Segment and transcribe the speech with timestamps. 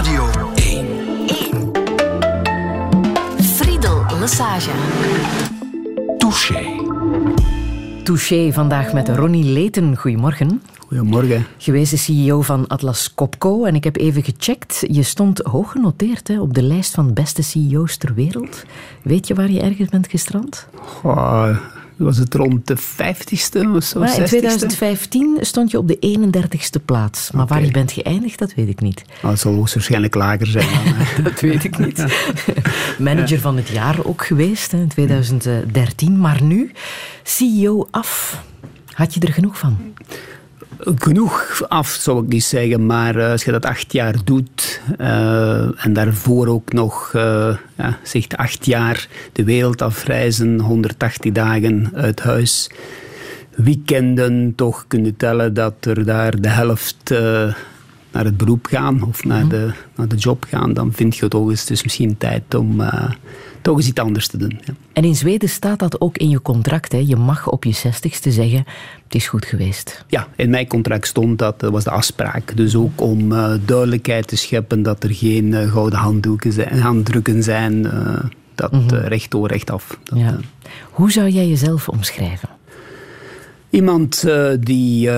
[0.00, 0.86] Radio 1.
[1.26, 1.72] 1.
[3.42, 4.70] Friedel Lassage.
[6.18, 6.64] Touché.
[8.04, 9.96] Touché vandaag met Ronnie Leten.
[9.96, 10.62] Goedemorgen.
[10.86, 11.46] Goedemorgen.
[11.58, 13.64] Gewezen CEO van Atlas Copco.
[13.64, 14.84] En ik heb even gecheckt.
[14.90, 18.64] Je stond hoog genoteerd hè, op de lijst van beste CEO's ter wereld.
[19.02, 20.66] Weet je waar je ergens bent gestrand?
[21.02, 21.56] Oh,
[22.04, 24.00] was het rond de 50ste of zo?
[24.00, 24.24] In 60ste?
[24.24, 27.30] 2015 stond je op de 31ste plaats.
[27.30, 29.04] Maar waar je bent geëindigd, dat weet ik niet.
[29.22, 30.68] Nou, het zal hoogstwaarschijnlijk lager zijn.
[30.84, 31.24] Dan.
[31.24, 32.04] Dat weet ik niet.
[32.98, 36.20] Manager van het jaar ook geweest in 2013.
[36.20, 36.72] Maar nu,
[37.22, 38.42] CEO af.
[38.92, 39.78] Had je er genoeg van?
[40.78, 42.86] Genoeg af, zou ik niet zeggen.
[42.86, 47.98] Maar eh, als je dat acht jaar doet eh, en daarvoor ook nog eh ja,
[48.02, 52.70] zegt acht jaar de wereld afreizen, 180 dagen uit huis,
[53.56, 57.14] weekenden toch kunnen tellen dat er daar de helft
[58.12, 61.50] naar het beroep gaan of naar, de, naar de job gaan, dan vind je toch
[61.50, 63.10] eens, is misschien tijd om eh,
[63.62, 64.60] toch eens iets anders te doen.
[64.64, 64.72] Ja.
[64.92, 66.92] En in Zweden staat dat ook in je contract.
[66.92, 66.98] Hè.
[66.98, 68.64] Je mag op je zestigste zeggen,
[69.04, 70.04] het is goed geweest.
[70.08, 72.56] Ja, in mijn contract stond dat, dat was de afspraak.
[72.56, 77.42] Dus ook om eh, duidelijkheid te scheppen dat er geen eh, gouden handdoeken zijn, handdrukken
[77.42, 77.82] zijn.
[78.54, 79.98] dat eh, recht door, recht af.
[80.04, 80.36] Dat, Ja.
[80.90, 82.48] Hoe zou jij jezelf omschrijven?
[83.70, 84.26] iemand
[84.60, 85.10] die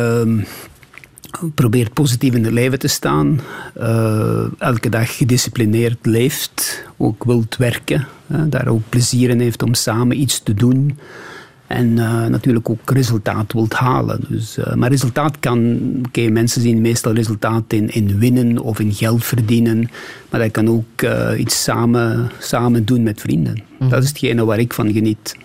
[1.55, 3.41] probeert positief in het leven te staan,
[3.75, 9.75] eh, elke dag gedisciplineerd leeft, ook wilt werken, hè, daar ook plezier in heeft om
[9.75, 10.99] samen iets te doen.
[11.67, 14.21] En eh, natuurlijk ook resultaat wilt halen.
[14.29, 18.93] Dus, eh, maar resultaat kan, oké, mensen zien meestal resultaat in, in winnen of in
[18.93, 19.91] geld verdienen.
[20.31, 23.63] Maar dat kan ook iets samen, samen doen met vrienden.
[23.79, 25.37] Dat is hetgene waar ik van geniet.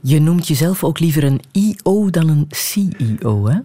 [0.00, 3.46] Je noemt jezelf ook liever een IO dan een CEO.
[3.46, 3.58] Hè?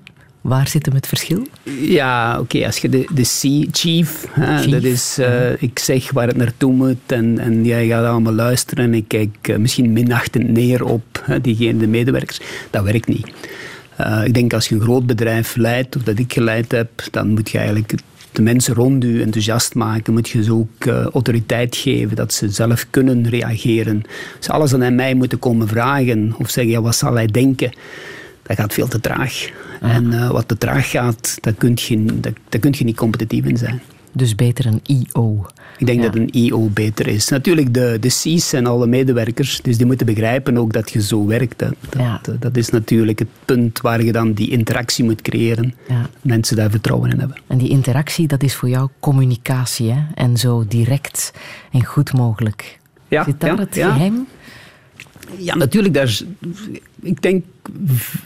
[0.44, 1.48] Waar zit hem het verschil?
[1.82, 6.12] Ja, oké, als je de, de C, chief, hè, Chief, dat is, eh, ik zeg
[6.12, 9.94] waar het naartoe moet en, en jij gaat allemaal luisteren en ik kijk eh, misschien
[9.94, 12.40] minachtend neer op hè, diegene, de medewerkers.
[12.70, 13.28] Dat werkt niet.
[13.96, 17.30] Eh, ik denk als je een groot bedrijf leidt, of dat ik geleid heb, dan
[17.30, 17.94] moet je eigenlijk
[18.32, 22.86] de mensen rond je enthousiast maken, moet je ze ook autoriteit geven, dat ze zelf
[22.90, 24.02] kunnen reageren.
[24.38, 27.72] Als alles aan mij moeten komen vragen of zeggen, ja, wat zal hij denken?
[28.44, 29.50] Dat gaat veel te traag.
[29.82, 33.46] En eh, wat te traag gaat, daar kun je, daar, daar kun je niet competitief
[33.46, 33.82] in zijn.
[34.16, 35.46] Dus beter een IO.
[35.78, 36.06] Ik denk Ja.
[36.06, 37.30] dat een IO beter is.
[37.30, 41.26] Natuurlijk, de, de C's zijn alle medewerkers, dus die moeten begrijpen ook dat je zo
[41.26, 41.60] werkt.
[41.62, 41.68] hè.
[41.90, 42.22] Dat, Ja.
[42.30, 45.74] eh, dat is natuurlijk het punt waar je dan die interactie moet creëren.
[45.88, 46.10] Ja.
[46.22, 47.38] Mensen daar vertrouwen in hebben.
[47.48, 49.92] En die interactie, dat is voor jou communicatie.
[49.92, 50.02] Hè?
[50.16, 51.34] En zo direct
[51.72, 52.80] en goed mogelijk.
[53.08, 54.28] Ja, Zit daar ja, het geheim?
[55.38, 55.94] Ja, natuurlijk.
[55.94, 56.20] Daar,
[57.02, 57.44] ik denk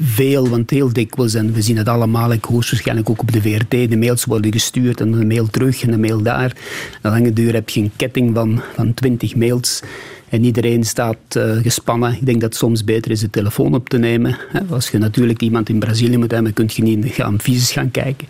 [0.02, 3.42] veel, want heel dikwijls, en we zien het allemaal, ik hoor waarschijnlijk ook op de
[3.42, 6.56] VRT, de mails worden gestuurd en een mail terug en een mail daar.
[7.02, 9.82] En lange duur heb je een ketting van, van 20 mails.
[10.30, 12.14] En iedereen staat eh, gespannen.
[12.14, 14.38] Ik denk dat het soms beter is de telefoon op te nemen.
[14.70, 18.28] Als je natuurlijk iemand in Brazilië moet hebben, kun je niet gaan visus gaan kijken.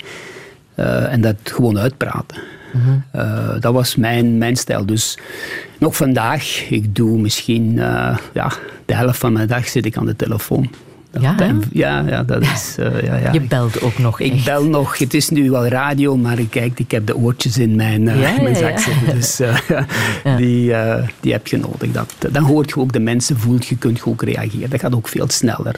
[0.75, 2.37] Eh, en dat gewoon uitpraten.
[3.11, 4.85] Eh, dat was mijn, mijn stijl.
[4.85, 5.17] Dus
[5.79, 8.51] nog vandaag, ik doe misschien eh, ja,
[8.85, 10.69] de helft van mijn dag zit ik aan de telefoon.
[11.19, 11.35] Ja,
[11.71, 12.75] ja, ja, dat is...
[12.79, 13.31] eh, ja, ja.
[13.31, 14.97] Je belt ook nog Ik bel nog.
[14.97, 18.13] Het is nu wel radio, maar ik, kijk, ik heb de oortjes in mijn, Ja,
[18.13, 19.15] ja, mijn zak zitten.
[19.15, 19.41] Dus
[20.37, 20.73] die,
[21.19, 21.91] die heb je nodig.
[21.91, 24.69] Dat, dan hoort je ook de mensen, voelt je, kunt je ook reageren.
[24.69, 25.75] Dat gaat ook veel sneller.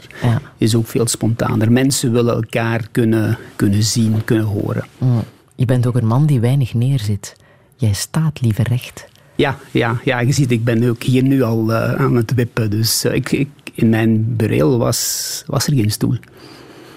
[0.58, 1.72] Is ook veel spontaner.
[1.72, 4.84] Mensen willen elkaar kunnen, kunnen zien, kunnen horen.
[4.98, 5.22] Mm.
[5.60, 7.36] Je bent ook een man die weinig neerzit.
[7.76, 9.06] Jij staat liever recht.
[9.34, 12.70] Ja, ja, ja, je ziet, ik ben ook hier nu al eh, aan het wippen.
[12.70, 16.16] Dus eh, ik, ik, in mijn bureel was, was er geen stoel.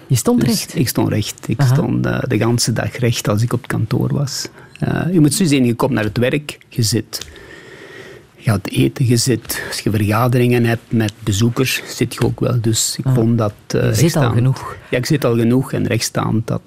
[0.08, 0.76] Je stond Dus recht.
[0.76, 1.48] ik stond recht.
[1.48, 1.74] Ik Aha.
[1.74, 4.48] stond eh, de ganse dag recht als ik op het kantoor was.
[5.12, 7.28] Je moet zo zien, je komt naar het werk, je zit.
[8.36, 9.64] Je gaat eten, je zit.
[9.68, 12.62] Als je vergaderingen hebt met bezoekers, zit je ook wel.
[12.62, 13.54] Dus ik vond dat...
[13.68, 14.76] Je zit al genoeg.
[14.90, 15.74] Ja, ik zit al genoeg.
[15.74, 16.62] En rechtstaand, dat,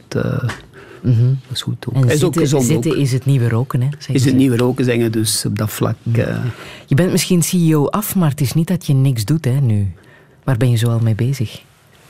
[1.04, 1.94] eh, dat is goed ook.
[1.94, 2.02] Mhm.
[2.02, 2.96] En is ook zitten, gezond zitten ook.
[2.96, 3.80] is het nieuwe roken.
[3.82, 5.96] Hè, Is het nieuwe roken zeggen, dus op dat vlak...
[6.12, 6.36] eh,
[6.86, 9.86] Je bent misschien CEO af, maar het is niet dat je niks doet hè, nu.
[10.44, 11.62] Waar ben je zo al mee bezig?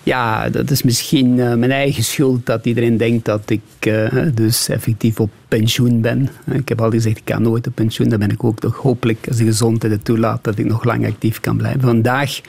[0.02, 4.68] Ja, dat is misschien eh, mijn eigen schuld dat iedereen denkt dat ik eh, dus
[4.68, 6.28] effectief op pensioen ben.
[6.52, 8.08] Ik heb altijd gezegd, ik kan nooit op pensioen.
[8.08, 11.06] Dan ben ik ook toch hopelijk, als de gezondheid het toelaat, dat ik nog lang
[11.06, 11.80] actief kan blijven.
[11.80, 12.40] Vandaag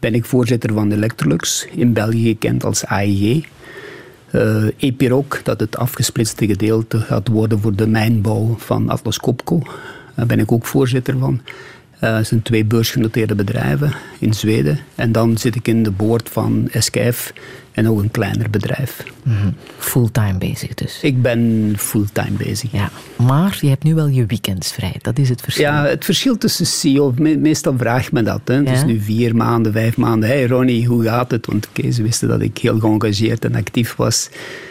[0.00, 3.44] ben ik voorzitter van Electrolux, in België gekend als AIG.
[4.36, 9.62] Eh Epiroc, dat het afgesplitste gedeelte gaat worden voor de mijnbouw van Atlas Copco.
[10.14, 11.40] Daar ben ik ook voorzitter van.
[11.98, 14.78] Eh, Het zijn twee beursgenoteerde bedrijven in Zweden.
[14.94, 17.32] En dan zit ik in de board van SKF
[17.76, 19.04] en nog een kleiner bedrijf.
[19.22, 19.50] Mhm.
[19.78, 20.98] Fulltime bezig dus.
[21.02, 22.72] Ik ben fulltime bezig.
[22.72, 24.94] Ja, maar je hebt nu wel je weekends vrij.
[25.00, 25.64] Dat is het verschil.
[25.64, 28.40] Ja, het verschil tussen CEO, meestal vraagt men dat.
[28.44, 28.54] Hè.
[28.54, 28.86] Het is Ja.
[28.86, 30.28] nu vier maanden, vijf maanden.
[30.28, 31.46] Hey Ronnie, hoe gaat het?
[31.46, 34.28] Want oké, ze wisten dat ik heel geëngageerd en actief was.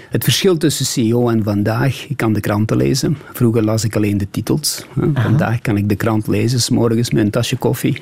[0.10, 3.18] Het verschil tussen CEO en vandaag, ik kan de kranten lezen.
[3.34, 4.86] Vroeger las ik alleen de titels.
[5.00, 5.07] Hè.
[5.13, 8.02] Vandaag kan ik de krant lezen, s morgens met een tasje koffie.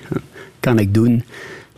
[0.60, 1.24] Kan ik doen.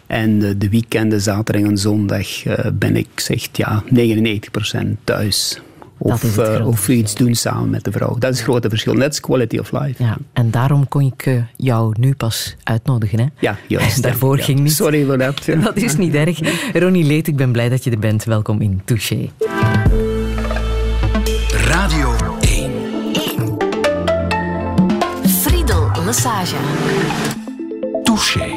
[0.08, 5.60] En de, de weekenden, zaterdag en zondag, eh, ben ik zeg, ja, 99% thuis.
[5.98, 8.16] Of, eh, of iets doen samen met de vrouw.
[8.20, 8.94] Dat is het grote verschil.
[8.94, 10.04] Net als quality of life.
[10.04, 13.20] Ja, en daarom kon ik eh, jou nu pas uitnodigen.
[13.20, 13.26] Hè?
[13.40, 14.02] Ja, juist.
[14.04, 14.44] Daarvoor Ja.
[14.44, 14.72] ging niet.
[14.72, 15.46] Sorry voor dat.
[15.46, 15.56] ja.
[15.56, 16.40] Dat is niet erg.
[16.74, 18.24] Ronnie Leet, ik ben blij dat je er bent.
[18.24, 19.30] Welkom in Touché.
[21.68, 22.72] Radio 1.
[25.28, 26.56] Friedel Lassage.
[28.04, 28.48] Touché.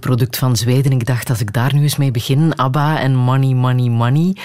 [0.00, 0.92] Exportproduct van Zweden.
[0.92, 2.56] Ik dacht, als ik daar nu eens mee begin.
[2.56, 4.36] ABBA en Money, Money, Money.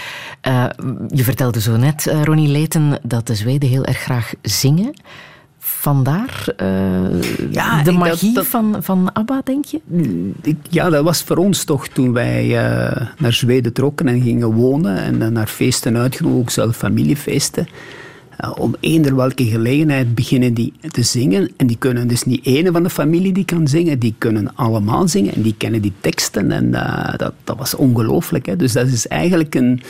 [0.41, 0.65] Eh,
[1.07, 4.93] je vertelde zo net, eh, Ronnie Leten, dat de Zweden heel erg graag zingen.
[5.59, 7.21] Vandaar eh,
[7.51, 9.79] Ja, de dat- magie dat- Van, van ABBA, denk je?
[10.41, 12.47] Ik- Ja, dat was voor ons toch toen wij
[13.17, 17.67] naar Zweden trokken en gingen wonen en naar feesten uitgenodigd, ook zelf familiefeesten.
[18.51, 21.49] Om eender welke gelegenheid beginnen die te zingen.
[21.57, 25.07] En die kunnen dus niet ene van de familie die kan zingen, die kunnen allemaal
[25.07, 26.51] zingen en die kennen die teksten.
[26.51, 28.45] En eh, dat, dat was ongelooflijk.
[28.45, 28.55] Hè?
[28.55, 29.81] Dus dat is eigenlijk een,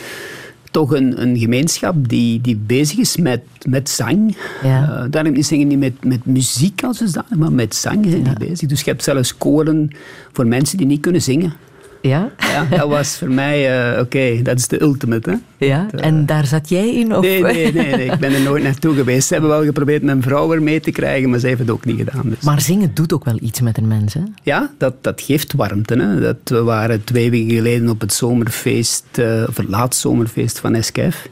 [0.71, 4.37] toch een, een gemeenschap die, die bezig is met, met zang.
[4.63, 5.03] Ja.
[5.03, 8.69] Eh, daarom zingen die met, met muziek als zodanig, maar met zang zijn die bezig.
[8.69, 9.89] Dus je hebt zelfs koren
[10.31, 11.53] voor mensen die niet kunnen zingen.
[12.01, 12.31] Ja?
[12.37, 15.29] Ja, dat was voor mij, uh, oké, dat is de ultimate.
[15.29, 15.65] Hè?
[15.65, 17.15] Ja, dat, en daar zat jij in?
[17.15, 17.21] Of?
[17.21, 19.27] Nee, nee, nee, nee, ik ben er nooit naartoe geweest.
[19.27, 21.85] Ze hebben wel geprobeerd mijn vrouw er mee te krijgen, maar ze heeft het ook
[21.85, 22.29] niet gedaan.
[22.29, 22.41] Dus.
[22.41, 24.21] Maar zingen doet ook wel iets met een mens, hè?
[24.43, 25.95] Ja, dat, dat geeft warmte.
[25.95, 26.19] Hè?
[26.19, 31.27] Dat, we waren twee weken geleden op het zomerfeest, uh, of het laatzomerfeest van SKF.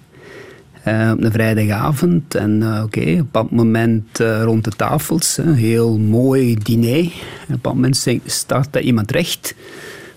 [0.87, 2.35] Uh, op een vrijdagavond.
[2.35, 7.11] En uh, oké, okay, op dat moment uh, rond de tafels, een heel mooi diner.
[7.53, 9.55] op dat moment staat iemand recht,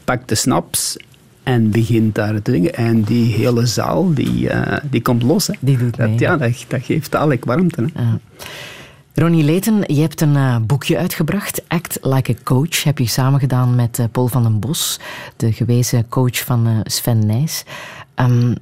[0.07, 0.97] pakt de snaps
[1.43, 2.75] en begint daar te zingen.
[2.75, 4.51] En die hele zaal, die,
[4.91, 5.47] die komt los.
[5.47, 5.55] Hè.
[5.61, 6.11] Die doet mee.
[6.11, 7.85] Dat, ja, dat, dat geeft dadelijk warmte.
[7.95, 8.03] Hè.
[8.03, 8.19] Ja.
[9.15, 12.85] Ronnie Leten, je hebt een boekje uitgebracht, Act Like a Coach.
[12.85, 15.01] Heb je samen gedaan met Paul van den Bos,
[15.37, 17.65] de gewezen coach van Sven Nijs.
[18.15, 18.55] Um,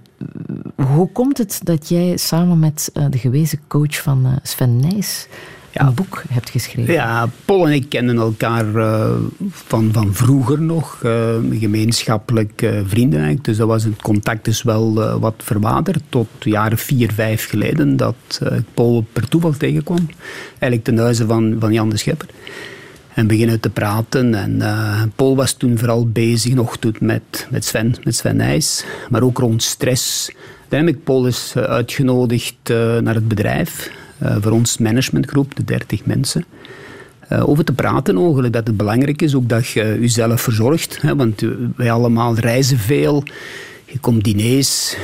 [0.76, 5.28] hoe komt het dat jij samen met de gewezen coach van Sven Nijs
[5.74, 5.86] ja.
[5.86, 6.92] een boek hebt geschreven?
[6.92, 9.10] Ja, Paul en ik kennen elkaar uh,
[9.50, 10.98] van, van vroeger nog.
[11.50, 13.44] gemeenschappelijk vrienden eigenlijk.
[13.44, 16.02] Dus dat was het contact is wel wat verwaterd.
[16.08, 20.08] Tot jaren vier, vijf geleden dat ik Paul per toeval tegenkwam.
[20.48, 22.28] Eigenlijk ten huize van, van Jan de Schepper
[23.14, 24.34] en beginnen te praten.
[24.34, 24.62] En
[25.16, 29.38] Paul was toen vooral bezig nog toen met, met, Sven, met Sven Nijs, maar ook
[29.38, 30.30] rond stress.
[30.60, 32.56] Uiteindelijk Paul is uh, uitgenodigd
[33.00, 33.90] naar het bedrijf,
[34.40, 36.44] voor ons managementgroep, de 30 mensen.
[37.28, 41.02] over te praten eigenlijk, dat het belangrijk is ook dat je jezelf verzorgt.
[41.02, 41.42] Hè, want
[41.76, 43.22] wij allemaal reizen veel,
[43.84, 44.96] je komt diners,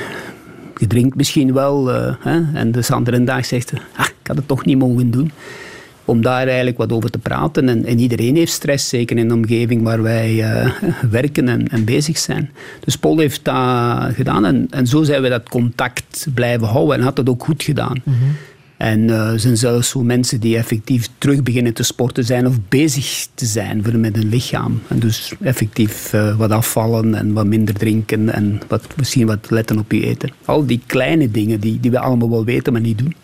[0.77, 1.87] je drinkt misschien wel.
[2.21, 5.31] hè, en de andere dag zegt, ah, ik had het toch niet mogen doen
[6.11, 7.69] om daar eigenlijk wat over te praten.
[7.69, 10.73] En, en iedereen heeft stress, zeker in de omgeving waar wij uh,
[11.11, 12.51] werken en, bezig zijn.
[12.85, 17.03] Dus Paul heeft dat gedaan en, en zo zijn we dat contact blijven houden en
[17.03, 18.01] had dat ook goed gedaan.
[18.05, 18.37] -hmm.
[18.81, 23.27] En uh, zijn zelfs zo mensen die effectief terug beginnen te sporten zijn of bezig
[23.35, 24.81] te zijn met hun lichaam.
[24.89, 29.79] En dus effectief uh, wat afvallen en wat minder drinken en wat, misschien wat letten
[29.79, 30.31] op je eten.
[30.45, 33.15] Al die kleine dingen die, die we allemaal wel weten, maar niet doen.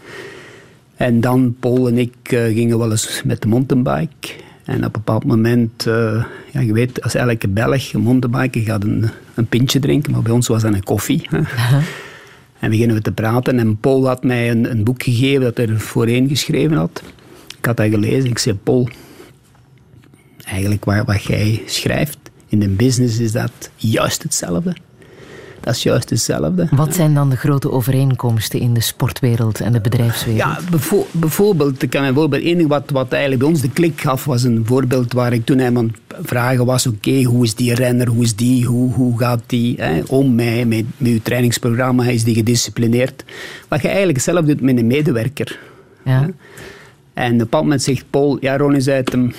[0.96, 4.28] En dan, Paul en ik uh, gingen wel eens met de mountainbike.
[4.64, 5.82] En op een bepaald moment,
[6.52, 10.32] ja, je weet, als elke Belg een mountainbike gaat een, een pintje drinken, maar bij
[10.32, 11.28] ons was dat een koffie.
[12.58, 13.58] En beginnen we te praten.
[13.58, 17.02] En Paul had mij een, een boek gegeven dat hij er voorheen geschreven had.
[17.58, 18.30] Ik had dat gelezen.
[18.30, 18.88] Ik zei, Paul,
[20.44, 24.76] eigenlijk wat, wat jij schrijft in de business is dat juist hetzelfde
[25.66, 26.68] dat is juist hetzelfde.
[26.70, 30.40] Wat zijn dan de grote overeenkomsten in de sportwereld en de bedrijfswereld?
[30.40, 30.78] Ja,
[31.12, 34.62] bijvoorbeeld, ik kan een voorbeeld, wat, wat eigenlijk bij ons de klik gaf, was een
[34.66, 38.64] voorbeeld waar ik toen aan vragen was, oké, hoe is die renner, hoe is die,
[38.64, 43.24] hoe, hoe gaat die hè, om mij, met, met uw trainingsprogramma, is die gedisciplineerd?
[43.68, 45.58] Wat je eigenlijk zelf doet met een medewerker.
[46.04, 46.20] Ja.
[46.20, 46.26] Hè?
[47.14, 49.32] En op een bepaald moment zegt Paul, ja, Ronnie zei het hem,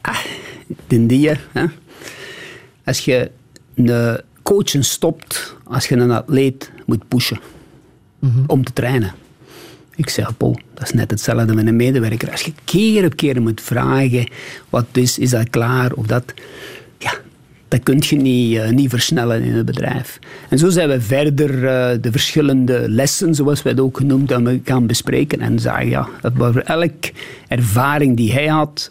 [0.00, 0.16] ah,
[0.86, 1.64] den die, hè?
[2.84, 3.30] als je
[3.74, 7.40] een coachen stopt als je een atleet moet pushen
[8.18, 9.12] mm om te trainen.
[9.94, 12.30] Ik zeg, Paul, dat is net hetzelfde met een medewerker.
[12.30, 14.28] Als je keer op keer moet vragen,
[14.70, 16.34] wat is, is dat klaar of dat...
[16.98, 17.12] Ja,
[17.68, 20.18] dat kun je niet, uh, niet versnellen in het bedrijf.
[20.48, 24.60] En zo zijn we verder uh, de verschillende lessen, zoals wij het ook genoemd hebben,
[24.64, 25.40] gaan bespreken.
[25.40, 27.12] En zeggen, ja, dat voor elke
[27.48, 28.90] ervaring die hij had,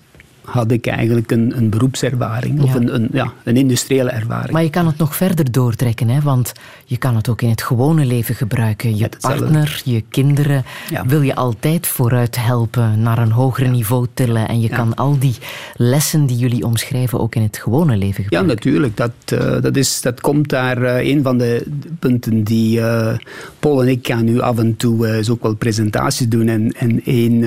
[0.52, 4.52] had ik eigenlijk een, een beroepservaring of een, een, ja, een industriële ervaring.
[4.52, 6.22] Maar je kan het nog verder doortrekken, hè?
[6.22, 6.52] want
[6.86, 8.98] je kan het ook in het gewone leven gebruiken.
[8.98, 10.64] Je partner, je kinderen
[11.06, 14.48] wil je altijd vooruit helpen, naar een hoger niveau tillen.
[14.48, 15.36] En je kan al die
[15.76, 18.50] lessen die jullie omschrijven ook in het gewone leven gebruiken.
[18.50, 18.98] Ja, natuurlijk.
[18.98, 21.66] Dat, uh, dat, is, dat komt daar uh, een van de
[22.00, 23.18] punten die uh,
[23.60, 26.48] Paul en ik gaan nu af en toe ook wel presentaties doen.
[26.48, 27.46] En, en één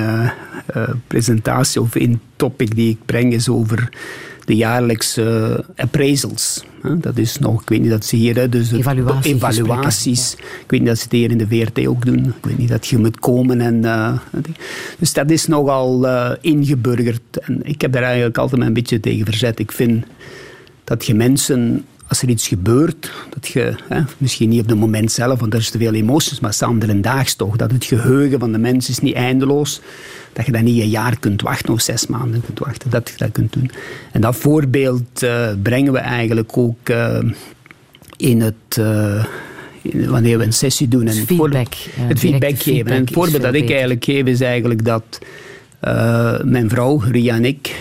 [1.06, 3.88] presentatie of één topic die ik breng is over
[4.44, 6.64] de jaarlijkse appraisals.
[7.00, 9.32] Dat is nog, ik weet niet dat ze hier, dus evaluaties.
[9.32, 10.34] evaluaties.
[10.34, 12.24] Ik weet niet dat ze het hier in de VRT ook doen.
[12.24, 13.60] Ik weet niet dat je moet komen.
[13.60, 14.18] En, uh,
[14.98, 17.38] dus dat is nogal uh, ingeburgerd.
[17.40, 19.58] En ik heb daar eigenlijk altijd een beetje tegen verzet.
[19.58, 20.04] Ik vind
[20.84, 25.12] dat je mensen als er iets gebeurt, dat je, hè, misschien niet op het moment
[25.12, 28.52] zelf, want er is te veel emoties, maar samen daags toch, dat het geheugen van
[28.52, 29.80] de mens is niet eindeloos,
[30.32, 33.14] dat je dat niet een jaar kunt wachten of zes maanden kunt wachten, dat je
[33.16, 33.70] dat kunt doen.
[34.12, 37.18] En dat voorbeeld uh, brengen we eigenlijk ook uh,
[38.16, 38.76] in het...
[38.78, 39.24] Uh,
[39.82, 41.06] wanneer we een sessie doen.
[41.06, 41.74] En feedback.
[41.90, 42.90] het feedback geven.
[42.90, 45.18] en het voorbeeld dat ik eigenlijk geef is eigenlijk dat
[46.44, 47.74] mijn vrouw, Ria en ik,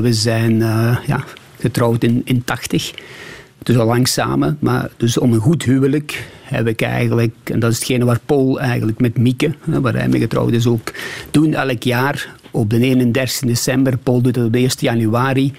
[0.00, 0.58] we zijn
[1.06, 1.24] ja,
[1.58, 2.92] getrouwd in, in 80
[3.62, 4.56] dus al lang samen.
[4.60, 8.60] Maar dus om een goed huwelijk heb ik eigenlijk, en dat is hetgene waar Paul
[8.60, 10.92] eigenlijk met Mieke, waar hij mee getrouwd is, ook
[11.30, 13.96] doen elk jaar op de 31 december.
[13.96, 15.52] Paul doet het op de 1 januari.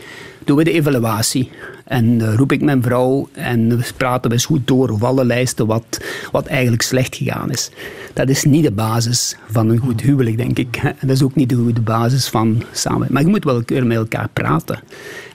[0.43, 1.51] Doen we de evaluatie.
[1.89, 5.25] En uh, roep ik mijn vrouw en we praten we eens goed door op alle
[5.25, 6.00] lijsten wat,
[6.31, 7.72] wat eigenlijk slecht gegaan is.
[8.13, 10.75] Dat is niet de basis van een goed huwelijk, denk ik.
[10.84, 13.08] En dat is ook niet de goede basis van samen.
[13.12, 14.75] Maar je moet wel keer met elkaar praten.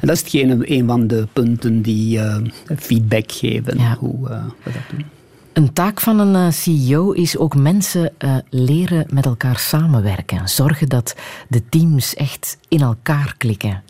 [0.01, 2.37] En dat is hetgene, een van de punten die uh,
[2.77, 3.97] feedback geven, Ja.
[3.99, 5.05] hoe uh, we dat doen.
[5.53, 10.49] Een taak van een eh, CEO is ook mensen eh, leren met elkaar samenwerken.
[10.49, 11.15] Zorgen dat
[11.49, 13.83] de teams echt in elkaar klikken.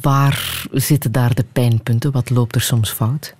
[0.00, 2.12] Waar zitten daar de pijnpunten?
[2.12, 3.34] Wat loopt er soms fout?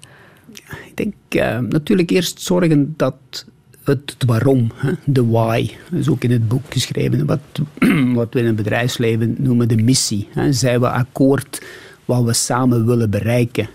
[0.87, 3.47] Ik denk uh, natuurlijk eerst zorgen dat
[3.85, 7.27] het, waarom, hè, de why, is ook in het boek geschreven.
[7.27, 7.41] Wat,
[8.15, 10.29] wat we in het bedrijfsleven noemen de missie.
[10.31, 10.53] Hè.
[10.53, 11.63] Zijn we akkoord
[12.05, 13.69] wat we samen willen bereiken?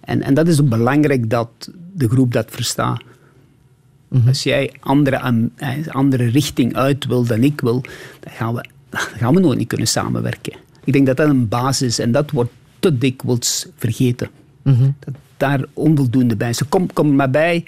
[0.00, 3.02] En, en dat is ook belangrijk dat de groep dat verstaat.
[4.08, 4.28] Mm-hmm.
[4.28, 5.52] Als jij andere, een
[5.90, 7.80] andere richting uit wil dan ik wil,
[8.20, 10.65] dan gaan, we, dan gaan we nooit niet kunnen samenwerken.
[10.86, 14.28] Ik denk dat dat een basis is en dat wordt te dikwijls vergeten.
[14.62, 14.94] Mm-hmm.
[14.98, 16.62] Dat daar onvoldoende bij is.
[16.68, 17.64] Kom, kom maar bij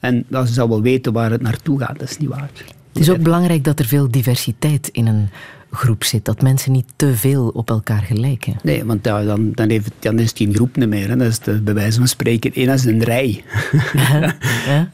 [0.00, 1.98] en dan zal wel weten waar het naartoe gaat.
[1.98, 2.50] Dat is niet waar.
[2.92, 5.28] Het is ook belangrijk dat er veel diversiteit in een
[5.70, 6.24] groep zit.
[6.24, 8.56] Dat mensen niet te veel op elkaar gelijken.
[8.62, 11.08] Nee, want ja, dan, dan, heeft, dan is het geen groep meer.
[11.08, 11.16] Hè.
[11.16, 13.44] Dat is de, bij wijze van spreken één als een rij.
[13.92, 14.36] Ja.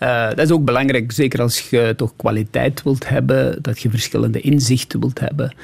[0.31, 4.41] uh, dat is ook belangrijk, zeker als je toch kwaliteit wilt hebben, dat je verschillende
[4.41, 5.55] inzichten wilt hebben.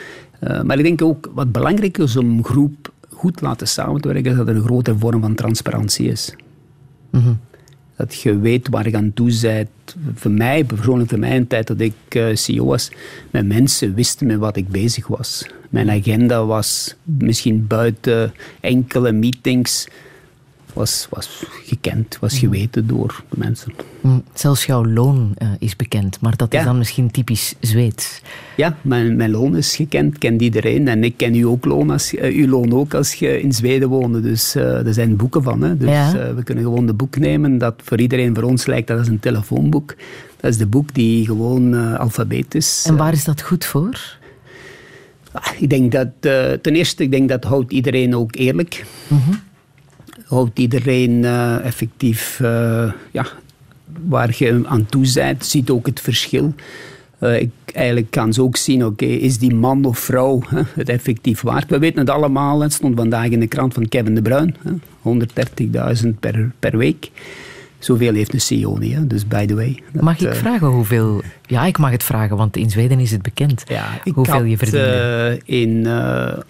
[0.44, 4.30] Uh, maar ik denk ook wat belangrijk is om een groep goed te laten samenwerken,
[4.30, 6.34] is dat er een grote vorm van transparantie is.
[7.10, 7.38] Mm-hmm.
[7.96, 9.68] Dat je weet waar je aan toe bent.
[10.14, 12.90] Voor mij, persoonlijk voor mij, in de tijd dat ik uh, CEO was,
[13.30, 15.46] mijn mensen wisten met wat ik bezig was.
[15.70, 19.88] Mijn agenda was misschien buiten enkele meetings,
[20.74, 23.72] was, was gekend, was geweten door de mensen.
[24.34, 26.58] Zelfs jouw loon uh, is bekend, maar dat ja.
[26.58, 28.20] is dan misschien typisch Zweeds.
[28.56, 30.88] Ja, mijn, mijn loon is gekend, kent iedereen.
[30.88, 33.88] En ik ken u ook loon als, uh, uw loon ook als je in Zweden
[33.88, 34.20] woonde.
[34.20, 35.62] Dus uh, er zijn boeken van.
[35.62, 35.76] Hè.
[35.76, 36.34] Dus ja.
[36.34, 39.20] we kunnen gewoon de boek nemen dat voor iedereen, voor ons lijkt dat als een
[39.20, 39.94] telefoonboek.
[40.40, 42.84] Dat is de boek die gewoon alfabet is.
[42.86, 44.18] En waar is dat goed voor?
[45.32, 46.08] Ah, Ik denk dat,
[46.62, 48.84] ten eerste, ik denk dat houdt iedereen ook eerlijk.
[49.08, 49.42] Mm-hmm
[50.34, 53.26] houdt iedereen uh, effectief uh, ja,
[54.06, 56.54] waar je aan toe bent, ziet ook het verschil.
[57.20, 60.62] Uh, ik eigenlijk kan ze ook zien, oké, okay, is die man of vrouw hè,
[60.74, 61.70] het effectief waard?
[61.70, 64.56] We weten het allemaal, het stond vandaag in de krant van Kevin de Bruin,
[66.04, 67.10] 130.000 per, per week.
[67.78, 69.06] Zoveel heeft een CEO niet, hè?
[69.06, 69.82] dus by the way.
[69.92, 71.22] Dat, mag ik vragen hoeveel...
[71.46, 73.62] Ja, ik mag het vragen, want in Zweden is het bekend.
[73.66, 74.84] Ja, hoeveel had, je verdient.
[74.84, 75.86] Uh, in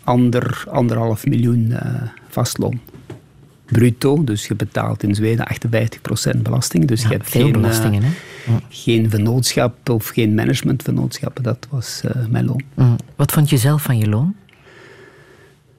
[0.05, 1.75] ander, anderhalf miljoen
[2.29, 2.81] vastloon
[3.75, 4.25] bruto.
[4.25, 5.47] Dus je betaalt in Zweden
[6.37, 6.85] 58% belasting.
[6.85, 8.09] Dus ja, je hebt veel geen, belastingen, hè?
[8.47, 8.61] Ja.
[8.69, 11.43] geen vennootschap of geen managementvennootschappen.
[11.43, 12.63] Dat was uh, mijn loon.
[12.75, 12.97] Mm.
[13.17, 14.35] Wat vond je zelf van je loon?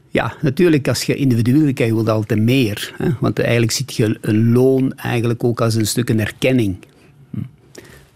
[0.10, 2.94] Ja, natuurlijk, als je individueel kijkt, wil je altijd meer.
[2.98, 3.10] Hè?
[3.20, 6.78] Want eigenlijk ziet je een loon eigenlijk ook als een stuk een erkenning.
[7.30, 7.40] Hm.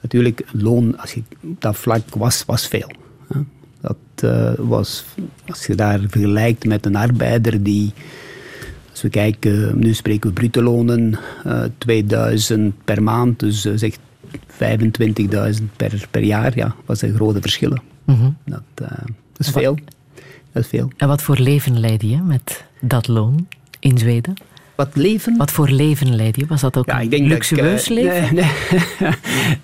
[0.02, 2.92] Natuurlijk, loon, als je op dat vlak was, was veel.
[3.34, 3.40] Hè?
[3.82, 5.06] Dat uh, was,
[5.48, 7.94] als je daar vergelijkt met een arbeider die
[9.04, 13.96] als we kijken, nu spreken we bruto lonen, uh, 2000 per maand, dus uh, zeg
[15.58, 17.82] 25.000 per, per jaar, ja, was een grote verschillen.
[18.06, 18.38] Mm-hmm.
[18.46, 18.88] Dat, uh,
[19.34, 19.78] dat, is veel.
[20.52, 20.92] dat is veel.
[20.98, 23.48] En wat voor leven leid je met dat loon
[23.80, 24.34] in Zweden?
[24.76, 25.38] Wat leven?
[25.38, 26.46] Wat voor leven leid je?
[26.46, 28.36] Was dat ook ja, een ik denk luxueus dat ik, leven?
[28.36, 28.46] Nee,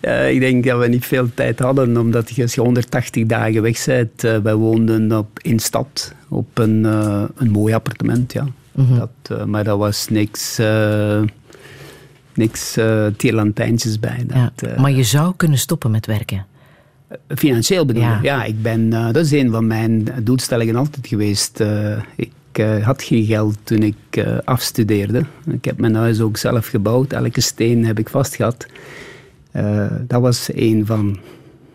[0.01, 0.33] nee.
[0.35, 4.55] ik denk dat we niet veel tijd hadden, omdat je 180 dagen weg bent, wij
[4.55, 6.83] woonden op, in stad op een,
[7.35, 8.47] een mooi appartement, ja.
[8.75, 8.97] Mm-hmm.
[8.97, 11.21] Dat, uh, maar dat was niks, uh,
[12.33, 14.25] niks uh, tierlantijntjes bij.
[14.27, 16.45] Dat, ja, maar je zou kunnen stoppen met werken?
[17.27, 18.19] Financieel bedoel ja.
[18.21, 21.63] ja, ik ben, dat is een van mijn doelstellingen altijd geweest.
[22.15, 22.31] ik
[22.81, 25.25] had geen geld toen ik afstudeerde.
[25.45, 27.13] Ik heb mijn huis ook zelf gebouwd.
[27.13, 28.65] Elke steen heb ik vastgehad.
[30.07, 31.19] dat was een van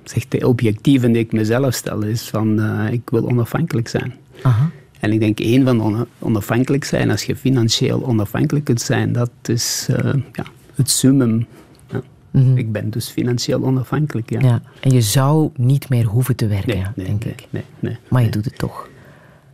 [0.05, 2.03] zeg, de objectieven die ik mezelf stel.
[2.03, 2.61] Is van,
[2.91, 4.15] ik wil onafhankelijk zijn.
[4.43, 4.71] Aha.
[5.01, 9.31] En ik denk, één van on onafhankelijk zijn, als je financieel onafhankelijk kunt zijn, dat
[9.43, 11.47] is uh, ja, het summum.
[11.91, 12.01] Ja.
[12.31, 12.57] Mm-hmm.
[12.57, 14.41] Ik ben dus financieel onafhankelijk, ja.
[14.41, 14.63] ja.
[14.81, 17.47] En je zou niet meer hoeven te werken, nee, nee, denk nee, ik.
[17.51, 18.89] Nee, nee, maar je doet het toch.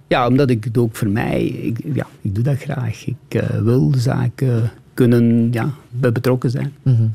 [0.09, 3.07] Ja, omdat ik het ook voor mij, ik, ja, ik doe dat graag.
[3.07, 6.73] Ik uh, wil zaken kunnen ja, bij betrokken zijn.
[6.83, 7.09] Korenveld,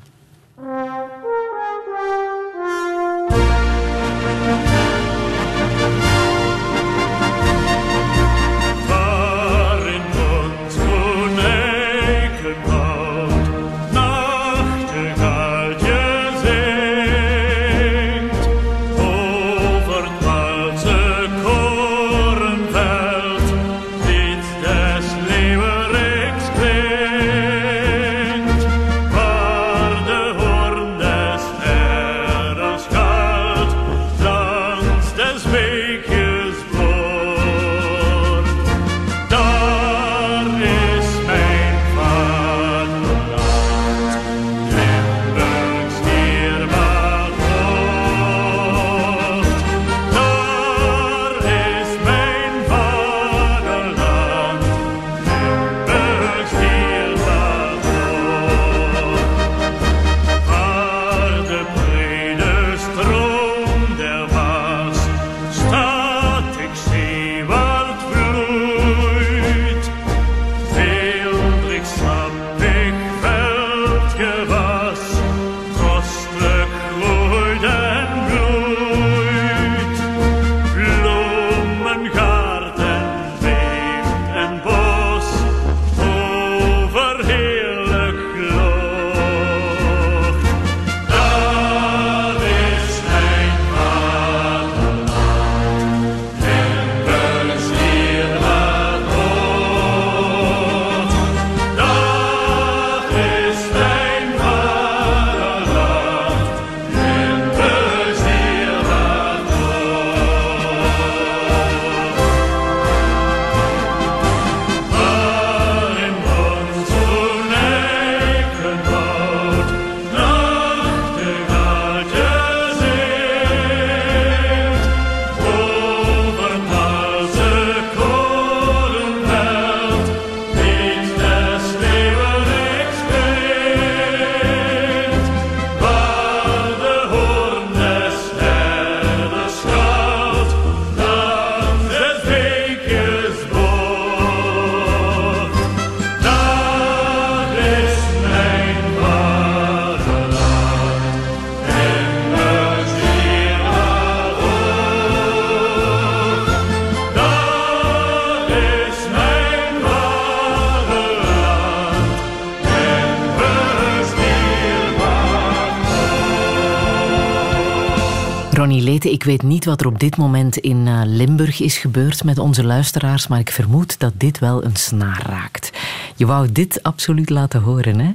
[169.12, 172.64] ik weet niet wat er op dit moment in uh, Limburg is gebeurd met onze
[172.64, 175.72] luisteraars, maar ik vermoed dat dit wel een snaar raakt.
[176.16, 178.12] Je wou dit absoluut laten horen, hè?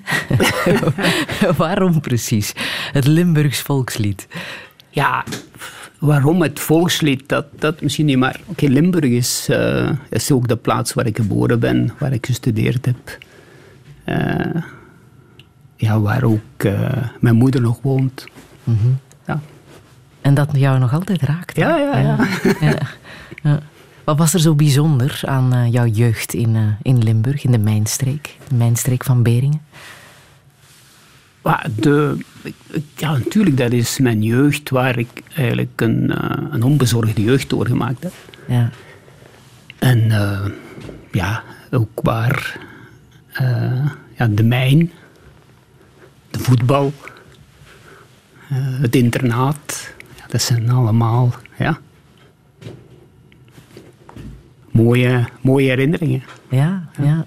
[1.56, 2.52] Waarom precies?
[2.92, 4.28] Het Limburgs volkslied.
[4.90, 5.24] Ja,
[5.98, 10.56] waarom het volkslied, dat, dat misschien niet, maar oké, Limburg is, uh, is ook de
[10.56, 13.18] plaats waar ik geboren ben, waar ik gestudeerd heb.
[14.06, 14.62] Uh,
[15.76, 18.26] ja, waar ook uh, mijn moeder nog woont.
[18.64, 18.98] Mm -hmm.
[20.27, 21.57] En dat jou nog altijd raakt.
[21.57, 22.17] Ja, ja, ja.
[22.61, 22.79] ja.
[23.43, 23.61] ja.
[24.05, 27.59] Wat was er zo bijzonder aan uh, jouw jeugd in, uh, in Limburg, in de
[27.59, 29.61] mijnstreek, de mijnstreek van Beringen?
[31.75, 32.19] De,
[32.97, 38.03] ja, natuurlijk, dat is mijn jeugd waar ik eigenlijk een, uh, een onbezorgde jeugd doorgemaakt
[38.03, 38.12] heb.
[38.47, 38.71] Ja.
[39.79, 40.09] En
[41.12, 42.59] ja, ook waar
[44.17, 44.93] ja, de mijn,
[46.31, 46.93] de voetbal,
[48.55, 49.95] het internaat,
[50.37, 51.79] dat zijn allemaal ja,
[54.70, 56.22] mooie, mooie herinneringen.
[56.51, 57.27] Ja, ja, ja.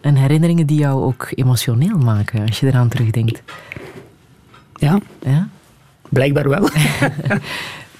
[0.00, 3.42] En herinneringen die jou ook emotioneel maken als je eraan terugdenkt.
[4.74, 5.48] Ja, ja?
[6.08, 6.68] blijkbaar wel.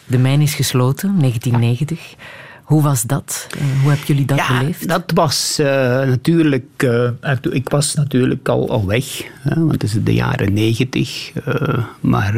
[0.07, 2.15] De mijn is gesloten, 1990.
[2.63, 3.47] Hoe was dat?
[3.81, 4.89] Hoe hebben jullie dat ja, beleefd?
[4.89, 5.67] Dat was uh,
[5.99, 6.83] natuurlijk.
[6.85, 7.11] Uh,
[7.51, 11.33] ik was natuurlijk al, al weg, hè, want het is de jaren negentig.
[11.49, 12.37] Uh, maar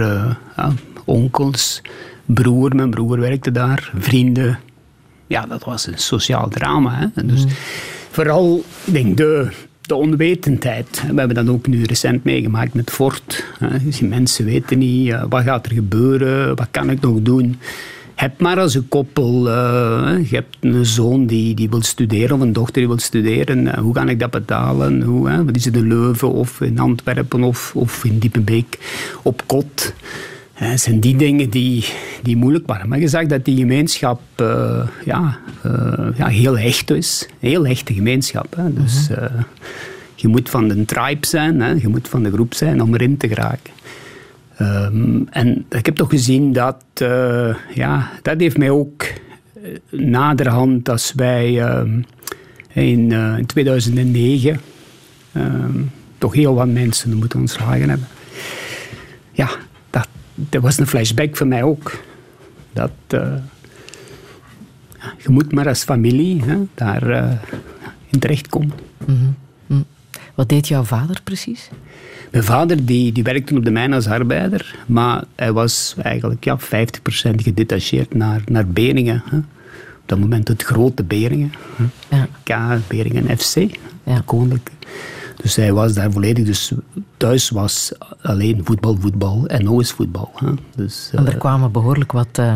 [0.57, 0.73] ja,
[1.05, 1.83] onkels,
[2.27, 4.59] broer, mijn broer werkte daar, vrienden.
[5.27, 6.95] Ja, dat was een sociaal drama.
[6.99, 7.07] Hè.
[7.15, 7.51] En dus Mm.
[8.11, 9.49] vooral, ik denk, de,
[9.81, 11.03] de onwetendheid.
[11.11, 13.45] We hebben dat ook nu recent meegemaakt met Fort.
[13.59, 13.79] Hè.
[13.85, 17.57] Dus die mensen weten niet wat gaat er gebeuren, wat kan ik nog doen
[18.15, 22.43] heb maar als een koppel, uh, je hebt een zoon die, die wil studeren of
[22.43, 23.67] een dochter die wil studeren.
[23.67, 25.03] Uh, hoe kan ik dat betalen?
[25.03, 25.45] Hoe?
[25.45, 28.79] Wat is het in Leuven of in Antwerpen of, of in Diepenbeek
[29.23, 29.95] op kot?
[30.63, 31.85] Uh, zijn die dingen die,
[32.23, 32.89] die moeilijk waren.
[32.89, 34.21] Maar je zag dat die gemeenschap
[35.05, 35.39] ja,
[36.17, 37.29] ja, heel hecht is.
[37.41, 38.57] Een heel hechte gemeenschap.
[38.57, 38.73] Hè?
[38.73, 39.09] Dus
[40.15, 41.73] je moet van de tribe zijn, hè?
[41.73, 43.73] je moet van de groep zijn om erin te geraken.
[44.61, 46.85] Um, en ik heb toch gezien dat,
[47.75, 49.05] ja, dat heeft mij ook
[49.91, 52.05] naderhand als wij um,
[52.73, 54.61] in, in, 2009
[55.37, 58.09] um, toch heel wat mensen moeten ontslagen hebben.
[59.33, 59.49] Ja,
[60.35, 62.03] dat, was een flashback voor mij ook.
[62.73, 63.35] Dat uh,
[65.19, 67.39] je moet maar als familie hè, daar
[68.11, 68.73] in terechtkomen.
[69.07, 69.35] Mm -hmm.
[69.67, 69.85] mm.
[70.35, 71.71] Wat deed jouw vader precies?
[72.31, 76.59] Mijn vader die, die werkte op de mijn als arbeider, maar hij was eigenlijk ja,
[76.61, 76.65] 50%
[77.37, 79.23] gedetacheerd naar, naar Beringen.
[79.25, 79.37] Hè.
[79.37, 81.53] Op dat moment het grote Beringen.
[81.77, 82.17] Hè.
[82.17, 82.29] Ja.
[82.43, 83.57] K Beringen FC,
[84.05, 84.23] ja.
[84.25, 84.71] koninklijke.
[85.37, 86.45] Dus hij was daar volledig.
[86.45, 86.73] Dus
[87.17, 87.93] thuis was
[88.23, 90.31] alleen voetbal, voetbal en nog eens voetbal.
[90.35, 90.51] Hè.
[90.77, 92.55] Dus, en er uh, kwamen behoorlijk wat uh,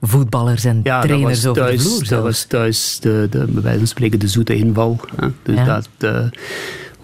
[0.00, 2.08] voetballers en ja, trainers over thuis, de vloer.
[2.08, 5.00] Dat was thuis, de, de, bij wijze van spreken, de zoete inval.
[5.16, 5.28] Hè.
[5.42, 5.64] Dus ja.
[5.64, 5.88] dat...
[5.98, 6.26] Uh,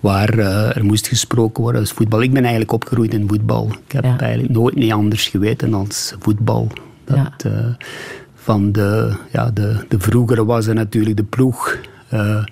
[0.01, 2.23] waar uh, er moest gesproken worden als voetbal.
[2.23, 3.69] Ik ben eigenlijk opgegroeid in voetbal.
[3.87, 4.19] Ik heb ja.
[4.19, 6.69] eigenlijk nooit niet anders geweten als voetbal.
[7.05, 7.51] Dat, ja.
[7.51, 7.67] uh,
[8.35, 11.77] van de, ja, de, de vroegere was er natuurlijk de ploeg.
[12.15, 12.45] Uh,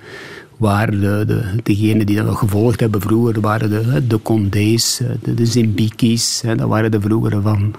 [0.62, 5.46] waar de, de, degenen die dat gevolgd hebben vroeger waren de, de Condés, de, de
[5.46, 6.42] Zimbikis.
[6.56, 7.74] Dat waren de vroegere van,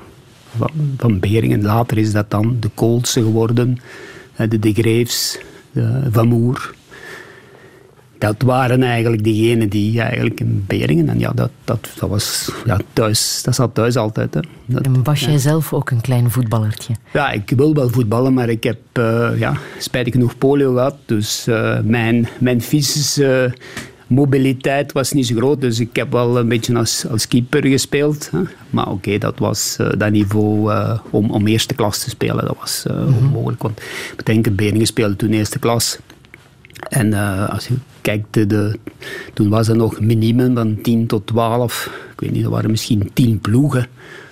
[0.57, 1.61] van, van Beringen.
[1.61, 3.77] Later is dat dan de Koolse geworden,
[4.35, 5.39] de De Greefs,
[5.71, 6.73] de Van Moer
[8.23, 12.79] dat waren eigenlijk degenen die eigenlijk in Beringen, en ja, dat, dat, dat was ja,
[12.93, 14.33] thuis, dat zat thuis altijd.
[14.33, 14.39] Hè.
[14.65, 16.93] Dat, en was jij zelf ook een klein voetballertje?
[17.13, 21.47] Ja, ik wil wel voetballen, maar ik heb uh, ja, spijtig genoeg polio gehad, dus
[21.47, 23.53] uh, mijn, mijn fysische
[24.07, 28.29] mobiliteit was niet zo groot, dus ik heb wel een beetje als, als keeper gespeeld.
[28.31, 28.39] Hè.
[28.69, 30.73] Maar oké, okay, dat was uh, dat niveau
[31.09, 33.17] om, om eerste klas te spelen, dat was mm -hmm.
[33.17, 33.61] onmogelijk.
[33.61, 33.81] Want
[34.17, 35.97] ik denk, Beringen speelde toen eerste klas.
[36.89, 38.79] En uh, als je kijkt, de, de,
[39.33, 41.91] toen was er nog minimum van 10 tot 12.
[42.13, 43.87] Ik weet niet, er waren misschien 10 ploegen.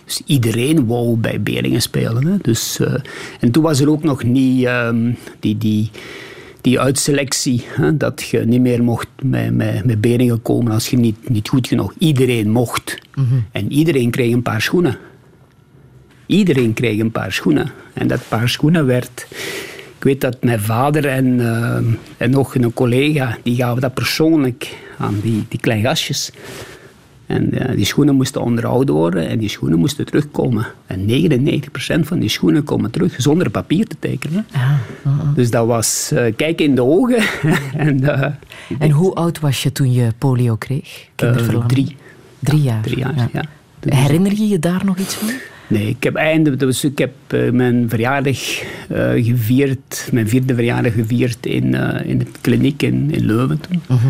[0.06, 2.26] Dus iedereen wou bij Beringen spelen.
[2.26, 2.38] Hè.
[2.42, 2.94] Dus, uh,
[3.40, 5.92] en toen was er ook nog niet um, die, die,
[6.62, 7.64] die uitselectie.
[7.68, 11.50] Hè, dat je niet meer mocht met, met, met Beringen komen als je niet, niet
[11.50, 11.94] goed genoeg.
[11.98, 12.98] Iedereen mocht.
[13.16, 13.46] Mm -hmm.
[13.52, 14.98] En iedereen kreeg een paar schoenen.
[16.26, 17.72] Iedereen kreeg een paar schoenen.
[17.94, 19.28] En dat paar schoenen werd...
[20.02, 21.76] Ik weet dat mijn vader en, uh,
[22.18, 26.32] en nog een collega, die gaven dat persoonlijk aan die, die kleine gastjes.
[27.26, 30.68] En uh, die schoenen moesten onderhouden worden en die schoenen moesten terugkomen.
[30.88, 34.46] En 99% van die schoenen komen terug zonder papier te tekenen.
[34.52, 35.36] Ah, ah, ah.
[35.36, 37.24] Dus dat was uh, kijken in de ogen.
[37.78, 38.04] en,
[38.80, 41.08] en hoe oud was je toen je polio kreeg?
[41.68, 41.96] drie.
[42.40, 42.82] Drie jaar.
[42.82, 43.30] Drie jaar, ja.
[43.32, 43.44] ja.
[43.96, 45.30] Herinner je je daar nog iets van?
[45.72, 50.94] Nee, ik heb, einde, dus ik heb uh, mijn verjaardag uh, gevierd, mijn vierde verjaardag
[50.94, 53.82] gevierd in, uh, in de kliniek in, in Leuven toen.
[53.88, 54.08] Mhm.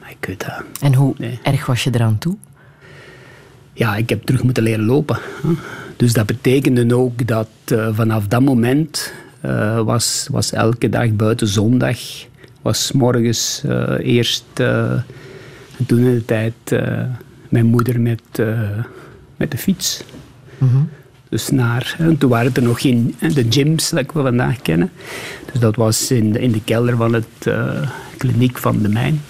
[0.00, 0.62] Maar ik weet dat.
[0.80, 1.38] En hoe Nee.
[1.42, 2.36] erg was je eraan toe?
[3.72, 5.18] Ja, ik heb terug moeten leren lopen.
[5.42, 5.48] hè.
[5.96, 11.46] Dus dat betekende ook dat eh, vanaf dat moment eh, was, was elke dag buiten
[11.48, 11.98] zondag,
[12.62, 14.90] was morgens eh, eerst, eh,
[15.78, 17.02] en toen in de tijd, eh,
[17.48, 18.60] mijn moeder met, eh,
[19.36, 20.04] met de fiets.
[21.28, 24.90] Dus naar, en toen waren er nog geen de gyms, dat we vandaag kennen.
[25.52, 29.20] Dus dat was in de, in de kelder van het eh, kliniek van de mijn.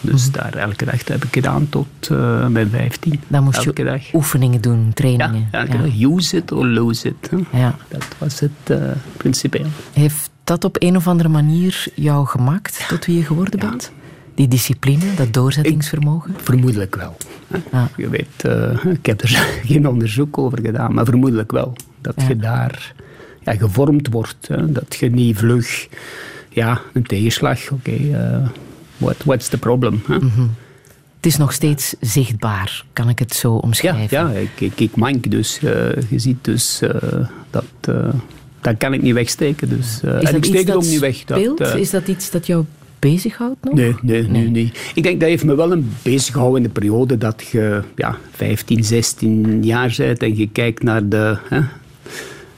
[0.00, 3.20] Dus daar elke dag heb ik gedaan tot eh, mijn 15.
[3.28, 4.02] Dan moest elke je dag.
[4.14, 5.48] oefeningen doen, Ja, trainingen.
[5.50, 6.00] elke dag.
[6.00, 7.30] Use it or lose it.
[7.30, 7.58] hè.
[7.58, 7.76] Ja.
[7.88, 8.76] Dat was het eh
[9.16, 9.66] principieel.
[9.92, 13.68] Heeft dat op een of andere manier jou gemaakt tot wie je geworden Ja.
[13.68, 13.92] bent?
[14.34, 16.34] Die discipline, dat doorzettingsvermogen?
[16.42, 17.16] Vermoedelijk wel.
[17.96, 19.28] Je weet, eh, ik heb er
[19.66, 21.72] geen onderzoek over gedaan, maar vermoedelijk wel.
[22.00, 22.28] Dat Ja.
[22.28, 22.94] je daar
[23.44, 24.48] ja, gevormd wordt.
[24.48, 24.72] Hè.
[24.72, 25.88] Dat je niet vlug,
[26.48, 28.48] ja, een tegenslag, oké, eh,
[28.96, 30.02] what, what's the problem?
[30.06, 30.16] Hè?
[30.16, 30.40] Mhm.
[31.16, 34.18] Het is nog steeds zichtbaar, kan ik het zo omschrijven?
[34.18, 35.58] ja ik, ik, ik mank dus.
[35.62, 36.80] eh, je ziet dus
[37.50, 37.64] dat...
[38.60, 39.68] dat kan ik niet wegsteken.
[39.68, 41.24] Dus, en ik steek het ook niet weg.
[41.24, 42.64] Dat, Is dat iets dat jou
[43.10, 43.74] bezighoudt nog?
[43.74, 44.48] Nee, nee, Nee.
[44.48, 44.72] nee.
[44.94, 48.18] Ik denk dat heeft me wel een bezig gehouden in de periode dat je ja,
[48.30, 51.60] 15, 16 jaar bent en je kijkt naar de, hè,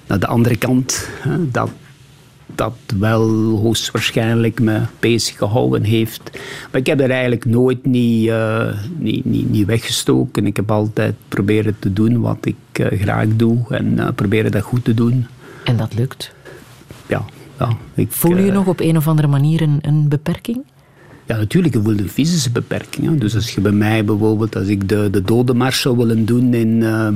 [0.06, 1.08] naar de andere kant.
[1.20, 1.70] Hè, dat
[2.54, 3.28] dat wel
[3.58, 6.30] hoogstwaarschijnlijk me bezig gehouden heeft.
[6.70, 10.46] Maar ik heb er eigenlijk nooit niet, eh, niet, niet, niet weggestoken.
[10.46, 14.62] Ik heb altijd proberen te doen wat ik eh, graag doe en eh, proberen dat
[14.62, 15.26] goed te doen.
[15.64, 16.32] En dat lukt.
[17.06, 17.24] Ja,
[17.68, 20.62] ja, ik, Voel je eh, nog op een of andere manier een, een beperking?
[21.26, 23.06] Ja, natuurlijk, je voelt een fysische beperking.
[23.06, 23.16] hè.
[23.16, 26.82] Dus als je bij mij bijvoorbeeld, als ik de, de dodenmars zou willen doen in,
[26.82, 27.08] eh,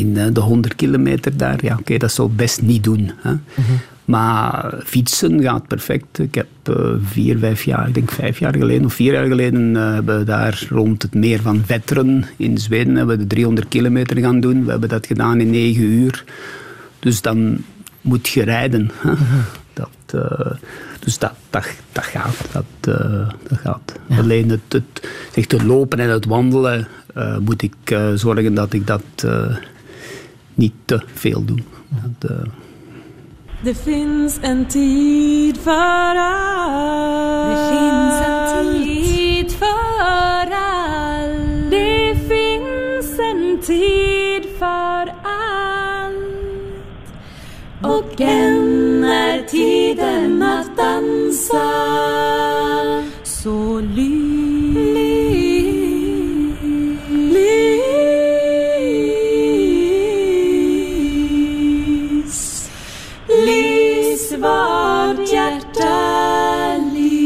[0.00, 3.10] in eh, de 100 kilometer daar, ja, oké, dat zou ik best niet doen.
[3.16, 3.34] Hè.
[4.04, 6.18] Maar fietsen gaat perfect.
[6.18, 9.74] Ik heb eh, vier, vijf jaar, ik denk vijf jaar geleden of vier jaar geleden,
[9.74, 14.18] hebben we daar rond het meer van Vetteren in Zweden hebben we de 300 kilometer
[14.18, 14.64] gaan doen.
[14.64, 16.24] We hebben dat gedaan in negen uur.
[16.98, 17.58] Dus dan
[18.06, 18.90] moet je rijden.
[18.94, 19.12] Hè.
[19.72, 20.50] Dat, eh,
[21.00, 22.36] dus dat, dat, dat gaat.
[22.52, 23.92] Dat, eh, dat gaat.
[24.18, 28.86] Alleen het, het, zeg, het lopen en het wandelen eh, moet ik zorgen dat ik
[28.86, 29.56] dat eh,
[30.54, 31.58] niet te veel doe.
[32.18, 32.30] Dat,
[33.62, 36.56] Det finns en tid för allt.
[47.82, 51.72] Och än är tiden att dansa.
[53.22, 54.16] Så lys.
[62.16, 62.70] Lys.
[63.46, 67.16] Lys vart hjärta lys.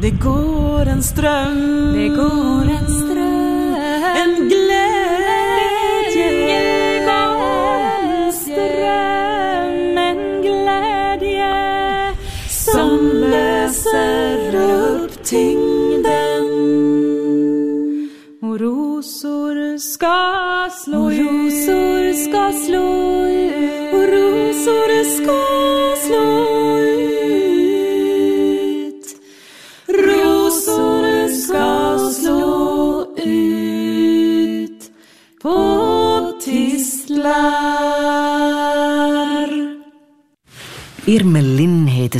[0.00, 1.92] Det går en ström.
[1.94, 2.67] Det går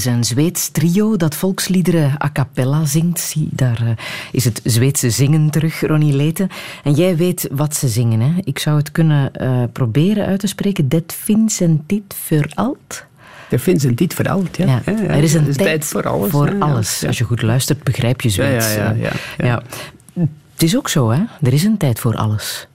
[0.00, 3.20] Ze, een Zweeds trio dat volksliederen a cappella zingt.
[3.20, 3.90] Zie, daar eh,
[4.32, 6.48] is het Zweedse zingen terug, Ronnie Leten.
[6.84, 8.32] En jij weet wat ze zingen, hè?
[8.44, 10.88] Ik zou het kunnen eh, proberen uit te spreken.
[10.88, 13.06] Det finns en dit voor alt.
[13.50, 14.48] Er vindt een tijd voor alles.
[14.52, 14.66] Ja.
[14.66, 16.30] Ja, er is een tijd, voor alles.
[16.30, 16.58] Voor ja.
[16.58, 17.00] alles.
[17.00, 17.06] Ja.
[17.06, 18.74] Als je goed luistert, begrijp je Zweeds.
[18.74, 19.62] Ja, ja, ja, ja, ja.
[20.52, 21.22] Het is ook zo, hè?
[21.42, 22.67] Er is een tijd voor alles.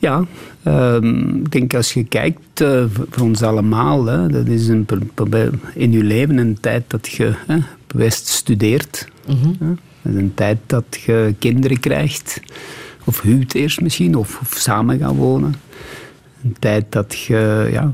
[0.00, 0.24] Ja,
[0.62, 4.86] ehm, ik denk als je kijkt eh, voor ons allemaal, hè, dat is een,
[5.74, 9.08] in je leven een tijd dat je hè, bewust studeert.
[9.26, 9.66] Hè.
[10.02, 12.40] Dat is een tijd dat je kinderen krijgt,
[13.04, 15.54] of huwt eerst misschien, of, of samen gaat wonen.
[16.44, 17.92] Een tijd dat je ja,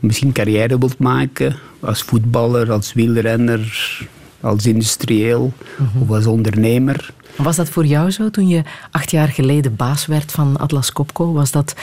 [0.00, 3.98] misschien carrière wilt maken, als voetballer, als wielrenner,
[4.40, 5.52] als industrieel
[5.98, 7.12] of als ondernemer.
[7.42, 11.32] Was dat voor jou zo toen je acht jaar geleden baas werd van Atlas Copco?
[11.32, 11.74] Was dat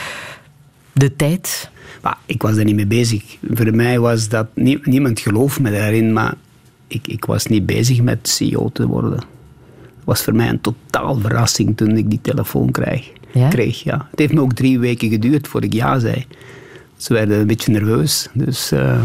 [0.92, 1.70] de tijd?
[2.02, 3.36] Maar ik was daar niet mee bezig.
[3.50, 4.46] Voor mij was dat...
[4.54, 6.34] nie- niemand gelooft me daarin, maar
[6.86, 9.20] ik, ik was niet bezig met CEO te worden.
[10.04, 13.10] was voor mij een totaal verrassing toen ik die telefoon kreeg.
[13.32, 13.48] Ja?
[13.48, 14.06] kreeg ja.
[14.10, 16.26] Het heeft me ook drie weken geduurd voordat ik ja zei.
[16.96, 18.28] Ze werden een beetje nerveus.
[18.32, 19.00] Dus uh,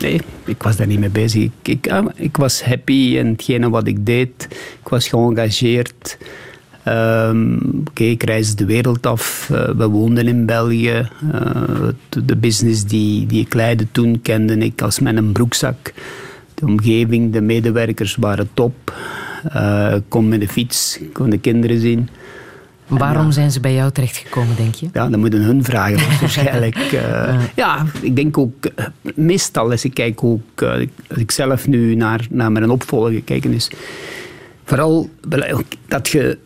[0.00, 1.50] nee, ik was daar niet mee bezig.
[1.62, 4.48] Ik, uh, was happy in hetgene wat ik deed.
[4.82, 6.18] Ik was geëngageerd.
[6.88, 9.48] Um, okay, ik reisde de wereld af.
[9.52, 11.08] Uh, we woonden in België.
[12.08, 15.92] de, de, business die, die ik leidde toen kende ik als mijn broekzak.
[16.54, 18.94] De omgeving, de medewerkers waren top.
[19.94, 22.08] ik kon met de fiets, ik kon de kinderen zien.
[22.86, 24.88] Waarom zijn ze bij jou terechtgekomen, denk je?
[24.92, 26.92] Ja, dat moeten hun vragen waarschijnlijk.
[26.92, 30.70] uh, ja, ik denk ook, uh, meestal als ik kijk ook, uh,
[31.08, 33.70] als ik zelf nu naar, naar mijn opvolger kijk, is
[34.64, 35.10] vooral
[35.88, 36.38] dat je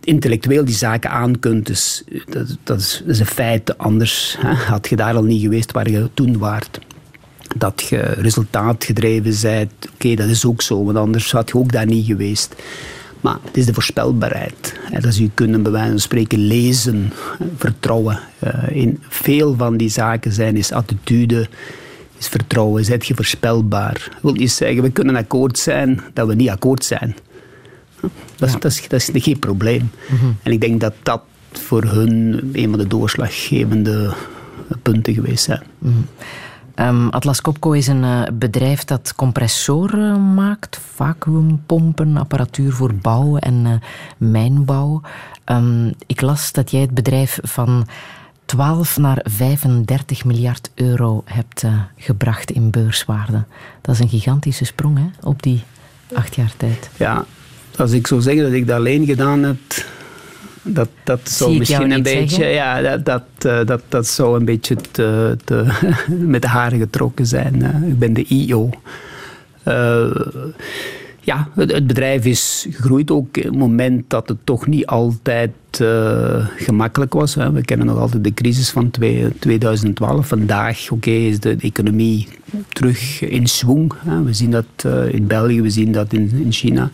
[0.00, 1.66] intellectueel die zaken aan kunt.
[1.66, 3.78] Dus dat, dat, is, dat is een feit.
[3.78, 6.78] Anders hè, had je daar al niet geweest waar je toen waart.
[7.56, 11.72] Dat je resultaatgedreven bent, oké, okay, dat is ook zo, want anders had je ook
[11.72, 12.54] daar niet geweest.
[13.24, 14.74] Maar het is de voorspelbaarheid.
[15.00, 17.12] Dat je kunnen bij wijze van spreken lezen,
[17.56, 18.18] vertrouwen.
[18.68, 21.48] In veel van die zaken zijn is attitude,
[22.18, 24.08] is vertrouwen, zet je voorspelbaar.
[24.12, 27.16] Dat wil niet zeggen, we kunnen akkoord zijn dat we niet akkoord zijn.
[28.36, 28.58] Dat is, ja.
[28.58, 29.90] dat is, dat is geen probleem.
[30.08, 30.36] Mm -hmm.
[30.42, 34.14] En ik denk dat dat voor hun een van de doorslaggevende
[34.82, 35.62] punten geweest zijn.
[35.78, 36.06] Mm -hmm.
[36.76, 43.54] Um, Atlas Copco is een uh, bedrijf dat compressoren maakt, vacuümpompen, apparatuur voor bouw en
[43.66, 43.72] uh,
[44.16, 45.00] mijnbouw.
[45.46, 47.86] Um, ik las dat jij het bedrijf van
[48.44, 51.64] 12 naar 35 miljard euro hebt
[51.96, 53.44] gebracht in beurswaarde.
[53.80, 55.62] Dat is een gigantische sprong hè, op die
[56.14, 56.90] acht jaar tijd.
[56.96, 57.24] Ja,
[57.78, 59.58] als ik zou zeggen dat ik dat alleen gedaan heb,
[60.64, 62.54] dat, dat zou misschien een beetje, zeggen?
[62.54, 65.66] ja, dat, dat, uh, dat, dat zou een beetje te, te
[66.34, 67.54] met de haren getrokken zijn.
[67.60, 68.70] Uh, ik ben de IO.
[69.68, 70.10] Uh,
[71.20, 75.50] ja, het, het, bedrijf is gegroeid ook in het moment dat het toch niet altijd
[76.56, 77.34] gemakkelijk was.
[77.34, 77.52] Hè.
[77.52, 80.26] We kennen nog altijd de crisis van twee, 2012.
[80.26, 82.28] Vandaag oké, okay, is de economie
[82.68, 83.46] terug in.
[83.96, 84.22] Hè.
[84.22, 84.64] We zien dat
[85.10, 86.90] in België, we zien dat in, in China.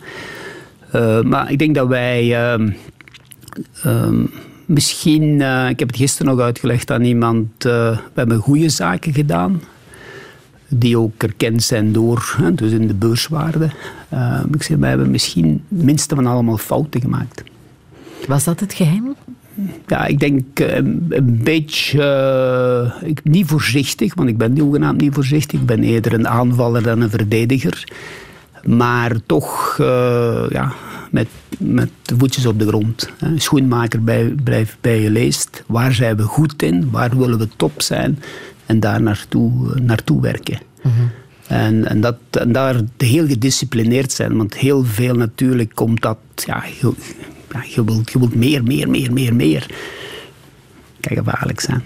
[1.23, 2.35] maar ik denk dat wij
[3.85, 4.29] Um,
[4.65, 9.13] misschien, uh, ik heb het gisteren nog uitgelegd aan iemand, uh, we hebben goede zaken
[9.13, 9.61] gedaan.
[10.67, 13.69] Die ook erkend zijn door, hè, dus in de beurswaarde.
[14.13, 17.43] Uh, ik zeg, wij hebben misschien het minste van allemaal fouten gemaakt.
[18.27, 19.15] Was dat het geheim?
[19.87, 25.59] Ja, ik denk een, een beetje, ik, niet voorzichtig, want ik ben hoegenaamd niet voorzichtig.
[25.59, 27.91] Ik ben eerder een aanvaller dan een verdediger.
[28.65, 29.75] Maar toch,
[30.49, 30.73] ja,
[31.11, 31.27] met,
[31.61, 33.09] met de voetjes op de grond.
[33.35, 35.63] Schoenmaker bij, blijft bij je leest.
[35.67, 36.89] Waar zijn we goed in?
[36.91, 38.19] Waar willen we top zijn?
[38.65, 40.59] En daar naartoe, naartoe werken.
[40.81, 40.93] Mhm.
[41.47, 44.37] En, en, dat, en daar heel gedisciplineerd zijn.
[44.37, 46.17] Want heel veel natuurlijk komt dat...
[46.45, 46.93] Ja, je,
[47.51, 49.65] ja, je, wilt, je wilt meer, meer, meer, meer, meer.
[50.99, 51.83] Kijk, gevaarlijk zijn.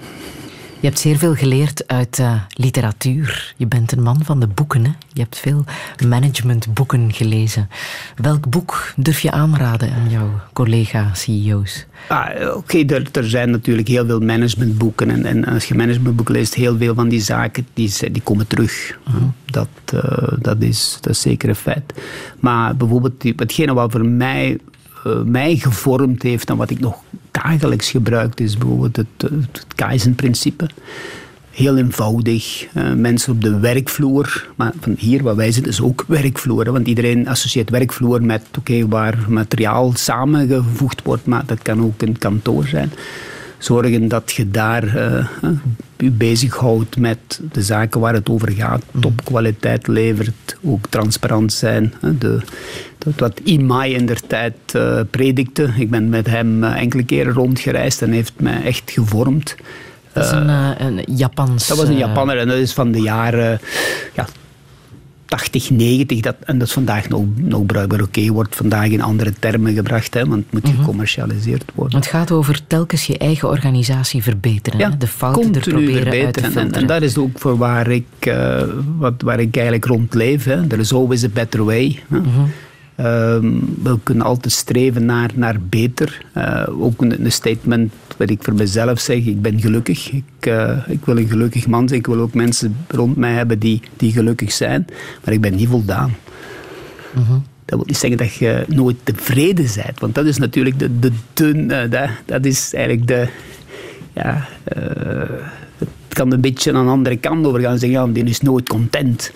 [0.86, 3.54] Je hebt zeer veel geleerd uit uh, literatuur.
[3.58, 4.86] Je bent een man van de boeken.
[4.86, 4.92] Hè?
[5.14, 5.64] Je hebt veel
[6.08, 7.70] managementboeken gelezen.
[8.16, 11.86] Welk boek durf je aanraden aan jouw collega-CEO's?
[12.08, 15.10] Ah, Oké, okay, er, er, zijn natuurlijk heel veel managementboeken.
[15.10, 18.98] En, en, als je managementboeken leest, heel veel van die zaken die, die komen terug.
[19.08, 19.24] Uh -huh.
[19.46, 20.02] dat, uh,
[20.40, 21.94] dat, is, dat is zeker een feit.
[22.40, 24.60] Maar bijvoorbeeld, hetgene wat voor mij
[25.08, 27.04] uh, mij gevormd heeft en wat ik nog
[27.44, 30.70] dagelijks gebruik, is bijvoorbeeld het, het Kaizen-principe.
[31.52, 32.68] Heel eenvoudig.
[32.74, 34.48] Uh, mensen op de werkvloer.
[34.56, 36.72] Maar van hier waar wij zitten is ook werkvloer.
[36.72, 38.42] Want iedereen associeert werkvloer met
[38.90, 41.26] waar materiaal samengevoegd wordt.
[41.26, 42.92] Maar dat kan ook een kantoor zijn.
[43.66, 45.28] Zorgen dat je daar uh,
[45.98, 48.84] je bezighoudt met de zaken waar het over gaat.
[49.00, 50.58] Topkwaliteit levert.
[50.64, 51.94] Ook transparant zijn.
[52.20, 52.40] De,
[53.18, 55.70] wat Imai in der tijd uh, predikte.
[55.78, 59.56] Ik ben met hem enkele keren rondgereisd en heeft mij echt gevormd.
[60.14, 60.50] Dat is een,
[60.86, 61.68] een Japans...
[61.68, 63.60] Dat was een Japanner en dat is van de jaren
[64.14, 64.28] ja,
[65.26, 66.20] 80, 90.
[66.20, 68.02] Dat, en dat is vandaag nog, nog bruikbaar.
[68.02, 70.78] Oké, okay, wordt vandaag in andere termen gebracht, hè, want het moet Mhm.
[70.78, 72.00] gecommercialiseerd worden.
[72.00, 74.80] Het gaat over telkens je eigen organisatie verbeteren.
[74.80, 74.90] Ja?
[74.90, 76.44] De fouten er proberen uit te verbeteren.
[76.44, 76.82] En, filteren.
[76.82, 78.62] en dat is ook voor waar ik, uh,
[78.98, 80.44] wat, waar ik eigenlijk rond leef.
[80.44, 80.68] Hè.
[80.68, 82.00] There is always a better way.
[82.10, 82.20] Hè.
[82.20, 82.30] Mhm.
[83.02, 86.26] Um, we kunnen altijd streven naar, naar beter.
[86.38, 89.26] Uh, ook een, een, statement wat ik voor mezelf zeg.
[89.26, 90.12] Ik ben gelukkig.
[90.12, 92.00] Ik, uh, ik wil een gelukkig man zijn.
[92.00, 94.86] Ik wil ook mensen rond mij hebben die, die gelukkig zijn.
[95.24, 96.16] Maar ik ben niet voldaan.
[97.14, 97.44] -hmm.
[97.66, 100.00] Dat wil niet zeggen dat je nooit tevreden bent.
[100.00, 101.70] Want dat is natuurlijk de, de dun...
[101.70, 103.28] Uh, dat, dat is eigenlijk de...
[104.14, 104.48] Ja,
[105.78, 105.90] het
[106.24, 107.80] kan een beetje aan de andere kant over gaan.
[107.80, 109.32] Zeggen, ja, die is nooit content.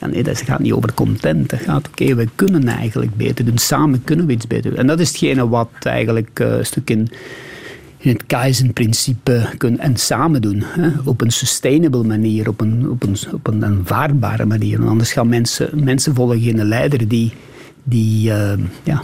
[0.00, 1.50] Ja, nee, dat gaat niet over content.
[1.50, 3.58] Dat gaat, oké, we kunnen eigenlijk beter doen.
[3.58, 4.78] Samen kunnen we iets beter doen.
[4.78, 7.08] En dat is hetgene wat eigenlijk een stuk in,
[8.00, 10.62] in het Kaizen-principe kunnen en samen doen.
[10.64, 10.88] Hè?
[11.04, 14.78] Op een sustainable manier, op een, op een, op een aanvaardbare manier.
[14.78, 17.32] Want anders gaan mensen, mensen volgen geen leider die,
[17.82, 19.02] die uh, ja,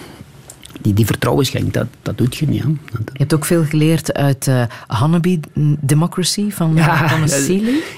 [0.81, 2.63] die, die vertrouwen schenkt, dat, dat doet je niet.
[2.63, 2.69] Hè.
[2.69, 4.63] Je hebt ook veel geleerd uit uh,
[5.81, 7.51] Democracy van ja, Thomas.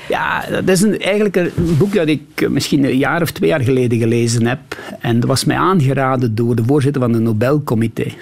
[0.08, 3.60] Ja, dat is een, eigenlijk een boek dat ik misschien een jaar of twee jaar
[3.60, 4.60] geleden gelezen heb.
[5.00, 8.12] En dat was mij aangeraden door de voorzitter van het Nobelcomité.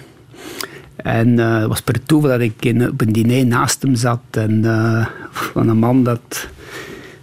[1.06, 4.20] En uh, het was per toeval dat ik op een diner naast hem zat.
[4.30, 6.48] En uh, van een man dat...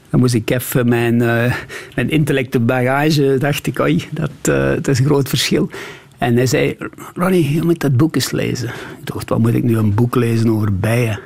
[0.10, 1.56] Dan moest ik even mijn, uh,
[1.96, 3.38] mijn intellectuele bagage...
[3.40, 4.32] dacht ik, oei, dat,
[4.76, 5.70] dat is een groot verschil.
[6.18, 6.78] En hij zei,
[7.14, 8.70] Ronnie, je moet dat boek eens lezen.
[8.70, 11.20] Ik dacht, wat moet ik nu een boek lezen over bijen?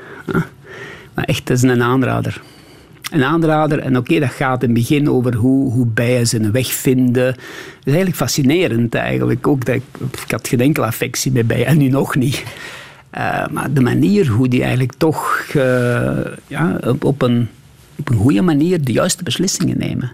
[1.13, 2.41] Maar echt, dat is een aanrader.
[3.11, 6.67] Een aanrader, en oké, dat gaat in het begin over hoe, hoe bijen zijn weg
[6.73, 7.25] vinden.
[7.25, 7.35] Dat
[7.83, 9.47] is eigenlijk fascinerend eigenlijk.
[9.47, 9.83] Ook dat ik,
[10.27, 12.43] had geen enkele affectie met bijen, en nu nog niet.
[13.17, 17.47] Uh, maar de manier hoe die eigenlijk toch uh, ja, op, op, een,
[17.95, 20.09] op een goede manier de juiste beslissingen nemen.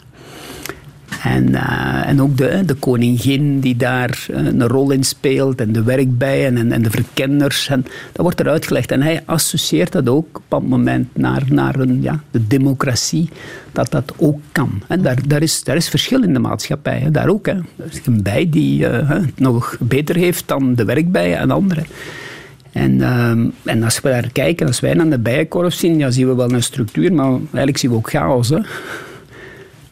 [1.24, 5.72] En, uh, en ook de, de koningin die daar uh, een rol in speelt en
[5.72, 7.68] de werkbijen en, en de verkenners.
[7.68, 8.92] En dat wordt er uitgelegd.
[8.92, 13.30] En hij associeert dat ook op dat moment naar, naar ja, de democratie,
[13.72, 14.82] dat dat ook kan.
[14.88, 17.46] En daar, daar, is, daar is verschil in de maatschappij, daar ook.
[17.46, 17.54] Hè.
[17.54, 21.86] Er is een bij die uh, het nog beter heeft dan de werkbijen en anderen.
[22.72, 23.30] En, uh,
[23.64, 26.52] en als we daar kijken, als wij naar de bijenkorf zien, ja, zien we wel
[26.52, 28.50] een structuur, maar eigenlijk zien we ook chaos.
[28.50, 28.60] Hè.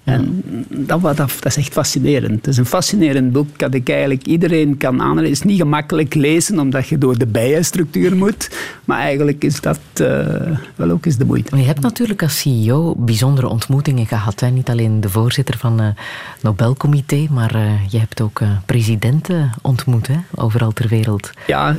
[0.04, 2.32] En dat, dat, dat, is echt fascinerend.
[2.32, 5.24] Het is een fascinerend boek dat ik eigenlijk iedereen kan aanraden.
[5.24, 8.50] Het is niet gemakkelijk lezen, omdat je door de bijenstructuur moet.
[8.86, 10.26] Maar eigenlijk is dat uh,
[10.76, 11.58] wel ook eens de moeite.
[11.58, 14.40] je hebt natuurlijk als CEO bijzondere ontmoetingen gehad.
[14.40, 14.50] Hè?
[14.50, 16.04] Niet alleen de voorzitter van het uh,
[16.42, 20.18] Nobelcomité, maar uh, je hebt ook presidenten ontmoet, hè?
[20.36, 21.32] overal ter wereld.
[21.48, 21.76] Ja,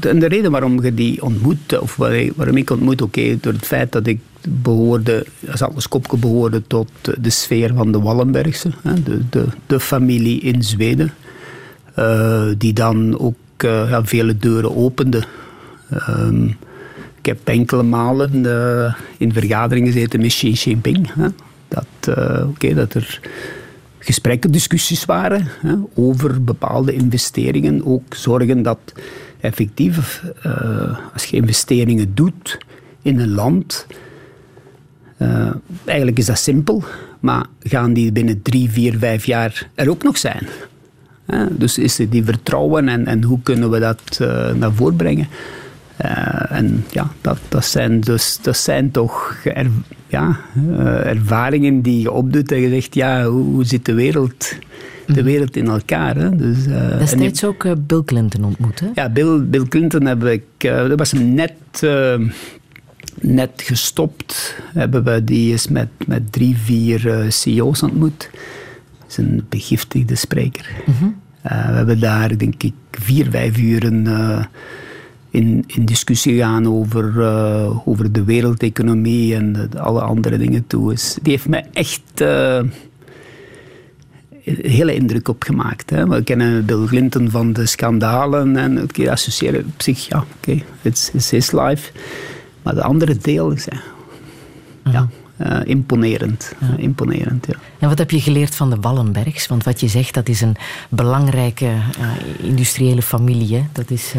[0.00, 1.96] en de reden waarom je die ontmoet, of
[2.36, 5.26] waarom ik ontmoet, oké, okay, door het feit dat ik behoorde,
[5.74, 6.90] als Kopke behoorde tot
[7.20, 8.70] de sfeer van de Wallenbergse,
[9.04, 11.12] de, de, de familie in Zweden,
[11.98, 13.34] uh, die dan ook
[13.64, 15.22] uh, ja, vele deuren opende.
[16.08, 16.56] Um,
[17.18, 21.10] ik heb enkele malen uh, in vergaderingen gezeten met Xi Jinping.
[21.68, 22.16] Dat,
[22.48, 23.20] okay, dat er
[23.98, 25.48] gesprekken, discussies waren
[25.94, 27.86] over bepaalde investeringen.
[27.86, 28.78] Ook zorgen dat
[29.40, 30.22] effectief,
[31.12, 32.58] als je investeringen doet
[33.02, 33.86] in een land,
[35.22, 35.50] uh,
[35.84, 36.84] eigenlijk is dat simpel,
[37.20, 40.46] maar gaan die binnen drie, vier, vijf jaar er ook nog zijn?
[41.26, 44.96] Uh, dus is er die vertrouwen en, en hoe kunnen we dat uh, naar voren
[44.96, 45.28] brengen?
[46.48, 49.66] en ja, dat, dat, zijn dus, dat zijn toch er,
[50.08, 50.36] ja,
[51.04, 54.56] ervaringen die je opdoet en je zegt, ja, hoe, hoe zit de wereld,
[55.06, 55.24] de mhm.
[55.24, 56.16] wereld in elkaar?
[56.16, 56.36] Hè?
[56.36, 56.64] Dus,
[56.98, 58.86] Destijds ook Bill Clinton ontmoet, hè?
[58.94, 61.52] Ja, Bill, Bill Clinton heb ik, dat was net
[63.20, 64.56] net gestopt.
[64.64, 68.30] Hebben we die eens met, met drie, vier uh, CEO's ontmoet.
[68.98, 70.70] Dat is een begiftigde spreker.
[70.86, 71.04] Mhm.
[71.42, 74.44] Eh, we hebben daar, denk ik, vier, vijf uren uh,
[75.30, 77.22] in, in discussie gegaan over,
[77.84, 80.90] over de wereldeconomie en de, alle andere dingen toe.
[80.90, 82.24] Dus die heeft mij echt
[84.44, 85.90] hele indruk op gemaakt.
[85.90, 86.08] Hè.
[86.08, 90.64] We kennen Bill Clinton van de schandalen en het associëren op zich, ja, oké, okay,
[90.82, 91.92] it's, it's his life.
[92.62, 93.66] Maar de andere deel is
[94.84, 96.54] ja, uh, imponerend.
[96.60, 96.66] Ja.
[96.66, 97.54] Uh, imponerend ja.
[97.78, 99.46] En wat heb je geleerd van de Wallenbergs?
[99.46, 100.56] Want wat je zegt, dat is een
[100.88, 102.10] belangrijke uh,
[102.48, 103.54] industriële familie.
[103.54, 103.64] Hè?
[103.72, 104.14] Dat is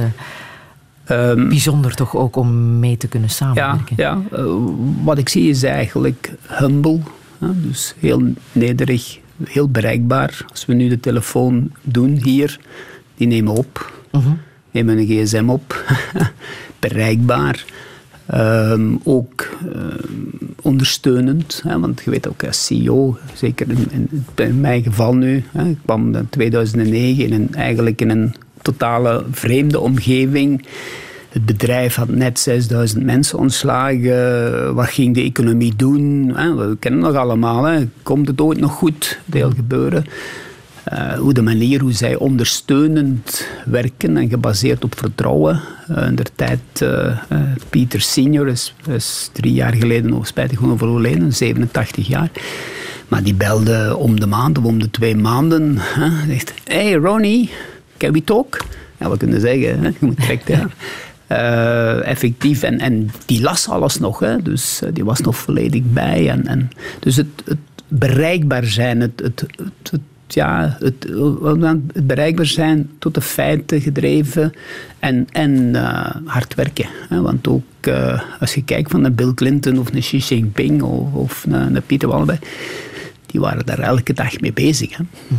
[1.12, 3.96] um, bijzonder toch ook om mee te kunnen samenwerken.
[3.96, 4.42] Ja, ja.
[5.04, 7.00] wat ik zie is eigenlijk humble.
[7.40, 10.46] dus heel nederig, heel bereikbaar.
[10.50, 12.60] Als we nu de telefoon doen hier,
[13.16, 13.92] die nemen op.
[14.12, 14.26] -huh.
[14.72, 15.94] Nemen een gsm op.
[16.80, 17.66] bereikbaar.
[18.36, 20.30] Um, ook um,
[20.62, 25.70] ondersteunend, hè, want je weet ook als CEO, zeker in, in, mijn geval nu, hè,
[25.70, 30.66] ik kwam in 2009 in een, eigenlijk in een totale vreemde omgeving.
[31.30, 34.76] Het bedrijf had net 6000 mensen ontslagen.
[34.76, 36.32] Wat ging de economie doen?
[36.36, 36.56] Hè?
[36.56, 37.64] We kennen het nog allemaal.
[37.64, 37.88] Hè?
[38.04, 39.20] Komt het ooit nog goed?
[39.26, 40.06] Deel gebeuren.
[40.94, 45.62] Uh, hoe de manier hoe zij ondersteunend werken en gebaseerd op vertrouwen.
[45.92, 47.18] Uh, in de tijd, uh,
[47.70, 52.30] Pieter Senior is, is, drie jaar geleden nog spijtig gewoon overleden, 87 jaar.
[53.08, 55.76] Maar die belde om de maand of om de twee maanden.
[55.78, 57.50] Hij zegt, hey Ronnie,
[57.98, 58.58] can we talk?
[59.00, 59.88] Ja, we kunnen zeggen, hè?
[59.88, 60.68] je moet direct, ja.
[61.32, 62.64] Uh, effectief.
[62.64, 64.42] En, en die las alles nog, hè?
[64.42, 66.30] dus uh, die was nog volledig bij.
[66.30, 66.70] En, en,
[67.00, 67.58] dus het, het,
[67.88, 69.46] bereikbaar zijn, het, het,
[69.84, 70.02] het,
[70.34, 74.54] ja, het, bereikbaar zijn tot de feiten gedreven
[75.00, 76.86] en, en eh, hard werken.
[77.10, 77.22] Hè?
[77.22, 81.14] Want ook uh, als je kijkt van een Bill Clinton of een Xi Jinping of,
[81.14, 82.40] of een Pieter Wallenberg,
[83.26, 84.98] die waren daar elke dag mee bezig.
[84.98, 85.04] Hè?
[85.28, 85.38] Mm.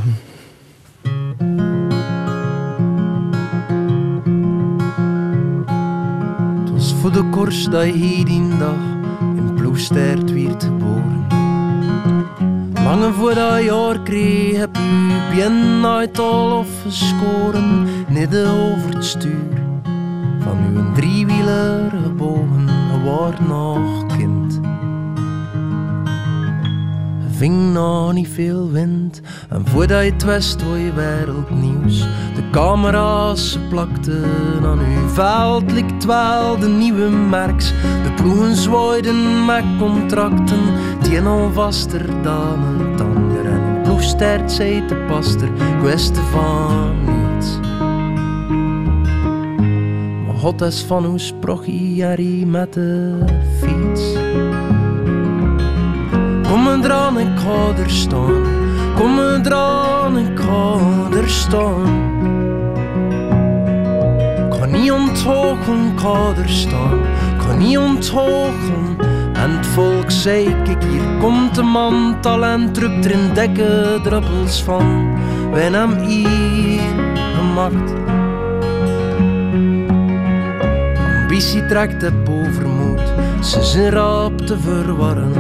[6.64, 8.76] Het was voor de kors dat je die dag
[9.36, 11.24] in Ploegstert werd geboren.
[12.95, 19.62] Lange voor dat jaar kreeg heb u bien uit al afgescoren, midden over het stuur
[20.38, 24.61] van uw driewieler gebogen, geworden nog kind.
[27.30, 31.99] Ving nog niet veel wind en voordat je het wist je wereldnieuws.
[32.34, 34.24] De camera's plakten
[34.64, 36.03] aan uw veld, likt
[36.61, 37.68] de nieuwe merks.
[38.03, 40.61] De ploegen zwaaiden met contracten,
[41.05, 43.47] die al vaster dan het ander.
[43.47, 45.49] En een ploegstert zei de paster,
[45.83, 47.59] wist van niets.
[50.27, 53.19] Maar God is van hoe sprach hij met de
[53.61, 54.13] fiets.
[56.49, 58.43] Kom eraan, ik ga er staan.
[58.95, 60.79] Kom eraan, ik ga
[61.17, 62.13] er staan.
[64.51, 66.99] Ga niet onthogen, ga er staan.
[67.39, 69.14] Ga niet onthogen.
[69.45, 74.62] En het volk zei, kijk hier komt de man, talent drukt er in dekken druppels
[74.62, 75.18] van.
[75.51, 76.80] Wij hem hier
[77.34, 77.92] gemaakt.
[81.20, 85.32] Ambitie trekt het overmoed, ze zijn rap te verwarren.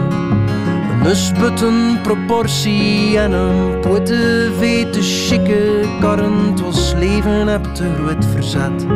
[1.04, 8.86] Een sputten proportie en een poete vete chique karrend was leven heb te groot verzet.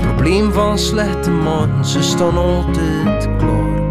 [0.00, 3.83] Probleem van slechte man, ze staan altijd klaar.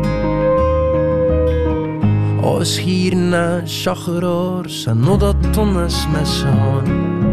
[2.43, 6.83] Als hier naar chageraars en nog dat tonnes messen gaan.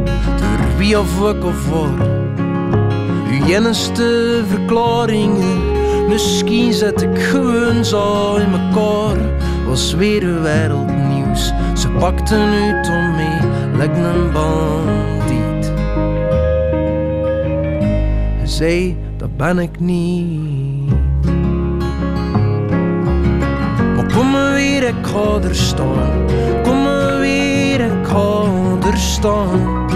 [0.04, 2.08] Door wie of of waar,
[3.30, 5.58] uw jennigste verklaringen.
[6.08, 9.18] Misschien zet ik gewoon zo in mekaar
[9.70, 11.52] was weer wereldnieuws.
[11.76, 13.40] Ze pakten uit om mee,
[13.76, 15.72] lijkt een bandiet.
[18.44, 20.59] Zei, dat ben ik niet.
[24.96, 26.62] Ik.
[26.62, 28.42] Kom maar weer, ik ga
[28.90, 29.88] er staan.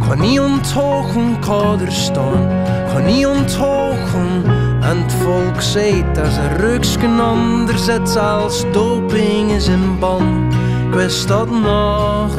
[0.00, 2.48] Ga niet onthogen, ga er staan.
[2.88, 4.44] Ga niet onthogen.
[4.80, 10.52] En het volk zei dat ze ruksken anders zet als doping is in ban.
[10.88, 12.36] Ik wist dat nog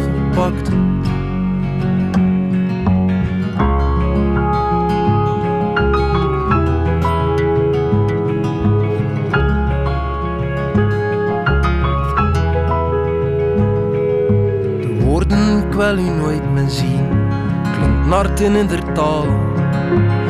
[16.65, 19.25] meer zien, in de taal.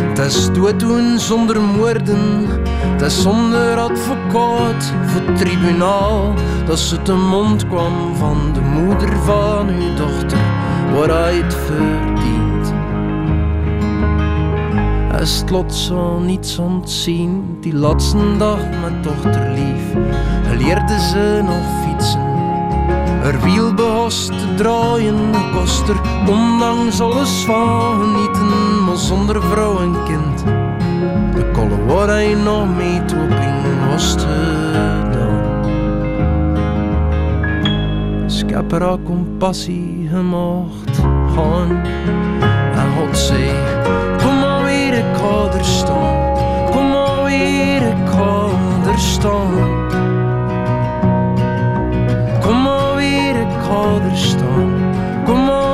[0.07, 2.45] Het is doen zonder moorden,
[2.79, 6.33] het is zonder advocaat voor tribunaal.
[6.65, 10.37] Dat ze te mond kwam van de moeder van uw dochter,
[10.93, 12.73] waar hij het verdient.
[15.21, 20.07] Is het lot zo niets ontzien, die laatste dag met dochter lief,
[20.57, 22.24] leerde ze nog fietsen.
[23.25, 25.99] Er wiel behost te draaien, kost er
[26.29, 30.43] ondanks alles van genieten, maar zonder vrouw en kind.
[31.35, 35.61] De kolle waar hij nog mee toeping was gedaan.
[38.23, 40.97] Dus ik heb er al compassie gemaakt
[41.35, 41.69] gaan.
[42.75, 43.49] En God zei,
[44.17, 46.33] kom maar weer, ik ga er staan.
[46.71, 48.47] Kom maar weer, ik ga
[48.91, 49.84] er staan.
[53.93, 54.93] Er staan.
[55.25, 55.65] Kom maar.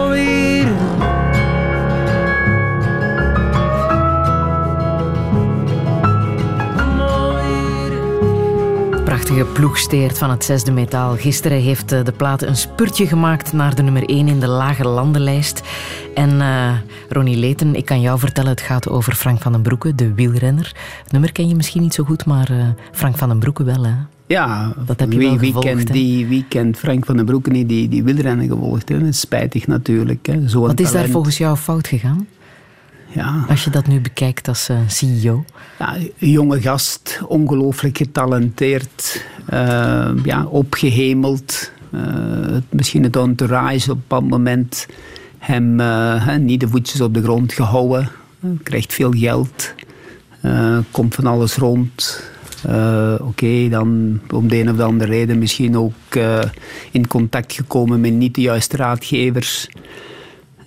[9.12, 11.16] Prachtige ploegsteert van het zesde metaal.
[11.16, 14.88] Gisteren heeft eh, de plaat een spurtje gemaakt naar de nummer 1 in de lage
[14.88, 15.62] landenlijst.
[16.16, 16.72] En uh,
[17.10, 20.76] Ronnie Leten, ik kan jou vertellen, het gaat over Frank van den Broeke, de wielrenner.
[21.04, 23.84] Het nummer ken je misschien niet zo goed, maar uh, Frank van den Broeke wel,
[23.84, 23.94] hè?
[24.32, 25.94] Ja, dat heb je wie, wel wie, gevolgd, kent hè?
[25.94, 28.90] die, wie kent Frank van den Broeke niet, die, die wielrennen gevolgd?
[28.90, 29.04] Hè?
[29.04, 30.26] Dat spijtig natuurlijk.
[30.26, 30.48] Hè?
[30.48, 32.28] Zo'n Wat is daar volgens jou fout gegaan?
[33.08, 35.46] Ja, Als je dat nu bekijkt als eh, CEO.
[35.80, 41.72] ja, jonge gast, ongelooflijk getalenteerd, eh, ja, opgehemeld.
[41.92, 42.02] Eh,
[42.70, 44.88] misschien het entourage op een bepaald moment
[45.38, 45.76] hem
[46.46, 48.10] niet de voetjes op de grond gehouden.
[48.42, 49.74] Eh, krijgt veel geld,
[50.92, 52.30] komt van alles rond.
[52.68, 56.40] Eh, Oké, dan om de een of de andere reden misschien ook eh,
[56.92, 59.70] in contact gekomen met niet de juiste raadgevers.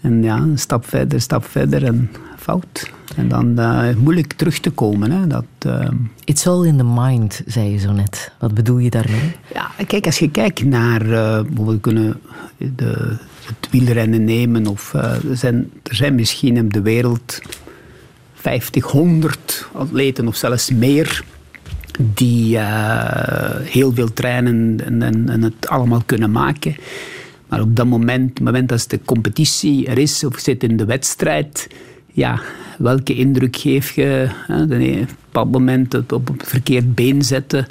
[0.00, 2.90] En ja, een stap verder, stap verder en fout.
[3.16, 5.10] En dan uh, moeilijk terug te komen.
[5.10, 5.26] Hè.
[5.26, 5.88] Dat, uh...
[6.24, 8.32] It's all in the mind, zei je zo net.
[8.38, 9.32] Wat bedoel je daarmee?
[9.54, 11.06] Ja, kijk, als je kijkt naar...
[11.06, 12.20] Uh, we kunnen
[12.56, 14.66] de, het wielrennen nemen.
[14.66, 17.40] Of, er, zijn, er zijn misschien in de wereld
[18.34, 21.24] 50, 100 atleten of zelfs meer
[21.98, 22.58] die
[23.62, 26.76] heel veel trainen en, en, en het allemaal kunnen maken.
[27.48, 31.68] Maar op dat moment, moment als de competitie er is of zit in de wedstrijd,
[32.12, 32.40] ja,
[32.78, 34.28] welke indruk geef je?
[34.46, 34.62] Hè?
[34.62, 37.66] Op een bepaald moment het op het verkeerd been zetten,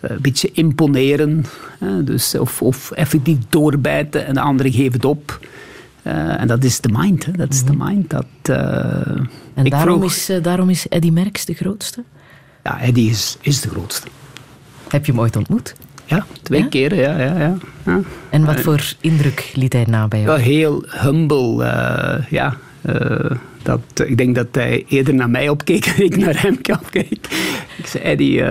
[0.00, 1.44] een beetje imponeren,
[1.78, 2.04] hè?
[2.04, 5.40] Dus, of, of effectief doorbijten en de andere geeft het op.
[6.02, 7.24] Uh, en dat is de mind.
[7.26, 7.32] Hè?
[7.32, 8.10] Dat is de mind.
[8.10, 8.56] Dat, uh,
[9.54, 10.10] en daarom, vroeg...
[10.10, 12.04] is, daarom is Eddy Merckx de grootste?
[12.68, 14.08] Ja, Eddy is, is de grootste.
[14.88, 15.74] Heb je hem ooit ontmoet?
[16.04, 16.68] Ja, twee ja?
[16.68, 18.00] keren, ja, ja, ja, ja.
[18.30, 20.38] En wat voor indruk liet hij na bij jou?
[20.38, 21.64] Ja, heel humble,
[22.30, 22.56] ja.
[23.62, 27.28] dat, ik denk dat hij eerder naar mij opkeek dan ik naar hem opkeek.
[27.78, 28.44] Ik zei, Eddie,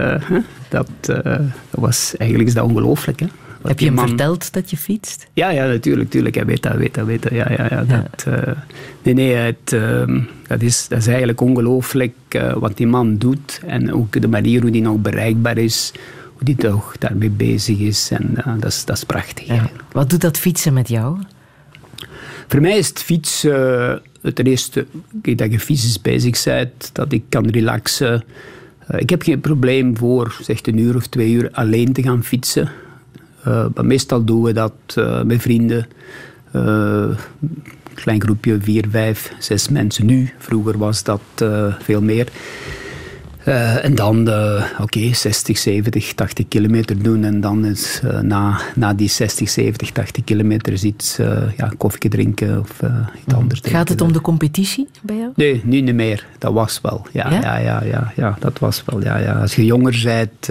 [0.69, 1.39] dat, dat
[1.69, 3.27] was eigenlijk is dat ongelooflijk, hè.
[3.61, 4.07] Heb je hem man...
[4.07, 5.27] verteld dat je fietst?
[5.33, 6.03] Ja, ja, natuurlijk.
[6.03, 6.35] natuurlijk.
[6.35, 7.31] Hij weet dat, weet dat, weet dat.
[7.31, 8.53] Ja, ja, ja, dat, uh,
[9.01, 13.61] nee, nee, het, uh, dat, is, dat is eigenlijk ongelooflijk uh, wat die man doet.
[13.65, 15.91] En ook de manier hoe die nog bereikbaar is.
[16.33, 18.09] Hoe die toch daarmee bezig is.
[18.11, 19.47] En dat, is, dat is prachtig.
[19.47, 19.69] Ja.
[19.91, 21.17] Wat doet dat fietsen met jou?
[22.47, 24.01] Voor mij is het fietsen
[24.33, 26.89] ten eerste dat je fysisch bezig bent.
[26.93, 28.23] Dat ik kan relaxen.
[28.97, 32.71] ik heb geen probleem voor zeg, een uur of twee uur alleen te gaan fietsen.
[33.47, 35.87] Uh, maar meestal doen we dat uh, met vrienden.
[36.55, 37.09] Uh,
[37.93, 40.29] klein groepje, vier, vijf, zes mensen nu.
[40.37, 41.21] Vroeger was dat
[41.79, 42.27] veel meer.
[43.47, 47.23] Uh, en dan, uh, oké, okay, 60, 70, 80 kilometer doen.
[47.23, 51.17] En dan is uh, na, na die 60, 70, 80 kilometer is iets,
[51.57, 52.79] ja, koffie drinken of
[53.25, 53.61] iets anders.
[53.63, 55.31] Gaat het om de competitie bij jou?
[55.35, 56.25] Nee, nu niet meer.
[56.37, 57.07] Dat was wel.
[57.11, 57.39] Ja, ja?
[57.41, 59.03] ja, ja, ja, ja, dat was wel.
[59.03, 59.33] Ja, ja.
[59.33, 60.45] Als je jonger bent,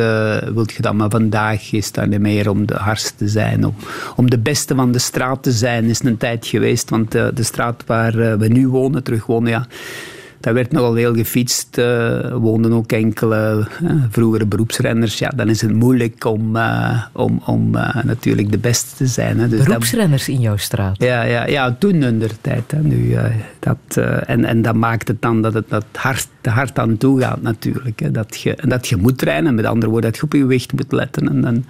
[0.55, 0.94] wilt je dat.
[0.94, 3.66] Maar vandaag is dat niet meer om de hardste te zijn.
[3.66, 3.74] Om,
[4.16, 6.90] om de beste van de straat te zijn, is een tijd geweest.
[6.90, 9.66] Want de straat waar we nu wonen, terug wonen, ja
[10.47, 11.78] daar werd nogal veel gefietst.
[11.78, 15.18] Uh, woonden ook enkele uh, vroegere beroepsrenners.
[15.18, 17.70] Ja, dan is het moeilijk om, uh, om, om
[18.05, 19.38] natuurlijk de beste te zijn.
[19.38, 19.49] Hè.
[19.49, 21.03] Dus beroepsrenners dat, in jouw straat?
[21.03, 22.70] Ja, ja, ja toen in de tijd.
[22.70, 23.16] Hè, nu,
[23.59, 27.42] dat, en, en dat maakt het dan dat het dat hard, hard aan toe gaat
[27.42, 28.01] natuurlijk.
[28.01, 28.11] Hè.
[28.11, 29.55] Dat, je, en dat je moet trainen.
[29.55, 31.28] Met andere woorden, dat je op je gewicht moet letten.
[31.28, 31.64] En, en,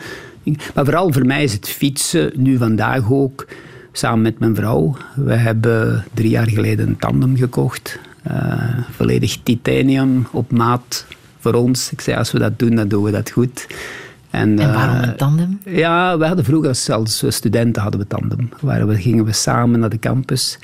[0.75, 3.47] maar vooral voor mij is het fietsen nu vandaag ook
[3.93, 4.97] samen met mijn vrouw.
[5.15, 7.99] We hebben drie jaar geleden een tandem gekocht.
[8.31, 11.07] Uh, volledig titanium op maat
[11.39, 11.93] voor ons.
[11.93, 13.67] Ik zei, als we dat doen, dan doen we dat goed.
[14.31, 15.61] En, en waarom een tandem?
[15.65, 18.49] Uh, ja, we hadden vroeger als studenten hadden we tandem.
[18.61, 20.59] Waar we gingen we samen naar de campus.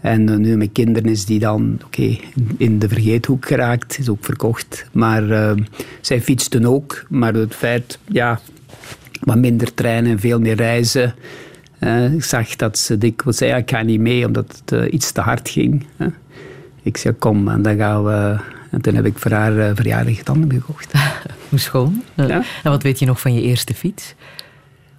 [0.00, 2.16] En uh, nu met kinderen is die dan oké
[2.56, 4.86] in de vergeethoek geraakt, is ook verkocht.
[4.92, 5.54] Maar
[6.00, 7.04] zij fietsten ook.
[7.08, 8.40] Maar het feit, ja,
[9.20, 11.14] wat minder treinen, veel meer reizen.
[12.14, 15.20] ik zag dat ze dikwijls zei, ja, ik ga niet mee omdat het iets te
[15.20, 15.86] hard ging.
[16.88, 18.36] Ik zei, kom, en dan gaan we...
[18.70, 20.92] En toen heb ik voor haar uh, verjaardag tanden gekocht.
[21.48, 22.02] Hoe schoon.
[22.14, 22.42] Ja.
[22.62, 24.14] En wat weet je nog van je eerste fiets?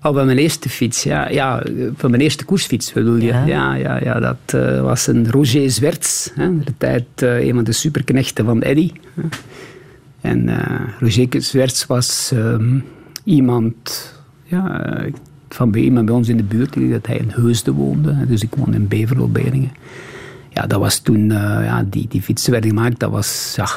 [0.04, 1.30] Oh, van mijn eerste fiets, ja.
[1.30, 1.64] ja
[1.96, 3.26] van mijn eerste koersfiets bedoel je.
[3.26, 6.32] Ja, ja, ja, ja dat uh, was een Roger Zwerts.
[6.36, 8.92] Hè, de tijd uh, een van de superknechten van Eddy.
[10.22, 10.58] En uh,
[11.00, 12.84] Roger Zwerts was um,
[13.24, 14.14] iemand
[14.44, 14.86] ja,
[15.50, 16.92] van bij iemand bij ons in de buurt.
[16.92, 18.26] Dat hij in Heusden woonde.
[18.28, 19.72] Dus ik woonde in Beverlo, Beringen
[20.60, 23.68] ja, dat was toen, uh, ja, die, die fietsen werden gemaakt, dat was, ja,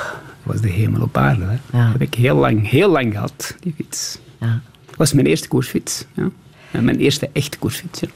[0.42, 1.44] was de hemel op aarde.
[1.44, 1.78] Hè.
[1.78, 1.82] Ja.
[1.84, 4.18] Dat heb ik heel lang, heel lang gehad, die fiets.
[4.40, 4.60] Ja.
[4.86, 6.04] Dat was mijn eerste koersfiets.
[6.14, 6.30] Ja.
[6.70, 8.00] Mijn eerste echte koersfiets.
[8.00, 8.08] Ja.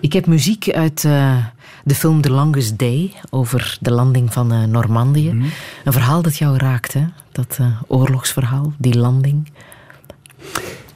[0.00, 1.36] Ik heb muziek uit uh,
[1.84, 5.32] de film The Longest Day over de landing van uh, Normandië.
[5.32, 5.50] Mm -hmm.
[5.84, 7.04] Een verhaal dat jou raakt, hè?
[7.32, 9.50] dat oorlogsverhaal, die landing.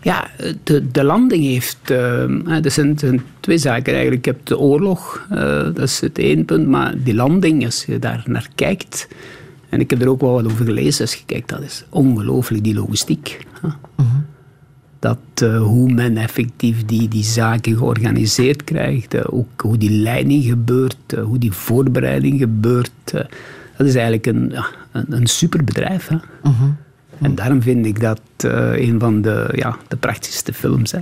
[0.07, 0.29] Ja,
[0.63, 1.79] de, de landing heeft...
[1.91, 4.25] Uh, er zijn, zijn, twee zaken eigenlijk.
[4.25, 6.69] Je hebt de oorlog, uh, dat is het één punt.
[6.69, 9.09] Maar die landing, als je daar naar kijkt...
[9.69, 11.01] En ik heb er ook wel wat over gelezen.
[11.01, 13.47] Als je kijkt, dat is ongelooflijk, die logistiek.
[13.65, 14.07] Uh -huh.
[14.99, 19.29] Dat uh, hoe men effectief die, die zaken georganiseerd krijgt.
[19.29, 21.15] ook hoe die leiding gebeurt.
[21.25, 22.91] hoe die voorbereiding gebeurt.
[23.77, 24.55] dat is eigenlijk een,
[24.93, 26.09] een, een superbedrijf.
[26.09, 26.17] Hè?
[26.43, 26.63] -huh.
[27.21, 30.93] En daarom vind ik dat uh, een van de, ja, de prachtigste films.
[30.93, 30.99] Hè.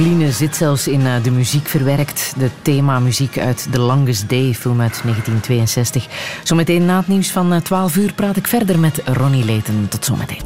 [0.00, 2.32] Discipline zit zelfs in uh, de muziek verwerkt.
[2.38, 6.06] De themamuziek uit The Longest Day, film uit 1962.
[6.42, 9.88] Zometeen na het nieuws van 12 uur praat ik verder met Ronnie Leten.
[9.88, 10.42] Tot zometeen.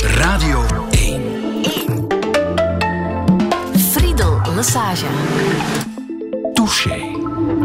[0.00, 1.22] Radio 1.
[1.62, 2.06] 1.
[3.76, 5.06] Friedel Lassage.
[6.52, 7.14] Touché.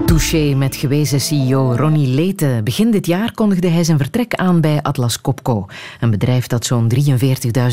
[0.06, 2.64] Touché met gewezen CEO Ronnie Leten.
[2.64, 5.66] Begin dit jaar kondigde hij zijn vertrek aan bij Atlas Copco,
[6.00, 6.92] een bedrijf dat zo'n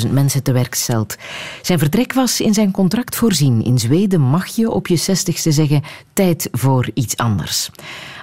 [0.05, 1.17] 43.000 mensen te werk stelt.
[1.67, 3.65] Zijn vertrek was in zijn contract voorzien.
[3.65, 7.71] In Zweden mag je op je zestigste zeggen tijd voor iets anders.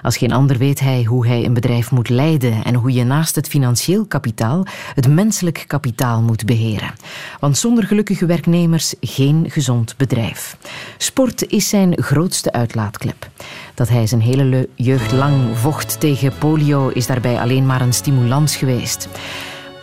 [0.02, 3.34] Als geen ander weet hij hoe hij een bedrijf moet leiden en hoe je naast
[3.34, 6.94] het financieel kapitaal het menselijk kapitaal moet beheren.
[7.40, 10.56] Want zonder gelukkige werknemers geen gezond bedrijf.
[10.98, 13.30] Sport is zijn grootste uitlaatklep.
[13.74, 18.56] Dat hij zijn hele jeugd lang vocht tegen polio is daarbij alleen maar een stimulans
[18.56, 19.08] geweest.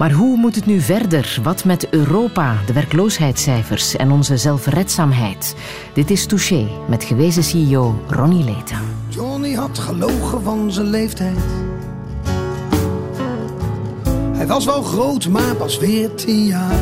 [0.01, 1.39] Maar hoe moet het nu verder?
[1.43, 5.55] Wat met Europa, de werkloosheidscijfers en onze zelfredzaamheid?
[5.93, 8.77] Dit is Touché met gewezen CEO Ronnie Leten.
[9.09, 11.37] Johnny had gelogen van zijn leeftijd.
[14.33, 16.79] Hij was wel groot, maar pas veertien jaar.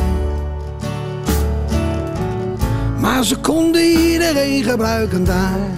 [3.00, 5.68] Maar ze konden iedereen gebruiken daar.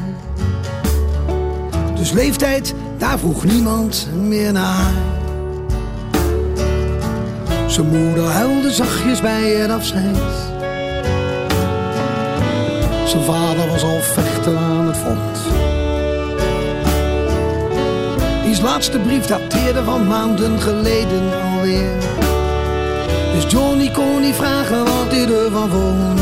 [1.94, 5.21] Dus leeftijd, daar vroeg niemand meer naar.
[7.72, 10.16] Zijn moeder huilde zachtjes bij het afscheid.
[13.06, 15.38] Zijn vader was al vechten aan het front.
[18.42, 21.96] Diens laatste brief dateerde van maanden geleden alweer.
[23.34, 26.20] Dus Johnny kon niet vragen wat hij ervan vond.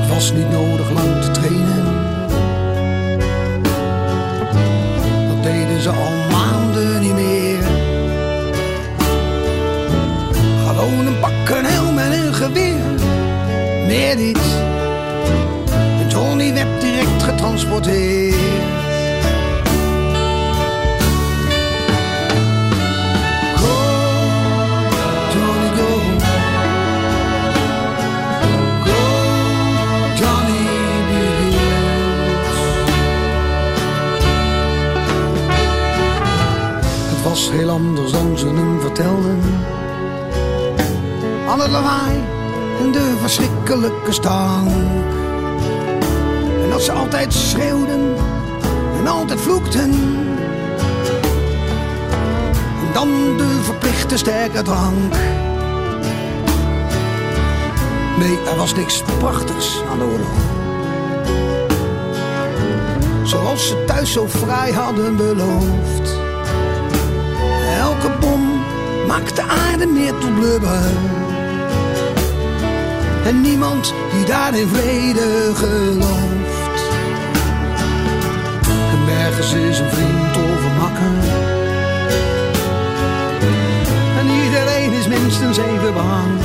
[0.00, 1.84] Het was niet nodig lang te trainen.
[5.28, 7.37] Dat deden ze al maanden niet meer.
[10.78, 12.78] Gewoon een pak, een helm en een geweer.
[13.86, 14.40] Meer niet.
[16.00, 18.34] En Johnny werd direct getransporteerd.
[23.56, 23.74] Go,
[25.32, 26.00] Johnny, go.
[28.84, 28.98] Go,
[30.14, 30.68] Johnny.
[37.08, 39.37] Het was heel anders dan ze hem vertelden.
[41.74, 44.70] En de verschrikkelijke stank.
[46.62, 48.14] En dat ze altijd schreeuwden
[48.98, 49.90] en altijd vloekten.
[52.80, 55.14] En dan de verplichte sterke drank.
[58.18, 60.38] Nee, er was niks prachtigs aan de oorlog.
[63.22, 66.16] Zoals ze thuis zo vrij hadden beloofd.
[67.80, 68.62] Elke bom
[69.06, 70.80] maakt de aarde meer tot blubber.
[73.24, 76.82] En niemand die daar in vrede gelooft.
[78.90, 81.36] En nergens is een vriend of een makker.
[84.18, 86.40] En iedereen is minstens even bang.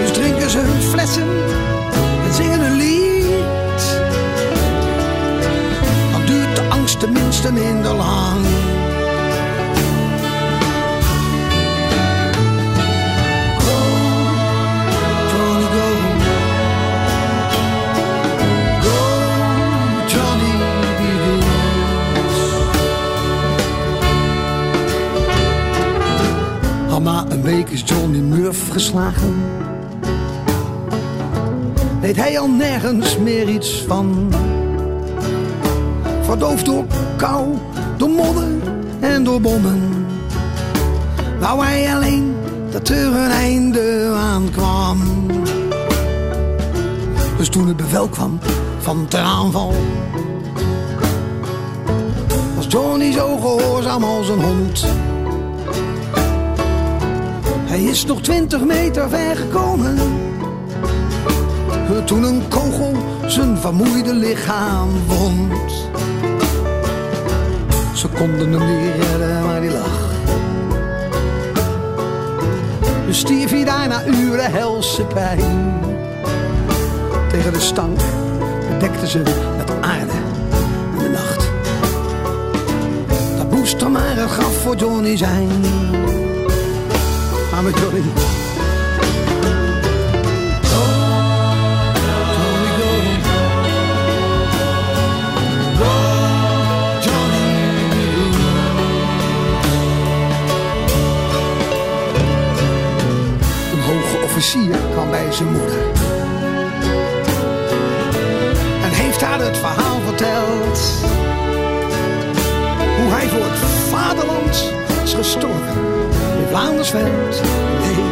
[0.00, 1.28] Dus drinken ze hun flessen
[2.24, 4.00] en zingen een lied.
[6.12, 8.46] Dan duurt de angst tenminste minder lang.
[27.66, 29.34] Is Johnny Murph geslagen.
[32.00, 34.32] Weet hij al nergens meer iets van.
[36.22, 36.84] Verdoofd door
[37.16, 37.54] kou,
[37.96, 38.48] door modder
[39.00, 40.06] en door bommen.
[41.40, 42.34] Wou hij alleen
[42.70, 44.98] dat er een einde aan kwam.
[47.36, 48.38] Dus toen het bevel kwam
[48.78, 49.74] van ter aanval,
[52.56, 54.86] was Johnny zo gehoorzaam als een hond.
[57.68, 59.96] Hij is nog twintig meter ver gekomen.
[62.04, 62.92] Toen een kogel
[63.26, 65.72] zijn vermoeide lichaam wond.
[67.94, 70.08] Ze konden hem niet redden, maar die lag.
[73.06, 75.80] Dus stierf hij daar na uren helse pijn.
[77.28, 77.98] Tegen de stank
[78.68, 79.22] bedekte ze
[79.56, 80.12] met aarde
[80.92, 81.50] en de nacht.
[83.36, 85.50] Dat moest dan maar het graf voor Johnny zijn.
[87.62, 88.02] Met Johnny.
[90.62, 90.82] Go,
[92.32, 93.38] Johnny, go.
[105.32, 105.78] zijn moeder.
[108.82, 110.80] En heeft haar het verhaal verteld.
[112.96, 113.58] Hoe hij voor het
[113.90, 114.72] vaderland
[115.04, 116.07] is gestorven.
[116.48, 117.42] Vlaandersveld.
[117.80, 118.04] Nee,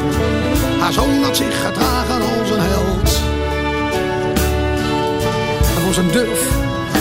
[0.81, 3.21] haar zoon had zich gedragen als een held.
[5.77, 6.51] En voor zijn durf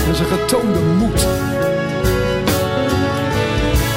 [0.07, 1.25] en zijn getoonde moed.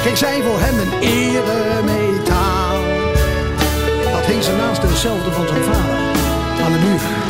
[0.01, 2.77] Kreeg zij voor hem een eremetaal.
[4.11, 7.28] Dat hing ze naast dezelfde van zijn vader aan de muur.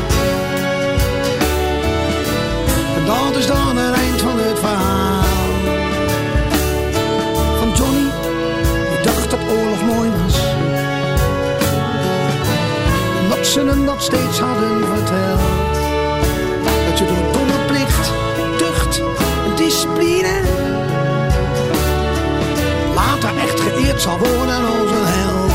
[13.49, 15.39] En dat ze hem dat steeds hadden verteld.
[16.89, 18.11] Dat je door domme plicht,
[18.57, 19.01] tucht
[19.45, 20.41] en discipline
[22.95, 25.48] later echt geëerd zal worden als een held.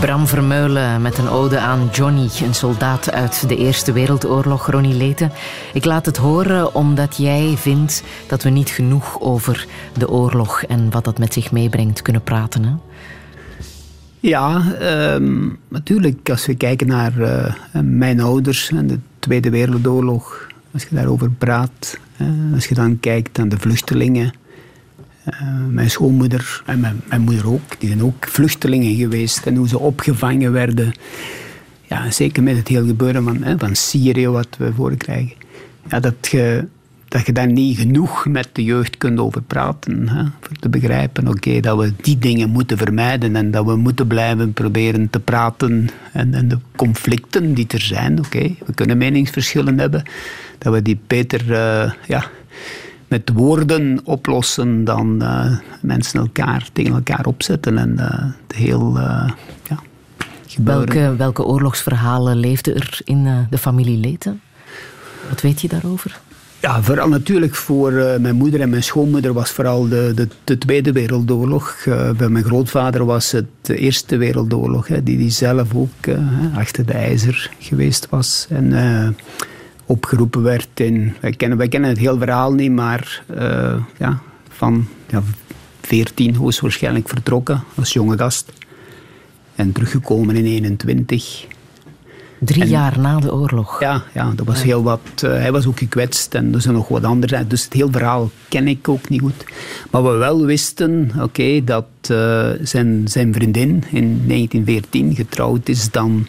[0.00, 5.32] Bram Vermeulen met een ode aan Johnny, een soldaat uit de Eerste Wereldoorlog, Ronnie Leten.
[5.72, 9.66] Ik laat het horen omdat jij vindt dat we niet genoeg over
[9.98, 12.64] de oorlog en wat dat met zich meebrengt kunnen praten.
[12.64, 12.72] Hè?
[14.20, 16.30] Ja, ehm, natuurlijk.
[16.30, 21.98] Als we kijken naar eh, mijn ouders en de Tweede Wereldoorlog, als je daarover praat,
[22.54, 24.32] als je dan kijkt naar de vluchtelingen,
[25.70, 29.78] mijn schoonmoeder en mijn, mijn moeder ook, die zijn ook vluchtelingen geweest en hoe ze
[29.78, 30.92] opgevangen werden.
[31.82, 35.36] Ja, zeker met het hele gebeuren van, hè, van Syrië wat we voorkrijgen.
[35.88, 36.64] Ja, dat je
[37.10, 40.08] dat je daar niet genoeg met de jeugd kunt over praten.
[40.08, 41.24] Hè, voor te begrijpen
[41.60, 45.88] dat we die dingen moeten vermijden en dat we moeten blijven proberen te praten.
[46.12, 50.02] En, en de conflicten die er zijn, oké, we kunnen meningsverschillen hebben,
[50.58, 52.30] dat we die beter uh, ja,
[53.10, 58.98] met woorden oplossen dan uh, mensen elkaar tegen elkaar opzetten en uh, de heel
[59.68, 59.78] ja,
[60.64, 64.40] welke, welke oorlogsverhalen leefden er in de familie Leten?
[65.28, 66.20] Wat weet je daarover?
[66.60, 70.58] Ja, vooral natuurlijk voor uh, mijn moeder en mijn schoonmoeder was vooral de, de, de
[70.58, 71.84] Tweede Wereldoorlog.
[71.88, 76.18] Uh, bij mijn grootvader was het de Eerste Wereldoorlog, hè, die, die zelf ook uh,
[76.56, 78.46] achter de ijzer geweest was.
[78.50, 78.72] En
[79.90, 81.14] opgeroepen werd in...
[81.20, 83.22] Wij kennen, wij kennen het heel verhaal niet, maar
[83.98, 85.22] ja, van ja,
[85.80, 88.52] 14 hoogstwaarschijnlijk vertrokken als jonge gast.
[89.54, 91.46] En teruggekomen in 21.
[92.38, 93.80] Drie en, jaar na de oorlog.
[93.80, 94.64] Ja, ja dat was ja.
[94.64, 95.00] heel wat.
[95.24, 97.46] Uh, hij was ook gekwetst en er zijn nog wat andere.
[97.46, 99.44] Dus het hele verhaal ken ik ook niet goed.
[99.90, 105.90] Maar we wel wisten, oké, okay, dat uh, zijn, zijn vriendin in 1914 getrouwd is
[105.90, 106.26] dan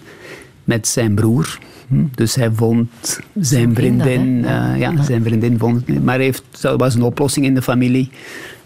[0.63, 1.59] met zijn broer.
[1.91, 2.05] Hm?
[2.15, 6.43] Dus hij vond zijn vriendin, dat, uh, ja, ja, zijn vriendin vond het Maar heeft,
[6.61, 8.09] dat was een oplossing in de familie.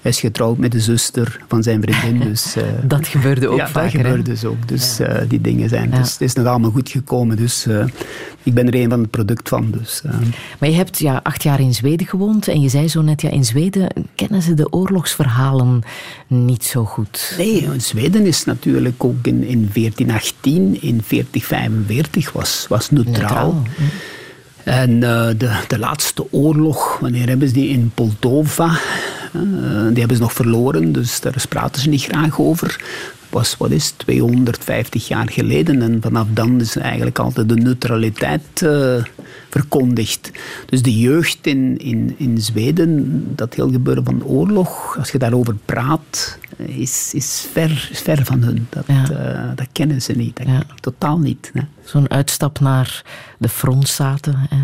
[0.06, 2.30] Hij is getrouwd met de zuster van zijn vriendin.
[2.30, 3.92] Dus, uh, dat gebeurde ook ja, vaker.
[3.92, 4.68] dat gebeurde dus ook.
[4.68, 5.22] Dus ja.
[5.22, 5.90] uh, die dingen zijn.
[5.90, 5.98] Ja.
[5.98, 7.38] Dus het is nog allemaal goed gekomen.
[7.38, 7.86] Dus uh,
[8.44, 9.72] ik ben er een van het product van.
[9.72, 10.02] Dus,
[10.60, 12.48] maar je hebt ja, acht jaar in Zweden gewoond.
[12.48, 15.82] En je zei zo net, ja, in Zweden kennen ze de oorlogsverhalen
[16.28, 17.34] niet zo goed.
[17.38, 23.54] Nee, Zweden is natuurlijk ook in, in 1418, in 1445 was, was neutraal.
[23.54, 23.64] neutraal.
[24.66, 28.80] En uh, de, de laatste oorlog, wanneer hebben ze die in Moldova?
[29.36, 32.84] Uh, die hebben ze nog verloren, dus daar praten ze niet graag over.
[33.30, 39.04] Was, wat is 250 jaar geleden en vanaf dan is eigenlijk altijd de neutraliteit uh,
[39.50, 40.32] verkondigd.
[40.66, 45.56] Dus de jeugd in, in, in Zweden, dat heel gebeuren van oorlog, als je daarover
[45.66, 48.68] praat, is, is, ver, ver van hun.
[48.70, 49.10] Dat, ja.
[49.12, 50.64] uh, dat kennen ze niet, dat, ja.
[50.80, 51.52] totaal niet.
[51.84, 53.04] Zo'n uitstap naar
[53.38, 54.36] de frontstaten.
[54.50, 54.64] Hè.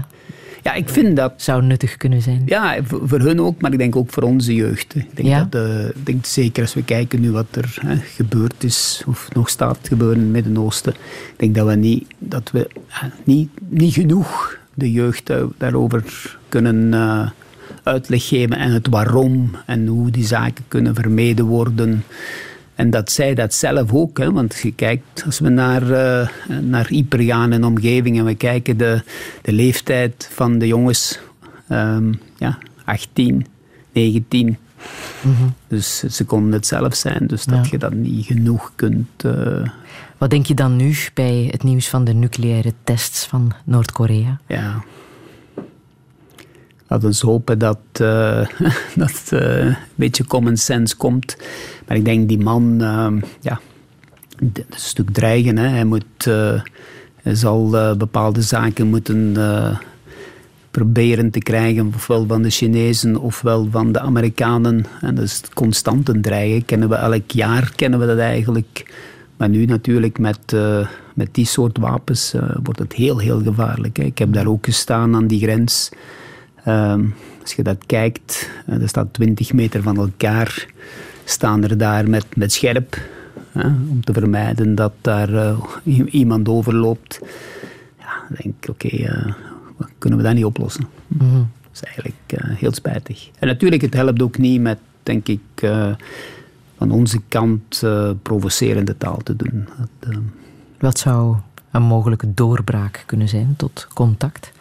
[0.63, 1.33] Ja, ik vind dat...
[1.35, 2.41] Zou nuttig kunnen zijn.
[2.45, 4.95] Ja, voor, hun ook, maar ik denk ook voor onze jeugd.
[4.95, 5.47] Ik denk, ja?
[5.49, 9.27] dat, uh, ik denk zeker als we kijken nu wat er hè, gebeurd is, of
[9.33, 13.49] nog staat gebeuren in het Midden-Oosten, ik denk dat we niet, dat we, uh, niet,
[13.69, 16.93] niet genoeg de jeugd daarover kunnen
[17.83, 22.03] uitleg geven en het waarom en hoe die zaken kunnen vermeden worden.
[22.81, 26.27] En dat zij dat zelf ook, hè, want je kijkt, als we naar, uh,
[26.61, 29.01] naar Ypres gaan en omgeving en we kijken de,
[29.41, 31.19] de leeftijd van de jongens,
[31.69, 33.45] um, ja, 18,
[33.91, 34.57] 19.
[35.21, 35.53] Mm-hmm.
[35.67, 37.71] Dus ze konden het zelf zijn, dus dat ja.
[37.71, 39.23] je dat niet genoeg kunt.
[39.25, 39.67] Uh,
[40.17, 44.39] Wat denk je dan nu bij het nieuws van de nucleaire tests van Noord-Korea?
[44.47, 44.83] Ja.
[46.91, 48.47] Laten we hopen dat uh,
[48.95, 51.37] dat uh, een beetje common sense komt.
[51.87, 53.07] Maar ik denk die man, uh,
[53.39, 53.59] ja,
[54.39, 55.57] is een stuk dreigen.
[55.57, 55.67] Hè.
[55.67, 56.61] Hij moet, Je
[57.23, 59.35] zal uh, bepaalde zaken moeten
[60.71, 64.85] proberen te krijgen, ofwel van de Chinezen ofwel van de Amerikanen.
[65.01, 66.65] En dat is constant een dreigen.
[66.65, 68.93] Kennen we elk jaar kennen we dat eigenlijk.
[69.37, 70.55] Maar nu natuurlijk met,
[71.13, 72.33] met die soort wapens
[72.63, 73.97] wordt het heel, heel gevaarlijk.
[73.97, 74.03] Hè.
[74.03, 75.91] Ik heb daar ook gestaan aan die grens.
[76.63, 77.05] Ehm,
[77.41, 80.65] als je dat kijkt, er staat 20 meter van elkaar,
[81.23, 82.97] staan er daar met, met scherp
[83.89, 85.59] om te vermijden dat daar uh,
[86.09, 87.19] iemand overloopt.
[87.99, 89.33] Ja, dan denk ik, oké, okay, uh,
[89.97, 90.87] kunnen we dat niet oplossen?
[91.07, 91.49] Mm -hmm.
[91.61, 93.29] Dat is eigenlijk uh, heel spijtig.
[93.39, 95.39] En natuurlijk, het helpt ook niet met, denk ik,
[96.77, 97.83] van onze kant
[98.21, 99.67] provocerende taal te doen.
[99.99, 100.15] Dat,
[100.79, 101.35] Wat zou
[101.71, 104.51] een mogelijke doorbraak kunnen zijn tot contact?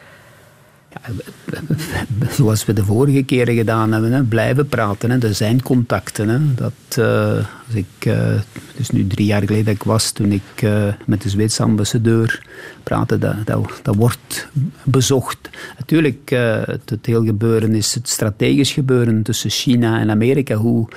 [2.30, 5.10] Zoals we de vorige keren gedaan hebben, hè, blijven praten.
[5.10, 5.18] Hè.
[5.18, 6.28] Er zijn contacten.
[6.28, 6.54] Hè.
[6.54, 7.36] Dat, uh,
[7.66, 10.92] als ik, uh, het is nu drie jaar geleden dat ik was, toen ik uh,
[11.06, 12.46] met de Zweedse ambassadeur
[12.82, 14.48] praatte, dat, dat, dat wordt
[14.84, 15.50] bezocht.
[15.78, 16.30] Natuurlijk,
[16.66, 20.54] het, het heel gebeuren is het strategisch gebeuren tussen China en Amerika.
[20.54, 20.88] Hoe,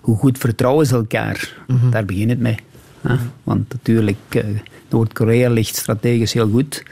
[0.00, 1.54] hoe goed vertrouwen ze elkaar?
[1.66, 1.90] Mm -hmm.
[1.90, 2.56] Daar begint het mee.
[3.00, 3.16] Hè.
[3.44, 4.44] Want natuurlijk,
[4.88, 6.82] Noord-Korea ligt strategisch heel goed.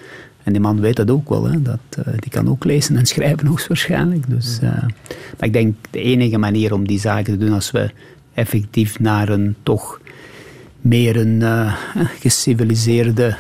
[0.45, 1.45] En die man weet dat ook wel.
[1.45, 1.63] Hè?
[1.63, 4.29] Dat, uh, die kan ook lezen en schrijven hoogstwaarschijnlijk.
[4.29, 4.71] Dus, uh,
[5.39, 7.91] maar ik denk de enige manier om die zaken te doen als we
[8.35, 10.01] effectief naar een toch
[10.81, 11.75] meer een uh,
[12.21, 13.37] geciviliseerde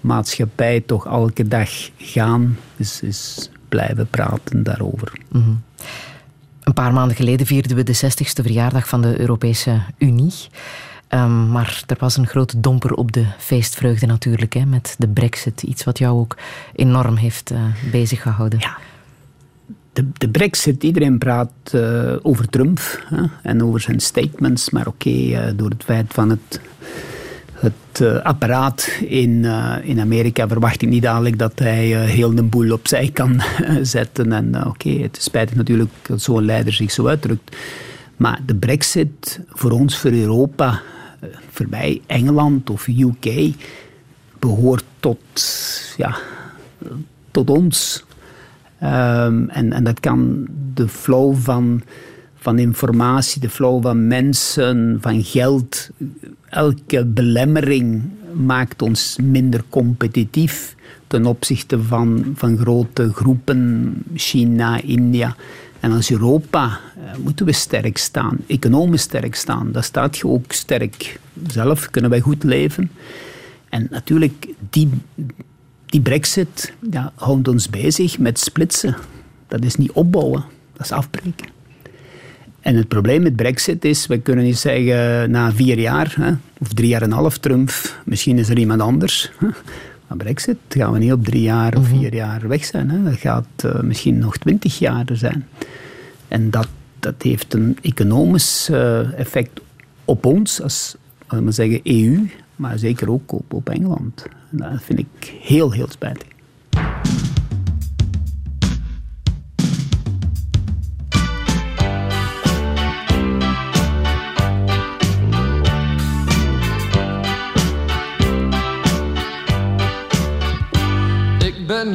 [0.00, 5.12] maatschappij toch elke dag gaan, is, is blijven praten daarover.
[5.28, 5.62] Mm -hmm.
[6.62, 10.32] Een paar maanden geleden vierden we de 60ste verjaardag van de Europese Unie.
[11.14, 15.62] Um, maar er was een grote domper op de feestvreugde natuurlijk, hè, met de brexit.
[15.62, 16.36] Iets wat jou ook
[16.72, 17.58] enorm heeft uh,
[17.90, 18.58] bezig gehouden.
[18.58, 18.76] Ja.
[19.92, 24.70] De, de brexit, iedereen praat uh, over Trump hè, en over zijn statements.
[24.70, 26.60] Maar oké, uh, door het feit van het,
[27.52, 29.44] het apparaat in,
[29.82, 33.42] in Amerika verwacht ik niet dadelijk dat hij heel de boel opzij kan
[33.82, 34.32] zetten.
[34.32, 37.56] En oké, het is spijtig natuurlijk dat zo'n leider zich zo uitdrukt.
[38.16, 40.82] Maar de brexit voor ons, voor Europa,
[41.50, 43.54] voor mij Engeland of UK
[44.38, 45.18] behoort tot,
[45.96, 46.16] ja,
[47.30, 48.04] tot ons.
[48.82, 51.82] Um, en, en dat kan de flow van,
[52.34, 55.90] van informatie, de flow van mensen, van geld,
[56.48, 58.02] elke belemmering
[58.32, 60.74] maakt ons minder competitief
[61.06, 65.36] ten opzichte van, van grote groepen, China, India.
[65.84, 69.72] En als Europa uh, moeten we sterk staan, economisch sterk staan.
[69.72, 71.20] Dat staat je ook sterk.
[71.46, 72.90] Zelf kunnen wij goed leven.
[73.68, 74.90] En natuurlijk, die,
[75.86, 78.96] die brexit ja, houdt ons bezig met splitsen.
[79.48, 81.48] Dat is niet opbouwen, dat is afbreken.
[82.60, 86.72] En het probleem met brexit is, we kunnen niet zeggen na vier jaar, hè, of
[86.72, 87.70] drie jaar en een half Trump,
[88.04, 89.30] misschien is er iemand anders.
[90.06, 92.90] Maar brexit gaan we niet op drie jaar of vier jaar weg zijn.
[92.90, 93.02] Hè.
[93.02, 95.46] Dat gaat uh, misschien nog twintig jaar zijn.
[96.28, 99.60] En dat, dat heeft een economisch uh, effect
[100.04, 100.96] op ons als
[101.26, 104.26] we zeggen EU, maar zeker ook op, op Engeland.
[104.50, 106.33] En dat vind ik heel, heel spijtig.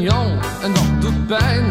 [0.02, 1.64] Jong en dat doet pijn.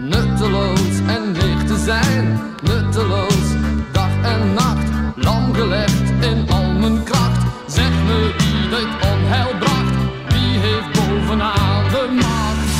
[0.00, 2.40] Nutteloos en leeg te zijn.
[2.62, 3.46] Nutteloos,
[3.92, 4.88] dag en nacht.
[5.16, 7.42] Lam gelegd in al mijn kracht.
[7.66, 9.94] Zeg me wie dit onheil bracht.
[10.28, 12.72] Wie heeft bovenaan de macht?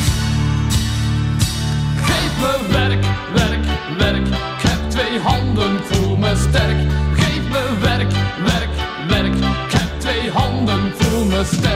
[2.06, 3.04] Geef me werk,
[3.34, 3.64] werk,
[3.98, 4.26] werk.
[4.26, 6.76] Ik heb twee handen, voel me sterk.
[7.14, 8.12] Geef me werk,
[8.44, 8.74] werk,
[9.08, 9.34] werk.
[9.34, 11.73] Ik heb twee handen, voel me sterk.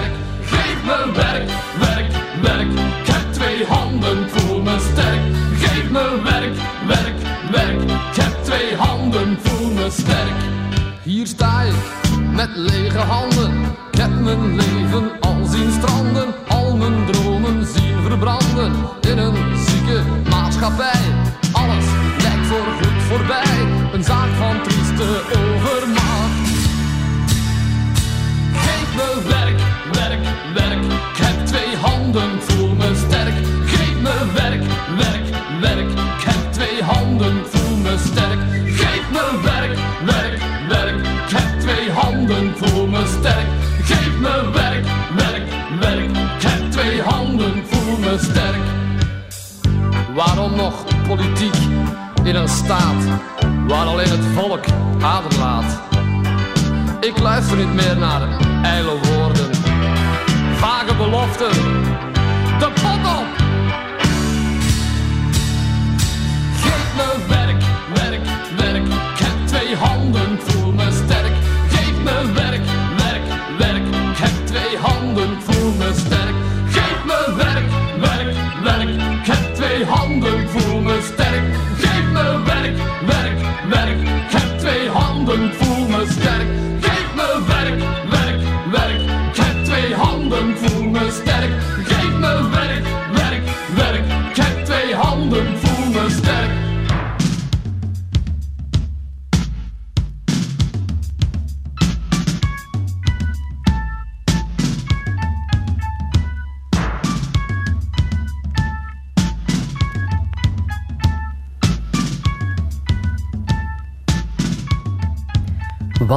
[9.19, 10.39] Handen, voel me sterk.
[11.03, 11.75] Hier sta ik
[12.33, 13.77] met lege handen.
[13.91, 16.35] Heb mijn leven al zien stranden.
[16.49, 18.73] Al mijn dromen zien verbranden.
[19.01, 21.01] In een zieke maatschappij.
[21.53, 21.85] Alles
[22.23, 23.59] lijkt voor goed voorbij.
[23.93, 26.57] Een zaak van trieste overmacht.
[28.53, 29.48] Geef me werk,
[50.19, 51.55] Waarom nog politiek
[52.23, 53.05] in een staat
[53.67, 54.65] waar alleen het volk
[55.01, 55.81] aderlaat?
[57.01, 58.29] Ik luister niet meer naar
[58.63, 59.55] ijle woorden,
[60.55, 61.49] vage belofte.
[62.59, 63.38] De pot op!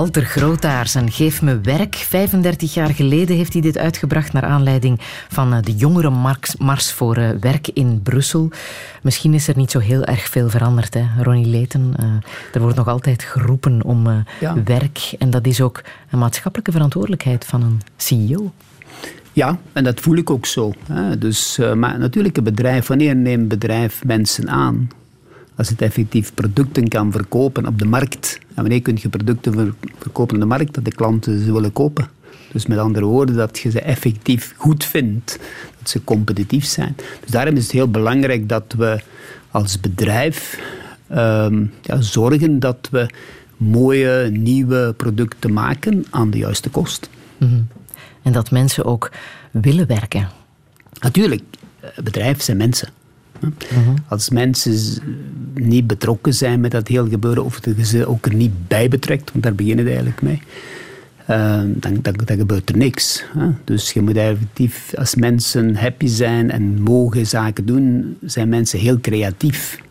[0.02, 1.96] Walter Grootaars en Geef me werk.
[1.96, 5.00] 35 jaar geleden heeft hij dit uitgebracht naar aanleiding
[5.30, 8.50] van eh, de jongerenmars voor eh, werk in Brussel.
[9.02, 11.94] Misschien is er niet zo heel erg veel veranderd, hè, Ronnie Leten.
[11.98, 12.06] Eh,
[12.54, 14.64] er wordt nog altijd geroepen om Ja.
[14.64, 15.14] werk.
[15.20, 18.52] En dat is ook een maatschappelijke verantwoordelijkheid van een CEO.
[19.34, 20.74] Ja, en dat voel ik ook zo.
[21.20, 24.90] Dus, maar natuurlijk, een bedrijf, wanneer neemt een bedrijf mensen aan?
[25.56, 28.40] Als het effectief producten kan verkopen op de markt.
[28.48, 31.74] En wanneer kun je producten ver- verkopen op de markt dat de klanten ze willen
[31.74, 32.08] kopen?
[32.52, 35.40] Dus met andere woorden, dat je ze effectief goed vindt.
[35.80, 36.96] Dat ze competitief zijn.
[37.22, 39.02] Dus daarom is het heel belangrijk dat we
[39.52, 40.60] als bedrijf
[41.08, 43.10] ehm, ja, zorgen dat we
[43.58, 47.10] mooie, nieuwe producten maken aan de juiste kost.
[47.38, 47.62] Mhm.
[48.22, 49.12] En dat mensen ook
[49.52, 50.30] willen werken.
[51.00, 51.44] Natuurlijk,
[52.04, 52.90] bedrijf zijn mensen.
[54.08, 55.02] Als mensen
[55.54, 59.44] niet betrokken zijn met dat heel gebeuren, of ze ook er niet bij betrekt, want
[59.44, 60.42] daar beginnen we eigenlijk mee,
[61.26, 63.24] eh, dan, dan, gebeurt er niks.
[63.64, 69.00] Dus je moet effectief, als mensen happy zijn en mogen zaken doen, zijn mensen heel
[69.00, 69.82] creatief.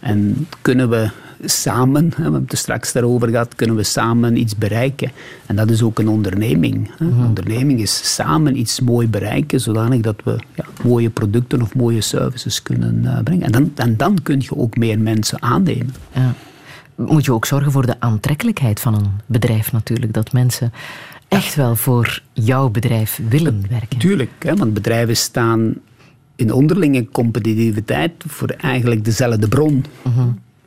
[0.00, 1.10] En kunnen we
[1.44, 5.10] samen, hè, we hebben het er straks daarover gehad, kunnen we samen iets bereiken.
[5.46, 6.90] En dat is ook een onderneming.
[6.96, 7.04] Hè.
[7.04, 12.00] Een onderneming is samen iets mooi bereiken, zodanig dat we ja, mooie producten of mooie
[12.00, 13.44] services kunnen eh, brengen.
[13.44, 15.94] En dan, en dan kun je ook meer mensen aannemen.
[16.14, 16.34] Ja.
[16.94, 20.14] Moet je ook zorgen voor de aantrekkelijkheid van een bedrijf natuurlijk.
[20.14, 20.72] Dat mensen
[21.28, 23.98] echt wel voor jouw bedrijf willen werken.
[23.98, 25.74] Tuurlijk, hè, want bedrijven staan
[26.36, 29.84] in onderlinge competitiviteit voor eigenlijk dezelfde bron.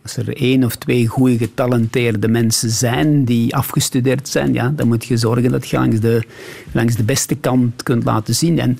[0.05, 5.05] Als er één of twee goede getalenteerde mensen zijn die afgestudeerd zijn, ja, dan moet
[5.05, 6.23] je zorgen dat je langs de,
[6.71, 8.59] langs de beste kant kunt laten zien.
[8.59, 8.79] En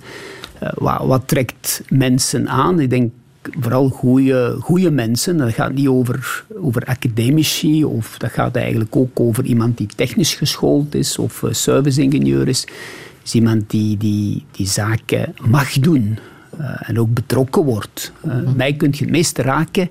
[0.60, 2.80] eh, wat, wat trekt mensen aan?
[2.80, 3.12] Ik denk
[3.60, 5.38] vooral goede, goede mensen.
[5.38, 10.34] Dat gaat niet over, over academici, of dat gaat eigenlijk ook over iemand die technisch
[10.34, 12.68] geschoold is of eh, serviceingenieur is.
[13.24, 16.18] is iemand die, die, die zaken mag doen
[16.58, 18.12] eh, en ook betrokken wordt.
[18.22, 19.90] Eh, Mij kun je het meeste raken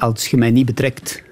[0.00, 1.22] als je mij niet betrekt.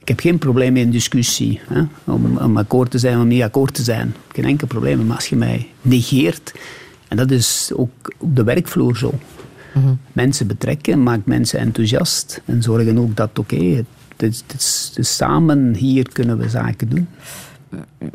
[0.00, 1.60] Ik heb geen probleem met een discussie.
[1.68, 1.82] Hè?
[2.04, 4.14] Om, om akkoord te zijn, om niet akkoord te zijn.
[4.32, 5.06] Geen enkel probleem.
[5.06, 6.52] Maar als je mij negeert,
[7.08, 9.14] en dat is ook op de werkvloer zo.
[10.12, 13.84] Mensen betrekken, maakt mensen enthousiast en zorgen ook dat, oké,
[14.98, 17.08] samen hier kunnen we zaken doen.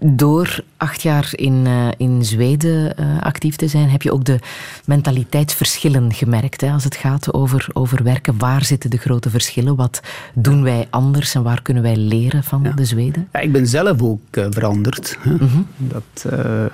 [0.01, 4.39] Door acht jaar in, eh, in Zweden eh, actief te zijn, heb je ook de
[4.85, 6.61] mentaliteitsverschillen gemerkt.
[6.61, 9.75] Hè, als het gaat over, over werken, waar zitten de grote verschillen?
[9.75, 10.01] Wat
[10.33, 13.27] doen wij anders en waar kunnen wij leren van de Zweden?
[13.33, 15.17] Ja, ik ben zelf ook eh, veranderd.
[15.19, 15.35] Hè.
[15.77, 16.65] Dat, eh,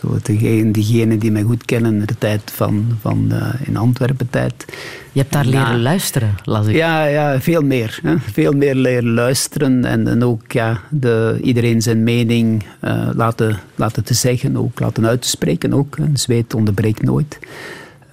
[0.00, 4.30] zo degene, diegenen die mij goed kennen in de tijd van, van eh, in Antwerpen
[4.30, 4.64] tijd.
[5.12, 6.74] Je hebt daar leren luisteren, las ik.
[6.74, 7.98] Ja, ja veel meer.
[8.02, 8.18] Hè.
[8.18, 14.04] Veel meer leren luisteren en, en ook ja, de, iedereen zijn mening eh, laten, laten
[14.04, 15.72] te zeggen, ook laten uit te spreken.
[15.72, 15.96] Ook.
[15.98, 17.38] Een zweet onderbreekt nooit.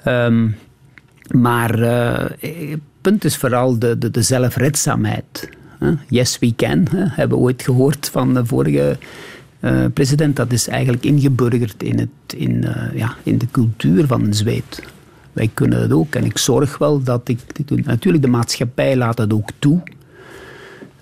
[0.04, 0.48] Ehm,
[1.28, 5.50] maar eh, het punt is vooral de, de, de zelfredzaamheid.
[5.80, 5.92] hè.
[6.10, 8.98] Yes, we can, hebben we ooit gehoord van de vorige
[9.66, 10.36] eh, president.
[10.36, 14.84] Dat is eigenlijk ingeburgerd in, het, in, eh, ja, in de cultuur van een zweet.
[15.34, 16.16] Wij kunnen het ook.
[16.16, 17.40] En ik zorg wel dat ik.
[17.86, 19.82] Natuurlijk, de maatschappij laat dat ook toe.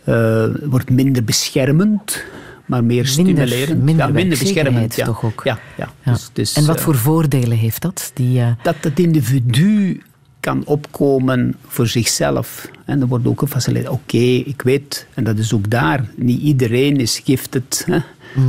[0.03, 2.23] Eh, wordt minder beschermend,
[2.65, 3.83] maar meer stimulerend.
[3.83, 4.95] minder ja, minder beschermend.
[4.95, 5.05] Ja.
[5.05, 5.41] toch ook.
[5.43, 5.91] Ja, ja.
[6.03, 6.11] Ja.
[6.11, 8.11] Dus, dus, en wat voor voordelen heeft dat?
[8.13, 10.01] Die, dat het individu
[10.39, 12.69] kan opkomen voor zichzelf.
[12.85, 13.91] En er wordt ook gefaciliteerd.
[13.91, 17.99] Oké, ik weet, en dat is ook daar, niet iedereen is gifted hè,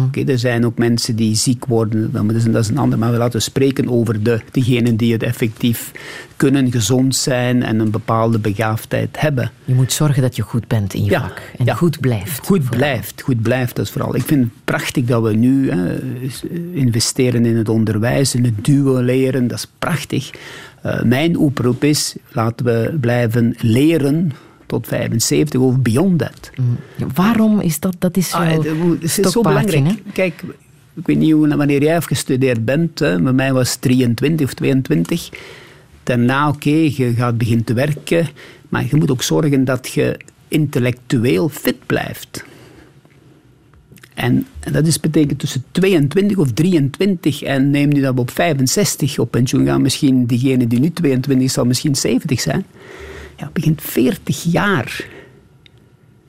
[0.07, 2.99] Oké, er zijn ook mensen die ziek worden, dat is, dat is een ander.
[2.99, 5.93] Maar we laten spreken over de, degenen die het effectief
[6.37, 9.51] kunnen, gezond zijn en een bepaalde begaafdheid hebben.
[9.65, 11.43] Je moet zorgen dat je goed bent in je vak.
[11.59, 12.47] En goed blijft.
[12.47, 12.79] Goed vooral.
[12.79, 14.15] blijft, goed blijft, dat is vooral.
[14.15, 16.01] Ik vind het prachtig dat we nu hè,
[16.73, 20.31] investeren in het onderwijs, in het duo leren, dat is prachtig.
[20.87, 24.33] Uh, mijn oproep is, laten we blijven leren
[24.67, 26.51] tot 75 of beyond that.
[26.57, 26.79] Mm.
[27.15, 27.97] Waarom is dat?
[27.99, 29.87] Dat is, ah, het is zo belangrijk.
[29.87, 29.95] Hè?
[30.13, 30.43] Kijk,
[30.95, 32.99] ik weet niet hoe, wanneer jij gestudeerd bent.
[32.99, 33.23] Hè.
[33.23, 35.31] Bij mij was 23 of 22.
[36.03, 38.29] Daarna, oké, je gaat beginnen te werken.
[38.69, 40.17] Maar je moet ook zorgen dat je
[40.49, 42.45] intellectueel fit blijft.
[44.15, 49.19] En, dat is betekent tussen 22 of 23 en neem nu dat we op 65
[49.19, 52.65] op pensioen gaan, misschien diegene die nu 22 zal misschien 70 zijn.
[53.37, 55.07] Ja, begint 40 jaar.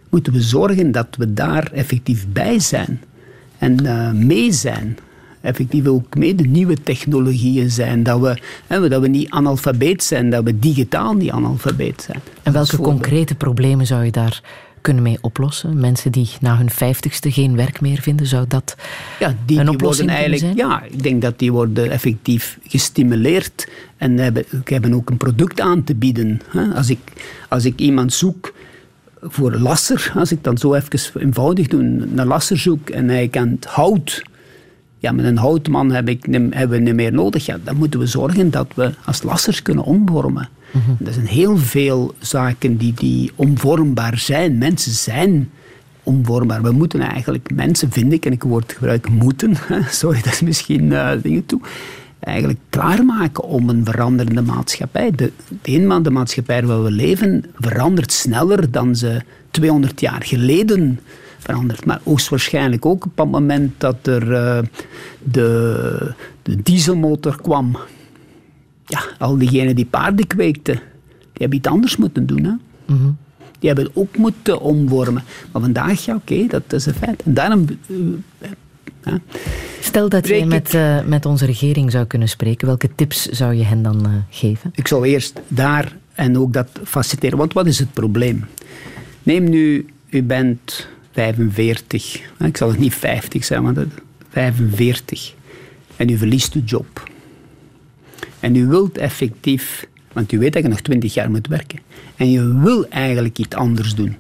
[0.09, 3.01] Moeten we zorgen dat we daar effectief bij zijn
[3.57, 4.97] en uh, mee zijn.
[5.41, 8.03] Effectief ook mee de nieuwe technologieën zijn.
[8.03, 12.19] Dat we, hè, dat we niet analfabeet zijn, dat we digitaal niet analfabeet zijn.
[12.43, 14.41] En welke concrete problemen zou je daar
[14.85, 15.79] kunnen mee oplossen?
[15.79, 18.75] Mensen die na hun vijftigste geen werk meer vinden, zou dat
[19.19, 23.67] ja, die, een oplossing die eigenlijk, Ja, ik denk dat die worden effectief gestimuleerd
[23.97, 26.41] en hebben, hebben ook een product aan te bieden.
[26.75, 26.99] Als ik,
[27.49, 28.53] als ik iemand zoek
[29.21, 33.65] voor lasser, als ik dan zo even eenvoudig doe, een lasser zoek en hij kent
[33.65, 34.23] hout
[35.05, 37.45] ja, met een houtman heb ik, hebben we niet meer nodig.
[37.45, 40.49] Ja, dan moeten we zorgen dat we als lassers kunnen omvormen.
[40.75, 44.57] Mm Er zijn heel veel zaken die, die omvormbaar zijn.
[44.57, 45.49] Mensen zijn
[46.03, 46.61] omvormbaar.
[46.61, 49.55] We moeten eigenlijk mensen, vind ik, en ik woord gebruik moeten,
[49.89, 51.59] sorry, dat is misschien uh, dingen toe,
[52.19, 55.11] eigenlijk klaarmaken om een veranderende maatschappij.
[55.11, 55.31] De,
[55.61, 59.21] de, de maatschappij waar we leven verandert sneller dan ze
[59.51, 60.99] 200 jaar geleden
[61.37, 61.85] veranderd.
[61.85, 64.59] Maar hoogstwaarschijnlijk ook op het moment dat er uh,
[65.23, 67.77] de, de dieselmotor kwam.
[68.85, 72.43] Ja, al diegenen die paarden kweekten, die hebben iets anders moeten doen.
[72.43, 72.53] Hè?
[72.95, 73.09] Mhm.
[73.59, 75.23] Die hebben ook moeten omvormen.
[75.51, 77.23] Maar vandaag, ja, oké, dat is een feit.
[77.23, 77.65] En daarom...
[77.89, 79.13] Uh,
[79.81, 83.63] Stel dat je met, uh, met onze regering zou kunnen spreken, welke tips zou je
[83.63, 84.71] hen dan uh, geven?
[84.75, 87.37] Ik zou eerst daar en ook dat faciliteren.
[87.37, 88.45] Want wat is het probleem?
[89.23, 92.21] Neem nu, u bent 45.
[92.39, 93.73] Ik zal het niet 50 zijn, maar
[94.29, 95.33] 45.
[95.95, 97.09] En u verliest uw job.
[98.45, 101.79] En u wilt effectief, want u weet dat je nog 20 jaar moet werken.
[102.15, 104.15] En je wil eigenlijk iets anders doen.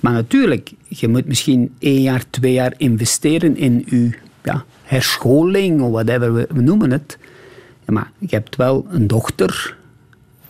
[0.00, 4.10] Maar natuurlijk, je moet misschien één jaar, twee jaar investeren in uw
[4.44, 7.18] ja, herscholing of whatever we, we noemen het.
[7.86, 9.76] maar je hebt wel een dochter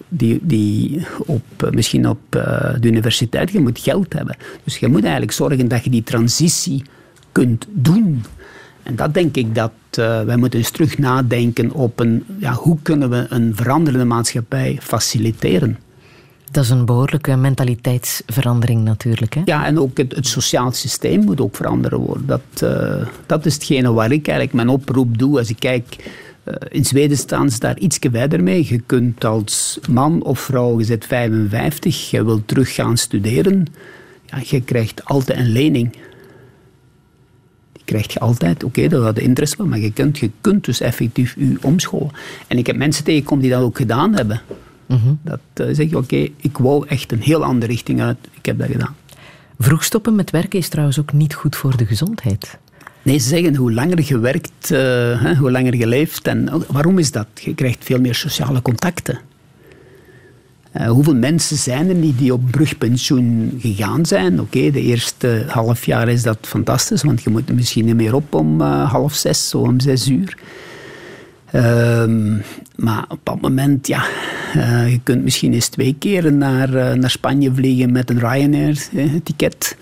[0.09, 4.37] die, die op, eh, misschien op uh, de universiteit, je moet geld hebben.
[4.65, 6.83] Dus je moet eigenlijk zorgen dat je die transitie
[7.33, 8.25] kunt doen.
[8.83, 12.79] En dat denk ik dat uh, wij moeten eens terug nadenken op een, ja, hoe
[12.83, 15.79] kunnen we een veranderende maatschappij faciliteren.
[16.51, 19.35] Dat is een behoorlijke mentaliteitsverandering natuurlijk.
[19.35, 19.43] Hè?
[19.45, 22.27] Ja, en ook het, het sociaal systeem moet ook veranderen worden.
[22.27, 25.97] Dat, uh, dat is hetgene waar ik eigenlijk mijn oproep doe als ik kijk
[26.49, 28.67] eh, in Zweden staan ze daar iets verder mee.
[28.69, 33.67] Je kunt als man of vrouw, je zit 55, je wilt terug gaan studeren.
[34.27, 35.97] Ja, je krijgt altijd een lening.
[37.89, 38.65] Krijg je altijd.
[38.65, 41.57] Oké, okay, dat had de interesse van, maar je kunt, je kunt dus effectief je
[41.63, 42.11] omscholen.
[42.47, 44.41] En ik heb mensen tegengekomen die dat ook gedaan hebben.
[44.87, 45.15] Mhm.
[45.23, 48.17] Dat uh, zeg je, oké, ik wou echt een heel andere richting uit.
[48.33, 48.97] Ik heb dat gedaan.
[49.59, 52.59] Vroeg stoppen met werken is trouwens ook niet goed voor de gezondheid.
[53.03, 56.27] Nee, ze zeggen hoe langer je werkt, uh, hoe langer je leeft.
[56.27, 57.27] En waarom is dat?
[57.35, 59.19] Je krijgt veel meer sociale contacten.
[60.79, 64.41] Uh, hoeveel mensen zijn er niet die op brugpensioen gegaan zijn?
[64.41, 68.15] Oké, de eerste half jaar is dat fantastisch, want je moet er misschien niet meer
[68.15, 70.39] op om uh, half zes, zo om zes uur.
[71.51, 72.37] Ehm,
[72.77, 74.05] maar op dat moment, ja,
[74.87, 79.77] je kunt misschien eens twee keer naar, naar Spanje vliegen met een Ryanair-ticket.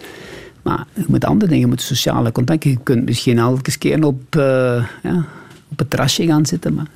[0.62, 2.70] Maar je moet andere dingen, je moet sociale contacten.
[2.70, 4.22] Je kunt misschien elke keer op,
[5.02, 5.26] ja,
[5.68, 6.86] op het terrasje gaan zitten, maar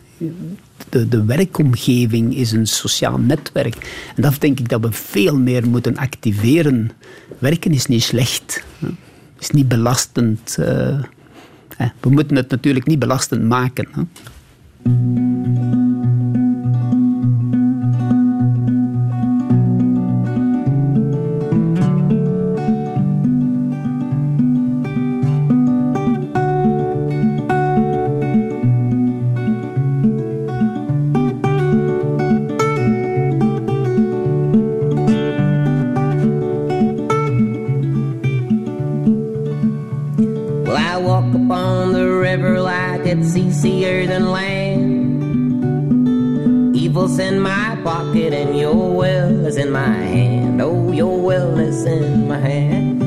[0.90, 4.04] de, de werkomgeving is een sociaal netwerk.
[4.16, 6.90] En dat denk ik dat we veel meer moeten activeren.
[7.38, 8.64] Werken is niet slecht.
[9.38, 10.56] Is niet belastend.
[10.60, 11.02] Uh,
[12.00, 13.88] we moeten het natuurlijk niet belastend maken.
[47.18, 47.34] Land.
[47.34, 50.60] In my pocket and your will is in my hand.
[50.60, 53.02] Oh, your will is in my hand.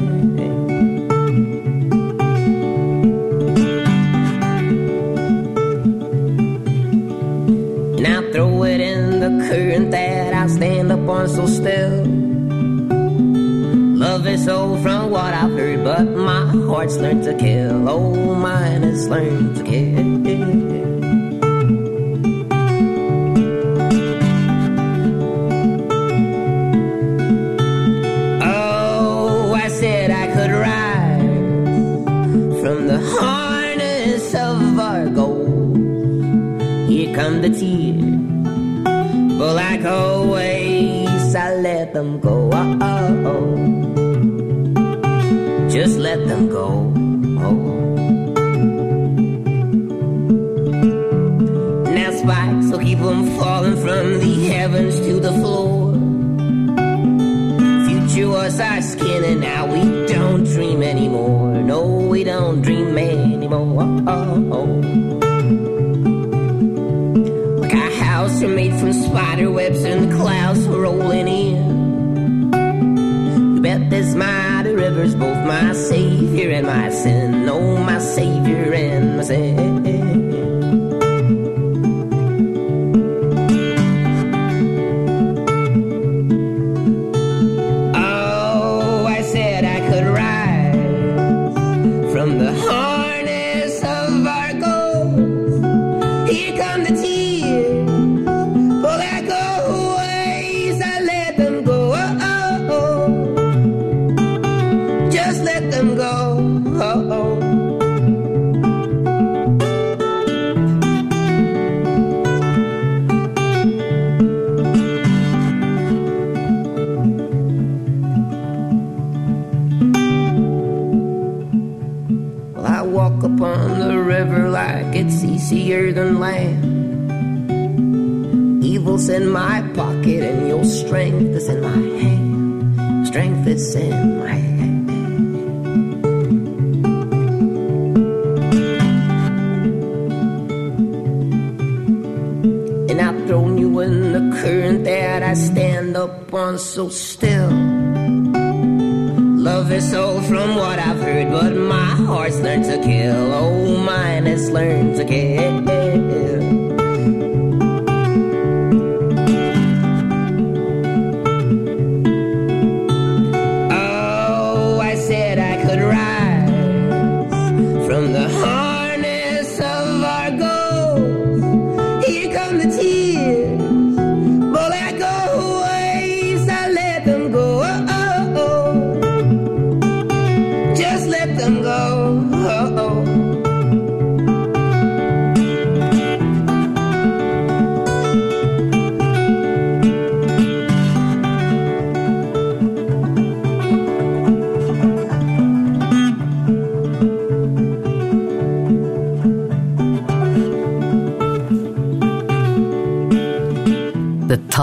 [7.98, 12.06] And I throw it in the current that I stand up on so still.
[13.98, 17.88] Love is so from what I've heard, but my heart's learned to kill.
[17.90, 20.23] Oh, mine has learned to kill.
[39.84, 42.50] But like always, I let them go.
[42.54, 42.80] Oh,
[43.26, 43.56] oh.
[45.70, 46.92] Just let them go.
[51.94, 55.94] That's why, so keep them falling from the heavens to the floor.
[57.88, 61.56] Future was our skin, and now we don't dream anymore.
[61.62, 63.44] No, we don't dream anymore.
[68.44, 72.54] Are made from spider webs, and the clouds are rolling in.
[73.56, 77.48] You bet this mighty river's both my savior and my sin.
[77.48, 79.73] Oh, my savior and my sin.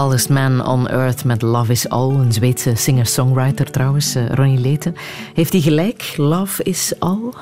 [0.01, 2.09] The Tallest Man on Earth met Love is All.
[2.09, 4.95] Een Zweedse singer-songwriter trouwens, eh, Ronnie Leten.
[5.33, 6.13] Heeft hij gelijk?
[6.17, 7.33] Love is all?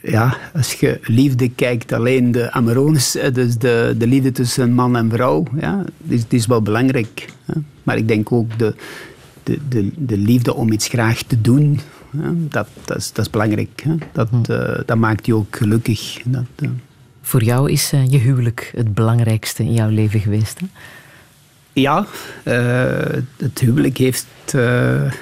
[0.00, 4.96] Ja, als je liefde kijkt, alleen de amoronus, eh, dus de, de liefde tussen man
[4.96, 7.28] en vrouw, ja, het is, wel belangrijk.
[7.44, 7.60] Hè.
[7.82, 8.74] Maar ik denk ook de,
[9.42, 11.80] de, de, de liefde om iets graag te doen,
[12.48, 13.82] dat, dat, is, dat is belangrijk.
[13.82, 13.94] Hè.
[14.12, 16.22] Dat, eh, dat maakt je ook gelukkig.
[16.24, 16.68] Dat, eh,
[17.22, 20.60] Voor jou is eh, je huwelijk het belangrijkste in jouw leven geweest.
[20.60, 20.66] Hè?
[21.72, 22.06] Ja,
[22.42, 25.12] eh, het huwelijk heeft eh,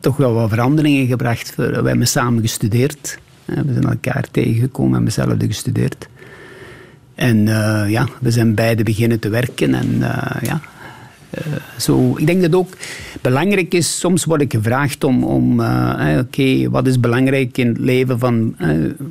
[0.00, 1.54] toch wel wat veranderingen gebracht.
[1.54, 3.18] We hebben samen gestudeerd.
[3.44, 6.08] We zijn elkaar tegengekomen en hetzelfde gestudeerd.
[7.14, 7.46] En
[7.88, 9.74] ja, we zijn beide beginnen te werken.
[9.74, 9.98] En
[10.40, 10.60] ja,
[11.32, 12.76] eh, zo, ik denk dat ook
[13.20, 13.98] belangrijk is.
[13.98, 18.18] Soms word ik gevraagd om, om eh, eh, oké, wat is belangrijk in het leven
[18.18, 18.56] van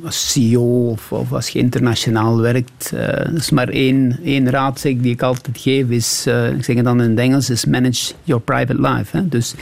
[0.04, 2.90] als CEO of, of als je internationaal werkt.
[2.90, 5.88] Dat is maar één, één raad zeg, die ik altijd geef.
[5.88, 6.26] Is,
[6.56, 9.16] ik zeg het dan in het Engels, is manage your private life.
[9.16, 9.28] Hè.
[9.28, 9.54] Dus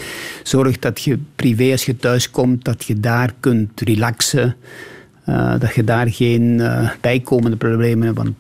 [0.43, 4.57] zorg dat je privé als je thuis komt, dat je daar kunt relaxen.
[5.59, 6.63] dat je daar geen
[7.01, 8.19] bijkomende problemen hebt.
[8.19, 8.35] Want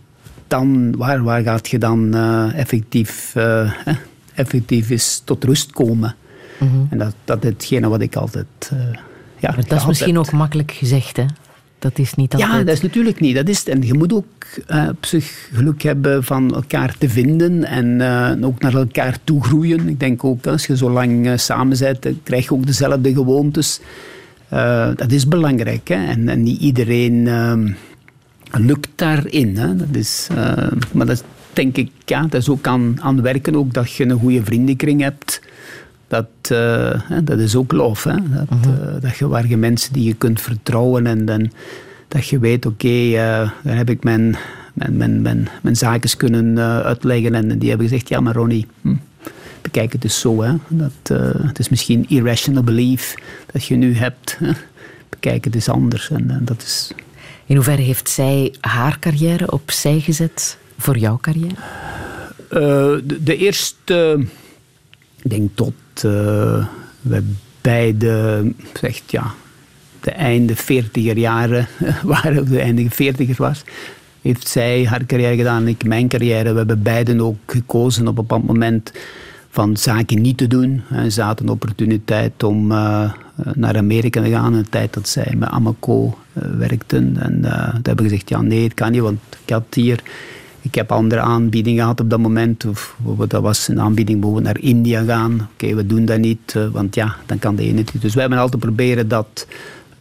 [0.49, 2.15] dan, waar, waar gaat je dan
[2.55, 3.35] effectief,
[4.41, 6.15] effectief is tot rust komen?
[6.91, 8.47] En dat, dat is hetgene wat ik altijd.
[8.71, 8.79] eh,
[9.39, 10.27] ja, Maar dat is misschien heb.
[10.27, 11.25] ook makkelijk gezegd, hè?
[11.79, 12.53] Dat is niet altijd...
[12.53, 13.35] Ja, dat is natuurlijk niet.
[13.35, 14.25] Dat is, en je moet ook
[14.71, 17.87] uh, op zich geluk hebben van elkaar te vinden en
[18.41, 19.89] uh, ook naar elkaar toe groeien.
[19.89, 23.81] Ik denk ook als je zo lang uh, samen bent, krijg je ook dezelfde gewoontes.
[24.97, 25.89] dat is belangrijk.
[25.89, 26.07] Hè?
[26.07, 27.73] En, en niet iedereen ehm,
[28.53, 29.57] lukt daarin.
[29.57, 29.77] Hè?
[29.77, 30.29] Dat is,
[30.93, 34.18] maar dat denk ik, ja, dat is ook aan, aan werken, ook dat je een
[34.18, 35.40] goede vriendenkring hebt.
[36.09, 38.05] Dat, uh, dat is ook lof.
[38.05, 38.14] Hè?
[38.28, 41.51] Dat, uh, dat je, waar je mensen die je kunt vertrouwen en dan,
[42.09, 44.36] dat je weet, oké, okay, uh, daar heb ik mijn,
[44.72, 47.35] mijn, mijn, mijn, mijn zaken kunnen uitleggen.
[47.35, 48.94] En die hebben gezegd, ja maar Ronnie, hm,
[49.60, 50.43] bekijk het dus zo.
[50.43, 50.55] Hè?
[50.68, 53.14] Dat, het is misschien irrational belief
[53.52, 54.36] dat je nu hebt.
[54.39, 54.52] Hè?
[55.09, 56.10] Bekijk het eens anders.
[56.10, 56.93] En, dat is...
[57.47, 61.55] In hoeverre heeft zij haar carrière opzij gezet voor jouw carrière?
[62.48, 64.27] de, de eerste,
[65.23, 66.66] ik denk tot uh,
[67.01, 67.23] we
[67.61, 68.43] beide,
[68.81, 69.35] zegt ja,
[70.01, 71.69] de einde 40er jaren
[72.02, 73.62] waren, de einde 40er was,
[74.23, 76.52] heeft zij haar carrière gedaan en ik mijn carrière.
[76.52, 78.93] We hebben beiden ook gekozen op een bepaald moment
[79.51, 80.82] van zaken niet te doen.
[81.09, 83.12] Ze hadden een opportuniteit om uh,
[83.55, 87.16] naar Amerika te gaan, de tijd dat zij met Amaco werkten.
[87.20, 90.02] En uh, toen hebben we gezegd, ja nee, het kan niet, want ik had hier
[90.62, 92.65] ik heb andere aanbiedingen gehad op dat moment.
[92.65, 92.97] Of,
[93.28, 95.49] dat was een aanbieding bijvoorbeeld naar India gaan.
[95.53, 98.01] Oké, we doen dat niet, eh, want ja, dan kan de ene niet.
[98.01, 99.47] Dus wij hebben altijd proberen dat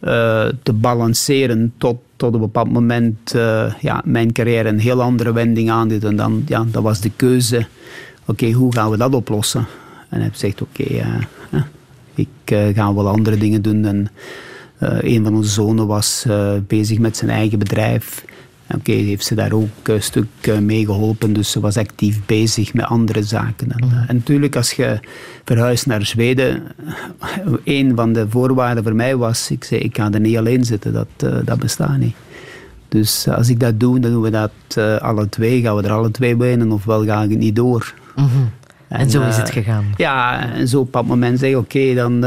[0.00, 5.32] uh, te balanceren tot, tot een bepaald moment uh, ja, mijn carrière een heel andere
[5.32, 6.04] wending aandeed.
[6.04, 7.66] En dan ja, dat was de keuze,
[8.26, 9.66] oké, hoe gaan we dat oplossen?
[10.08, 10.84] En heeft gezegd, oké,
[12.14, 12.28] ik
[12.74, 13.84] ga wel andere dingen doen.
[13.84, 14.10] En
[14.78, 16.26] een van onze zonen was
[16.66, 18.24] bezig met zijn eigen bedrijf.
[18.76, 22.74] Oké, heeft ze daar ook een stuk eh, mee geholpen, dus ze was actief bezig
[22.74, 23.72] met andere zaken.
[23.72, 23.96] En, mhm.
[23.96, 25.00] eh, en natuurlijk, als je
[25.44, 26.62] verhuist naar Zweden,
[27.64, 30.92] een van de voorwaarden voor mij was, ik zei, ik ga er niet alleen zitten,
[30.92, 31.08] dat,
[31.44, 32.14] dat bestaat niet.
[32.88, 35.92] Dus als ik dat doe, dan doen we dat uh, alle twee, gaan we er
[35.92, 37.94] alle twee bijnen, ofwel ga ik het niet door.
[38.16, 38.50] Mm -hmm.
[38.88, 39.84] en, en, zo is het gegaan.
[39.96, 42.20] Ja, en zo op dat moment zeg oké, dan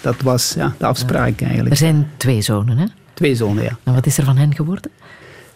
[0.00, 1.70] dat was ja, de afspraak eigenlijk.
[1.70, 2.86] Er zijn twee zonen, hè?
[3.14, 3.78] Twee zonen, ja.
[3.82, 4.90] En wat is er van hen geworden?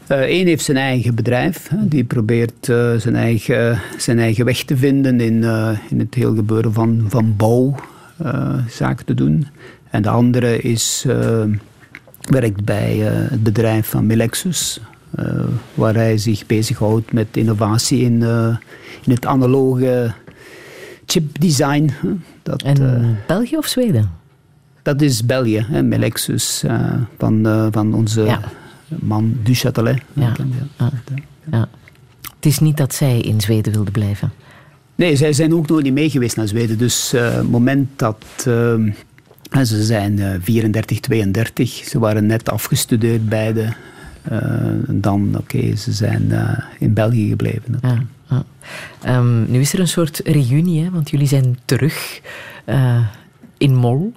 [0.08, 1.70] Eén heeft zijn eigen bedrijf.
[1.80, 5.44] Die probeert uh, zijn, eigen, zijn eigen weg te vinden in,
[5.90, 9.46] in het heel gebeuren van, van bouwzaken te doen.
[9.90, 11.06] En de andere is,
[12.20, 14.80] werkt bij het bedrijf van Melexus.
[15.74, 18.22] waar hij zich bezighoudt met innovatie in,
[19.04, 20.12] in het analoge
[21.06, 21.90] chipdesign.
[22.42, 24.10] Dat, en België of Zweden?
[24.82, 26.64] Dat is België, hè, Melexus
[27.18, 28.22] van, van onze...
[28.22, 28.40] Ja
[29.00, 30.02] man du Châtelet.
[30.12, 30.32] Ja.
[31.50, 31.68] ja.
[32.38, 34.32] Het is niet dat zij in Zweden wilde blijven.
[34.94, 36.78] Nee, zij zijn ook nog niet mee geweest naar Zweden.
[36.78, 38.24] Dus uh, het moment dat...
[38.48, 38.74] Uh,
[39.64, 41.70] ze zijn uh, 34, 32.
[41.70, 43.72] Ze waren net afgestudeerd beide.
[44.32, 44.40] Uh,
[44.88, 46.32] dan, oké, ze zijn
[46.78, 47.78] in België gebleven.
[47.82, 48.44] Ja, ja.
[49.18, 52.20] Um, nu is er een soort reunie, hè, want jullie zijn terug
[53.58, 54.12] in Mol.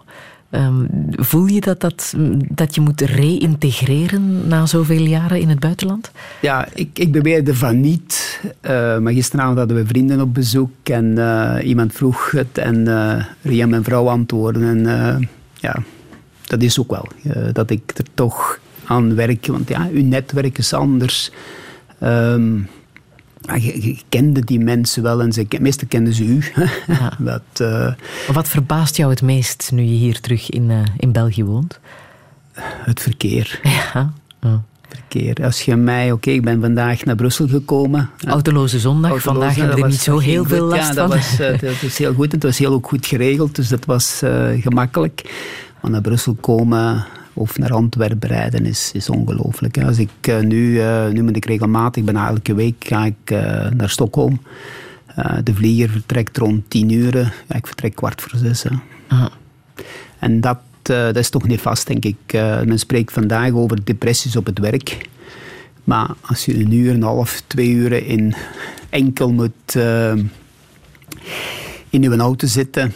[0.52, 2.14] Um, voel je dat, dat,
[2.50, 6.12] dat je moet reïntegreren na zoveel jaren in het buitenland?
[6.42, 8.42] Ja, ik, ik beweerde van niet.
[8.62, 13.24] Uh, maar gisteravond hadden we vrienden op bezoek en uh, iemand vroeg het en uh,
[13.42, 14.88] Ria, mijn vrouw, antwoorden.
[14.88, 15.84] En ja,
[16.48, 17.08] dat is ook wel.
[17.52, 19.48] dat ik er toch aan werk.
[19.48, 21.32] Want ja, uw netwerk is anders.
[22.04, 22.68] Um,
[23.42, 26.44] je, kende die mensen wel en ze, meestal kenden ze u.
[26.88, 27.14] Ja.
[27.32, 27.94] dat, uh,
[28.34, 31.80] Wat verbaast jou het meest nu je hier terug in, uh, in België woont?
[32.84, 33.60] Het verkeer.
[33.94, 34.14] Ja.
[34.88, 35.44] Verkeer.
[35.44, 38.10] Als je mij, oké, okay, ik ben vandaag naar Brussel gekomen.
[38.28, 41.18] Autoloze zondag, Autoloze, vandaag hebben we niet zo heel veel last ja, dat van.
[41.18, 42.32] Was, uh, dat was heel goed.
[42.32, 44.22] Het was heel ook goed geregeld, dus dat was
[44.60, 45.34] gemakkelijk.
[45.82, 49.84] Maar naar Brussel komen, of naar Antwerpen rijden is, is ongelooflijk.
[49.84, 53.40] Als ik uh, nu, uh, nu moet ik regelmatig, bijna elke week ga ik uh,
[53.70, 54.42] naar Stockholm.
[55.44, 57.16] de vlieger vertrekt rond tien uur.
[57.48, 58.66] Ja, ik vertrek kwart voor zes.
[60.20, 62.18] En dat, dat is toch niet vast, denk ik.
[62.66, 65.10] men spreekt vandaag over depressies op het werk.
[65.84, 68.34] Maar als je een uur en een half, twee uur in
[68.90, 69.76] enkel moet
[71.90, 72.94] in je auto zitten,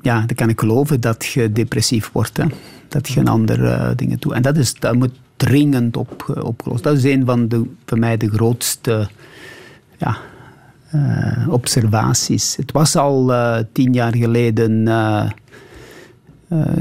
[0.00, 2.36] ja, dan kan ik geloven dat je depressief wordt.
[2.36, 2.44] Hè
[2.92, 4.34] dat geen andere uh, dingen toe.
[4.34, 6.82] En dat, is, dat moet dringend op, uh, opgelost.
[6.82, 9.08] Dat is een van de, voor mij de grootste
[9.98, 10.16] ja,
[10.94, 12.56] uh, observaties.
[12.56, 14.86] Het was al eh, tien jaar geleden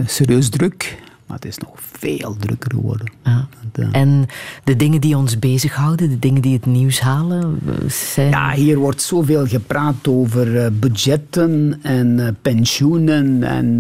[0.06, 3.12] serieus druk, maar het is nog veel drukker geworden.
[3.24, 3.48] Ja.
[3.92, 4.26] En
[4.64, 8.30] de dingen die ons bezighouden, de dingen die het nieuws halen, zijn...
[8.30, 13.78] Ja, hier wordt zoveel gepraat over budgetten en pensioenen en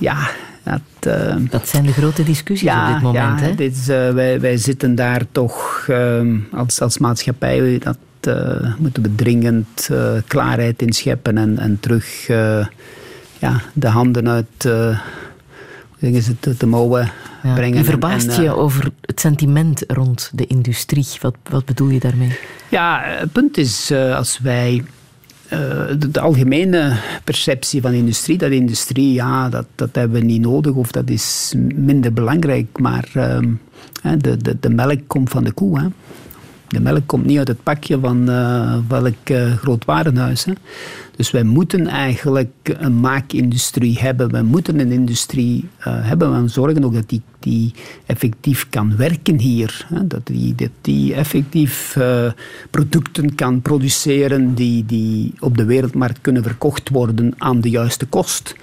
[0.00, 0.28] ja
[0.64, 0.80] Dat,
[1.14, 3.40] eh, Dat zijn de grote discussies op dit moment.
[3.40, 3.54] ja, hè?
[3.54, 9.02] dit is, eh, wij, wij zitten daar toch ehm, als, als maatschappij, dat eh, moeten
[9.02, 9.90] we dringend
[10.26, 12.26] klaarheid in scheppen en, en terug
[13.38, 14.46] ja, de handen uit
[16.00, 17.10] ze het, de mouwen
[17.42, 17.54] Ja.
[17.54, 17.78] brengen.
[17.78, 21.06] Je verbaast en, je over het sentiment rond de industrie.
[21.20, 22.38] Wat, wat bedoel je daarmee?
[22.68, 24.84] Ja, het punt is, als wij
[25.48, 30.72] de, de algemene perceptie van industrie, dat industrie, ja, dat, dat hebben we niet nodig
[30.74, 33.48] of dat is minder belangrijk, maar ehm,
[34.18, 35.80] de, de, de melk komt van de koe.
[35.80, 35.86] Hè.
[36.68, 40.44] De melk komt niet uit het pakje van eh, welk eh, groot warenhuis.
[40.44, 40.52] Hè.
[41.16, 44.30] Dus wij moeten eigenlijk een maakindustrie hebben.
[44.30, 46.42] We moeten een industrie eh, hebben.
[46.42, 47.74] We zorgen ook dat die, die
[48.06, 49.86] effectief kan werken hier.
[49.94, 50.06] Hè.
[50.06, 51.98] Dat, die, die effectief
[52.70, 58.54] producten kan produceren die, die op de wereldmarkt kunnen verkocht worden aan de juiste kost.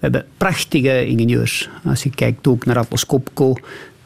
[0.00, 1.68] We hebben prachtige ingenieurs.
[1.84, 3.54] Als je kijkt ook naar Atlas Copco,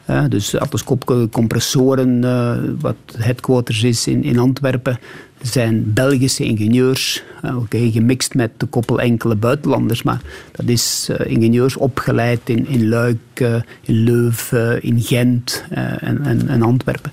[0.05, 0.83] dus Atlas
[1.31, 4.99] compressoren, eh, wat headquarters is in, in Antwerpen,
[5.41, 7.23] zijn Belgische ingenieurs.
[7.41, 10.21] eh, Oké, gemixt met een koppel enkele buitenlanders, maar
[10.51, 13.39] dat is eh, ingenieurs opgeleid in, in Luik,
[13.81, 17.11] in Leuven, in Gent en, en, en Antwerpen.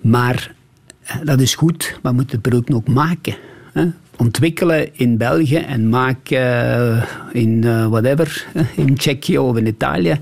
[0.00, 0.54] Maar
[1.24, 3.34] dat is goed, maar moeten het product ook maken.
[4.16, 10.20] Ontwikkelen in België en maken in whatever, in Tsjechië of in Italië.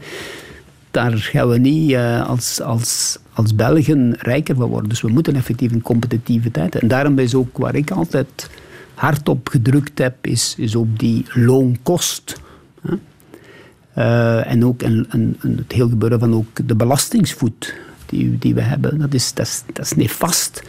[0.90, 4.89] Daar gaan we niet eh, als, als, als Belgen rijker van worden.
[4.89, 6.74] Dus we moeten effectief een competitiviteit.
[6.74, 8.51] En daarom is ook waar ik altijd
[8.94, 12.40] hard op gedrukt heb, is, is op die loonkost.
[12.82, 12.94] hè.
[13.94, 17.74] Eh, en ook een, een, een- het heel gebeuren van ook de belastingsvoet
[18.06, 18.98] die, die we hebben.
[18.98, 20.62] Dat is, dat is, dat is nefast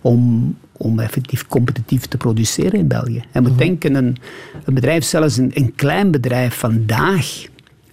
[0.00, 3.22] om, om effectief competitief te produceren in België.
[3.32, 4.16] En moet denken, een,
[4.64, 7.44] een bedrijf, zelfs een, een klein bedrijf vandaag,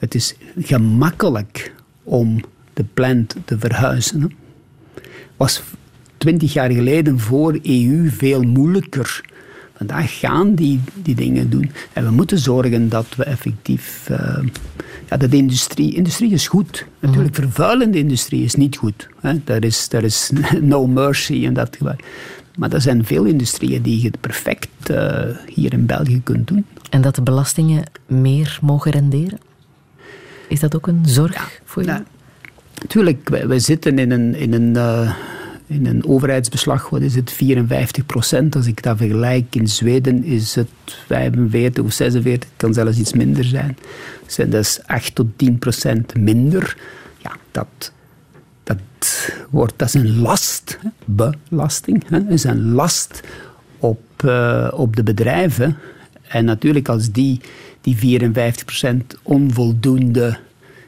[0.01, 1.73] het is gemakkelijk
[2.03, 2.41] om
[2.73, 4.21] de plant te verhuizen.
[4.21, 4.27] hè.
[5.37, 5.61] Was
[6.17, 9.29] twintig jaar geleden voor EU veel moeilijker.
[9.77, 11.71] Vandaag gaan die, die dingen doen.
[11.93, 14.09] En we moeten zorgen dat we effectief...
[14.09, 14.43] eh,
[15.09, 15.95] ja, dat de industrie...
[15.95, 16.85] Industrie is goed.
[16.99, 19.07] Natuurlijk, vervuilende industrie is niet goed.
[19.19, 19.43] Hè.
[19.43, 21.77] Daar, is, daar is no mercy in dat.
[22.55, 25.23] Maar er zijn veel industrieën die je perfect eh,
[25.53, 26.65] hier in België kunt doen.
[26.89, 29.39] En dat de belastingen meer mogen renderen?
[30.51, 31.87] Is dat ook een zorg voor je?
[31.87, 32.03] Nou,
[32.87, 35.13] Tuurlijk, wij, wij zitten in een, in, een, eh,
[35.65, 38.55] in een overheidsbeslag, wat is het, 54 procent.
[38.55, 40.69] Als ik dat vergelijk, in Zweden is het
[41.07, 43.77] 45 of 46, het kan zelfs iets minder zijn.
[44.25, 46.77] Dus dat is 8 tot 10 procent minder.
[47.17, 47.91] Ja, dat,
[48.63, 48.77] dat,
[49.49, 53.21] wordt, dat is een last, hè, belasting, hè, is een last
[53.77, 55.77] op, eh, op de bedrijven.
[56.27, 57.41] En natuurlijk als die,
[57.81, 60.37] die 54% onvoldoende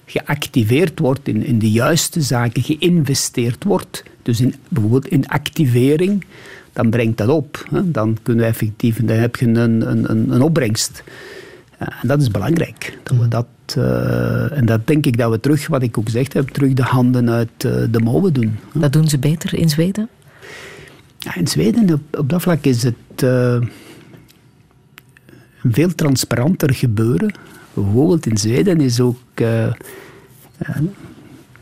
[0.05, 6.25] geactiveerd wordt, in, in de juiste zaken geïnvesteerd wordt, dus in, bijvoorbeeld in activering,
[6.73, 7.67] dan brengt dat op.
[7.69, 7.91] Hè.
[7.91, 9.55] Dan kunnen we effectief, dan heb je een,
[9.89, 11.03] een, een, een opbrengst.
[11.79, 12.97] Ja, en dat is belangrijk.
[13.03, 16.33] Dat we dat, eh, en dat denk ik dat we terug, wat ik ook gezegd
[16.33, 18.59] heb, terug de handen uit eh, de mouwen doen.
[18.73, 20.09] Dat doen ze beter in Zweden?
[21.19, 23.61] Ja, in Zweden, op, op dat vlak is het eh,
[25.63, 27.33] veel transparanter gebeuren.
[27.73, 29.73] Bijvoorbeeld in Zweden is ook eh, eh,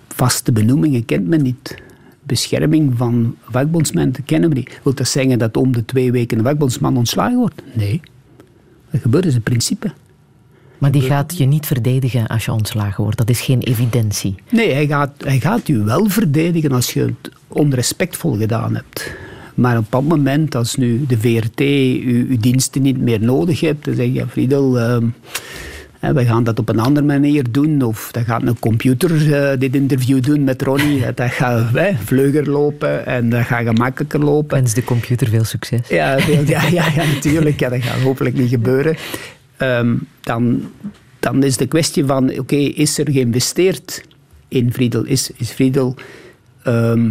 [0.07, 1.75] vaste benoemingen kent men niet.
[2.23, 4.79] Bescherming van vakbondsmen kennen we niet.
[4.83, 7.61] Wil dat zeggen dat om de twee weken een vakbondsman ontslagen wordt?
[7.73, 8.01] Nee.
[8.91, 9.91] Dat gebeurt is een principe.
[10.77, 13.17] Maar die gaat je niet verdedigen als je ontslagen wordt.
[13.17, 14.35] Dat is geen evidentie.
[14.49, 19.15] Nee, hij gaat, hij gaat u wel verdedigen als je het onrespectvol gedaan hebt.
[19.55, 23.85] Maar op dat moment, als nu de VRT uw, uw diensten niet meer nodig hebt,
[23.85, 25.05] dan zeg je, ja, Friedel, ehm,
[26.01, 27.81] we gaan dat op een andere manier doen.
[27.81, 31.05] Of dan gaat een computer eh, dit interview doen met Ronnie.
[31.15, 31.65] Dat gaat
[32.03, 34.57] vleuger lopen en dat gaat gemakkelijker lopen.
[34.57, 35.87] Wens de computer veel succes.
[35.87, 37.59] Ja, veel- ja, ja, ja natuurlijk.
[37.59, 38.95] Ja, dat gaat hopelijk niet gebeuren.
[39.57, 40.71] Ehm, dan,
[41.19, 44.03] dan is de kwestie van, oké, is er geïnvesteerd
[44.47, 45.03] in Friedel?
[45.05, 45.95] Is, is Friedel
[46.63, 47.09] ehm,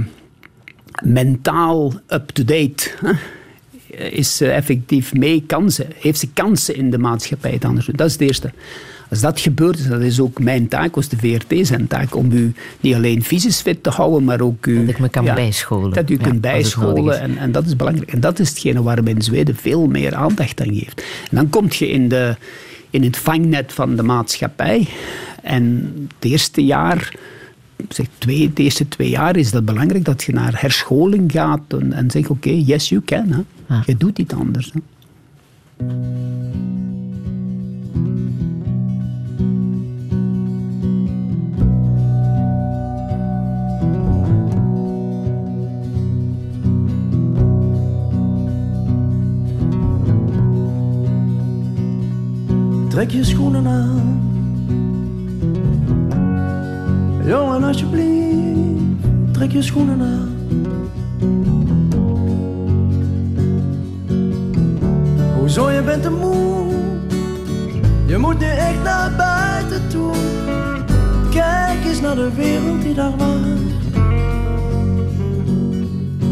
[1.00, 2.90] mentaal up-to-date?
[4.10, 5.86] Is ze effectief mee kansen?
[5.94, 7.50] Heeft ze kansen in de maatschappij?
[7.50, 7.96] het anders doen?
[7.96, 8.50] Dat is het eerste.
[9.10, 12.52] Als dat gebeurt, dat is ook mijn taak, als de VRT zijn taak, om u
[12.80, 14.80] niet alleen fysisch fit te houden, maar ook u...
[14.80, 15.92] Dat ik me kan bijscholen.
[15.92, 18.12] Dat u Ja, kunt bijscholen en, en dat is belangrijk.
[18.12, 21.02] En dat is hetgene waar men in Zweden veel meer aandacht aan geeft.
[21.30, 22.36] En dan kom je in, de,
[22.90, 24.88] in het vangnet van de maatschappij.
[25.42, 27.14] En het eerste jaar,
[27.88, 31.92] zeg, twee, de eerste twee jaar is dat belangrijk dat je naar herscholing gaat en,
[31.92, 33.46] en zegt: Oké, yes, you can.
[33.66, 33.76] Hè.
[33.86, 34.72] Je doet iets anders.
[52.88, 54.19] Trek je schoenen aan
[57.24, 60.28] Jongen, alsjeblieft, trek je schoenen aan.
[65.38, 66.50] Hoezo, je bent te moe?
[68.06, 70.12] Je moet nu echt naar buiten toe.
[71.30, 73.58] Kijk eens naar de wereld die daar waait.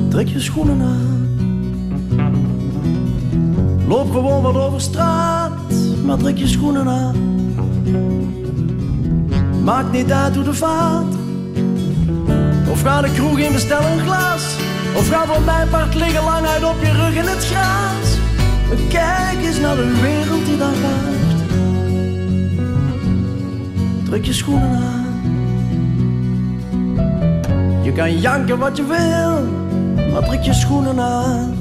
[0.09, 1.17] Trek je schoenen aan.
[3.89, 5.53] Loop gewoon wat over straat,
[6.05, 7.17] maar trek je schoenen aan.
[9.69, 11.15] Maakt niet uit hoe de vaart.
[12.71, 14.57] Of ga de kroeg in, bestel een glas.
[14.97, 18.19] Of ga voor mijn part liggen lang uit op je rug in het gras.
[18.89, 21.45] Kijk eens naar de wereld die daar wacht.
[24.05, 25.07] Trek je schoenen aan.
[27.83, 29.49] Je kan janken wat je wil,
[30.13, 31.57] maar trek je schoenen aan.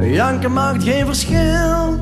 [0.00, 1.98] Janken maakt geen verschil.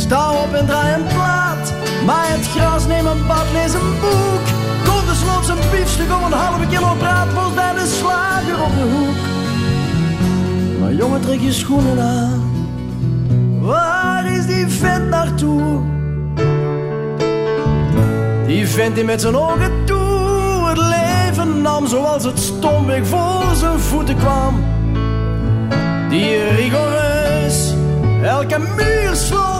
[0.00, 1.72] Sta op en draai een plaat.
[2.06, 4.44] Maai het gras, neem een bad, lees een boek.
[4.84, 8.86] Koop de slot een biefstuk om een halve kilo braadworst bij de slager op de
[8.94, 9.20] hoek.
[10.80, 12.42] Maar jongen, trek je schoenen aan.
[13.60, 15.80] Waar is die vent naartoe?
[18.46, 23.78] Die vent die met zijn ogen toe het leven nam zoals het stomweg voor zijn
[23.78, 24.64] voeten kwam.
[26.08, 27.74] Die rigoureus
[28.22, 29.59] elke muur sloopte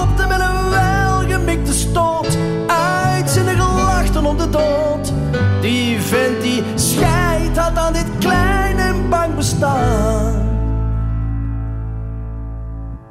[6.11, 10.49] vent die scheid had aan dit klein en bang bestaan.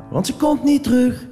[0.09, 1.25] Want ze komt niet terug.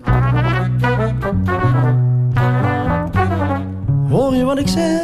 [4.09, 5.01] Hoor je wat ik zeg?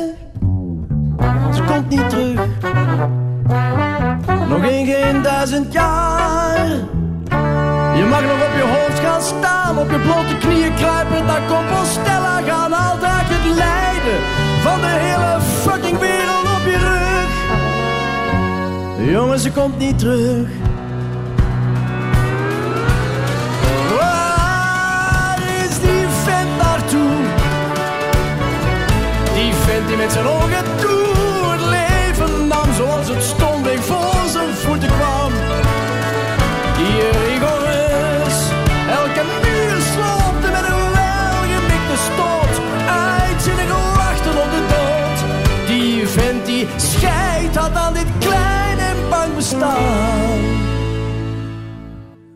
[1.53, 2.39] Ze komt niet terug.
[4.49, 6.67] Nog in geen duizend jaar.
[7.97, 12.41] Je mag nog op je hoofd gaan staan, op je blote knieën kruipen naar Compostela
[12.41, 12.73] gaan.
[12.73, 14.19] Altijd het lijden
[14.61, 16.32] van de hele fucking wereld.
[19.11, 20.47] Jongen, ze komt niet terug.
[23.99, 27.11] Waar is die vent naartoe?
[29.33, 33.52] Die vent die met zijn ogen toe het leven nam zoals het stomweg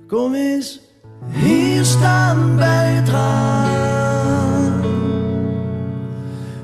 [0.07, 0.79] Kom eens
[1.31, 4.81] hier staan bij het raam.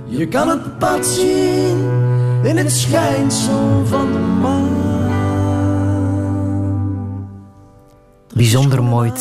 [0.05, 1.77] Je kan het pad zien
[2.43, 4.81] in het schijnsel van de maan.
[8.33, 9.11] Bijzonder mooi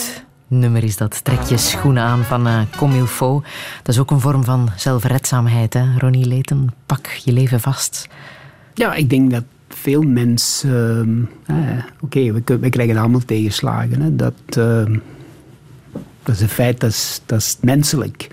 [0.47, 1.24] nummer is dat.
[1.24, 3.44] Trek je schoenen aan van uh, Comme il faut.
[3.82, 5.99] Dat is ook een vorm van zelfredzaamheid, hè?
[5.99, 8.09] Ronnie Leten, pak je leven vast.
[8.74, 9.44] Ja, ik denk dat
[9.83, 11.29] veel mensen...
[11.51, 11.57] Uh,
[12.01, 14.01] Oké, okay, we, we, krijgen allemaal tegenslagen.
[14.01, 14.17] Hè?
[14.17, 14.85] Dat, uh,
[16.23, 18.29] dat is een feit, dat is, dat is menselijk.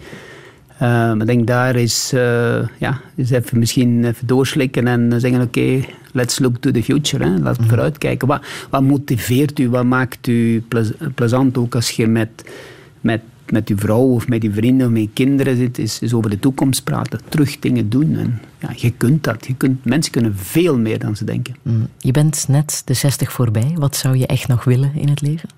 [0.82, 5.60] Uh, ik denk daar is, uh, ja, is even misschien even doorslikken en zeggen: oké,
[5.60, 7.24] okay, let's look to the future.
[7.24, 7.30] Hè.
[7.30, 7.70] Laten we mm.
[7.70, 8.28] vooruitkijken.
[8.28, 10.64] Wat, wat motiveert u, wat maakt u
[11.16, 12.30] plezant ook als je met,
[13.02, 13.22] met,
[13.52, 16.30] met uw vrouw of met uw vrienden of met je kinderen zit, is, is over
[16.30, 18.16] de toekomst praten, terug dingen doen.
[18.16, 19.48] En, ja, je kunt dat.
[19.48, 21.56] Je kunt, mensen kunnen veel meer dan ze denken.
[21.62, 21.88] Mm.
[21.98, 23.76] Je bent net de 60 voorbij.
[23.76, 25.50] Wat zou je echt nog willen in het leven?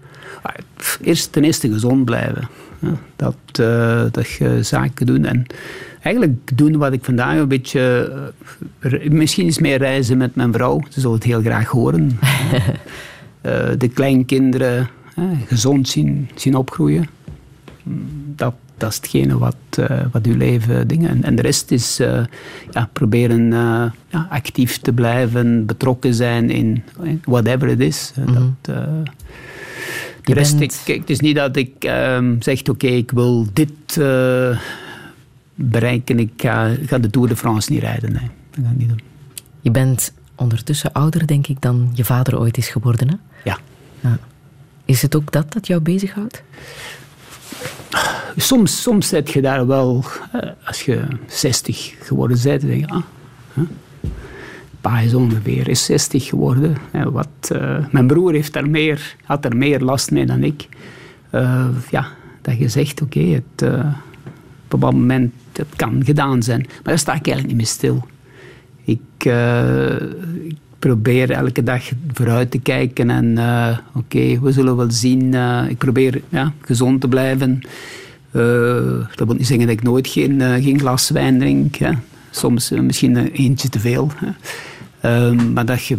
[1.02, 2.50] Eerst ten eerste gezond blijven.
[2.80, 5.26] Ja, dat, uh, dat je zaken doen.
[5.26, 5.46] En
[6.02, 8.12] eigenlijk doen wat ik vandaag een beetje...
[8.80, 10.82] Uh, misschien eens meer reizen met mijn vrouw.
[10.90, 12.20] Ze zal het heel graag horen.
[13.42, 14.90] uh, de kleinkinderen
[15.48, 17.08] gezond zien, zien opgroeien.
[18.36, 19.56] Dat, dat is hetgene wat,
[20.12, 21.10] wat uw leven dingen.
[21.10, 21.98] En, en de rest is
[22.72, 23.52] ja, proberen
[24.08, 26.84] ja, actief te blijven, betrokken zijn in
[27.24, 28.12] whatever it is.
[28.16, 28.56] Mm -hmm.
[28.62, 28.76] dat,
[30.24, 30.82] de rest, bent...
[30.86, 34.60] ik, het is niet dat ik uh, zeg, oké, okay, ik wil dit uh,
[35.56, 36.20] bereiken.
[36.20, 38.12] Ik ga, ga, de Tour de France niet rijden.
[38.12, 39.02] Nee, dat ga ik niet doen.
[39.62, 43.16] Je bent ondertussen ouder, denk ik, dan je vader ooit is geworden, hè?
[43.44, 43.58] Ja.
[44.00, 44.20] ja.
[44.86, 46.44] Is het ook dat dat jou bezighoudt?
[48.36, 50.04] Soms, soms zet je daar wel,
[50.36, 53.02] uh, als je 60 geworden bent, denk je, ah,
[54.82, 56.78] pa is ongeveer is 60 geworden.
[56.92, 60.68] Wat, uh, mijn broer heeft daar meer, had er meer last mee dan ik.
[61.32, 62.08] Uh, ja,
[62.42, 63.94] dat je zegt, oké, op een
[64.68, 66.60] bepaald moment het kan gedaan zijn.
[66.60, 68.08] Maar daar sta ik eigenlijk niet meer stil.
[68.84, 69.34] Ik,
[70.80, 71.84] probeer elke dag
[72.14, 73.38] vooruit te kijken en
[73.94, 75.34] oké, we zullen wel zien.
[75.70, 77.62] ik probeer ja, gezond te blijven.
[78.32, 81.76] Eh, dat wil niet zeggen dat ik nooit geen, eh, geen glas wijn drink.
[81.76, 81.92] Hè.
[82.30, 84.12] Soms eh, misschien een eentje te veel.
[84.16, 84.32] Hè.
[85.02, 85.98] Ehm, maar dat je,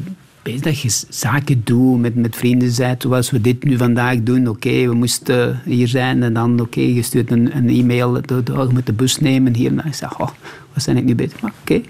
[0.61, 4.49] dat je zaken doet met, met vrienden bent, zoals we dit nu vandaag doen.
[4.49, 8.69] Oké, we moesten hier zijn en dan, oké, je stuurt een, een e-mail, de, je
[8.73, 9.71] moet de bus nemen hier.
[9.71, 10.29] En ik zeg, oh,
[10.73, 11.41] wat zijn ik nu bezig?
[11.41, 11.81] Maar oké,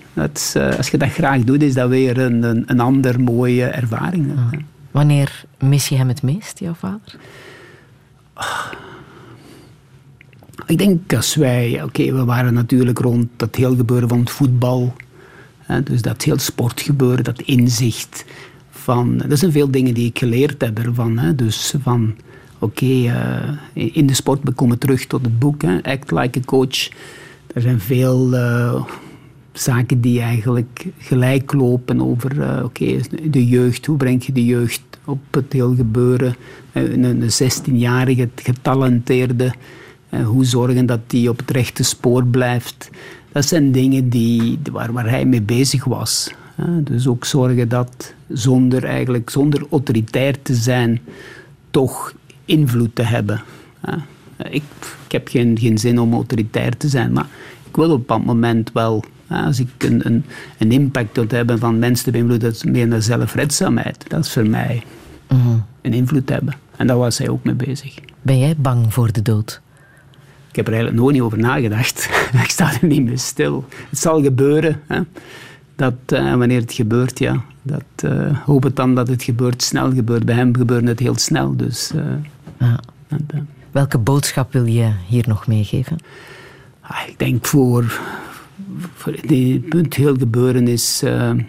[0.76, 4.32] als je dat graag doet, is dat weer een, een, een ander mooie ervaring.
[4.90, 7.16] Wanneer mis je hem het meest, jouw vader?
[10.66, 14.94] Ik denk als wij, oké, we waren natuurlijk rond dat heel gebeuren van het voetbal.
[15.58, 18.24] Hè, dus dat heel sportgebeuren, dat inzicht
[18.70, 19.22] van.
[19.26, 21.18] Dat zijn veel dingen die ik geleerd heb ervan.
[21.18, 22.14] Hè, dus van,
[22.58, 26.42] oké, eh, in de sport, we komen terug tot het boek, hè, Act Like a
[26.44, 26.88] Coach.
[27.54, 28.84] Er zijn veel eh,
[29.52, 34.82] zaken die eigenlijk gelijk lopen over, eh, oké, de jeugd, hoe breng je de jeugd
[35.04, 36.34] op het heel gebeuren?
[36.72, 39.52] Een, een 16-jarige getalenteerde.
[40.12, 42.90] En hoe zorgen dat die op het rechte spoor blijft.
[43.32, 46.30] Dat zijn dingen die, waar, waar hij mee bezig was.
[46.54, 46.82] hè.
[46.82, 51.00] Dus ook zorgen dat zonder, eigenlijk, zonder autoritair te zijn,
[51.70, 52.14] toch
[52.44, 53.42] invloed te hebben.
[53.80, 53.96] hè.
[54.50, 54.62] Ik,
[55.06, 57.26] ik heb geen, geen zin om autoritair te zijn, maar
[57.68, 60.24] ik wil op dat moment wel, als ik een, een,
[60.58, 64.04] een impact wil hebben van mensen te beïnvloeden, dat is meer naar zelfredzaamheid.
[64.08, 64.82] Dat is voor mij
[65.82, 66.54] een invloed hebben.
[66.76, 67.94] En daar was hij ook mee bezig.
[68.22, 69.60] Ben jij bang voor de dood?
[70.52, 72.10] Ik heb er eigenlijk nooit niet over nagedacht.
[72.44, 73.64] ik sta er niet meer stil.
[73.90, 74.80] Het zal gebeuren.
[74.86, 75.00] Hè.
[75.76, 77.44] Dat, eh, wanneer het gebeurt, ja.
[77.62, 80.24] Dat, eh, hoop het dan dat het gebeurt, snel gebeurt.
[80.24, 81.56] Bij hem gebeurt het heel snel.
[81.56, 81.92] Dus,
[82.58, 82.68] eh,
[83.08, 85.98] en, Welke boodschap wil je hier nog meegeven?
[86.80, 88.00] ah, ik denk voor,
[88.94, 91.02] voor het punt heel gebeuren is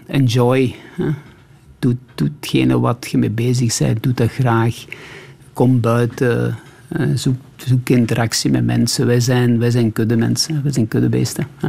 [0.08, 0.76] enjoy.
[0.96, 1.10] Hè.
[1.80, 4.04] Doe, doe hetgene wat je mee bezig bent.
[4.04, 4.86] Doe dat graag.
[5.54, 6.58] Kom buiten.
[6.88, 9.06] Eh, zoek, zoek interactie met mensen.
[9.06, 10.64] Wij zijn, wij zijn kuddemensen.
[10.64, 11.48] Wij zijn kuddebeesten.
[11.58, 11.68] Hè.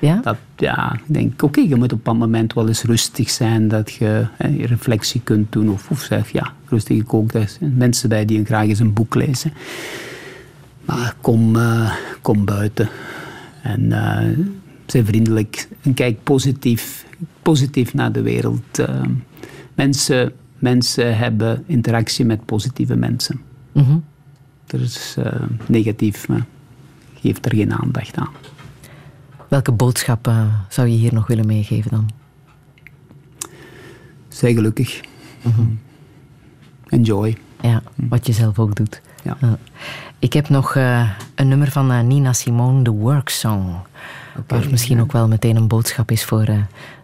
[0.00, 0.20] Ja?
[0.22, 3.92] Dat, ja, ik denk, oké, je moet op dat moment wel eens rustig zijn, dat
[3.92, 5.70] je hè, reflectie kunt doen.
[5.70, 6.96] Of, of zeg, ja, rustig.
[6.96, 9.52] Ik ook, er zijn mensen bij die graag eens een boek lezen.
[10.84, 12.88] Maar kom, eh, kom buiten.
[13.62, 14.38] En eh
[14.90, 15.68] zijn vriendelijk.
[15.82, 17.06] En kijk positief,
[17.42, 18.84] positief naar de wereld.
[19.74, 23.40] Mensen, mensen hebben interactie met positieve mensen.
[23.72, 23.90] Mhm.
[23.92, 24.00] Er
[24.72, 26.46] is eh, negatief, maar
[27.20, 28.32] geef er geen aandacht aan.
[29.48, 30.32] Welke boodschap
[30.68, 32.10] zou je hier nog willen meegeven dan?
[34.28, 35.00] Zij gelukkig.
[36.88, 37.36] Enjoy.
[37.60, 39.00] Ja, wat je zelf ook doet.
[39.24, 39.36] Ja.
[40.18, 43.74] Ik heb nog eh, een nummer van eh, Nina Simone, The Work Song.
[44.46, 46.44] waar misschien ook wel meteen een boodschap is voor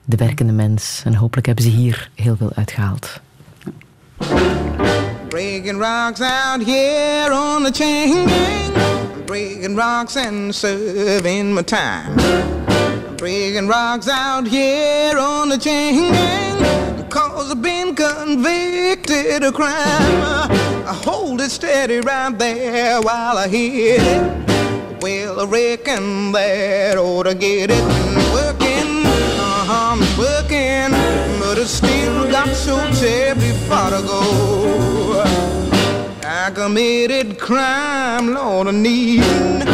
[0.04, 1.02] de werkende mens.
[1.04, 3.20] En hopelijk hebben ze hier heel veel uitgehaald.
[5.34, 9.26] Breaking rocks out here on the chain gang.
[9.26, 12.14] Breaking rocks and serving my time.
[13.16, 17.10] Breaking rocks out here on the chain gang.
[17.10, 19.74] Cause I've been convicted of crime.
[20.86, 25.02] I hold it steady right there while I hit it.
[25.02, 27.84] Well, I reckon that ought to get it
[28.32, 29.04] working.
[29.04, 30.92] Uh-huh, working,
[31.40, 34.93] but I still got so terribly far to go.
[36.44, 39.66] I committed crime, Lord, I need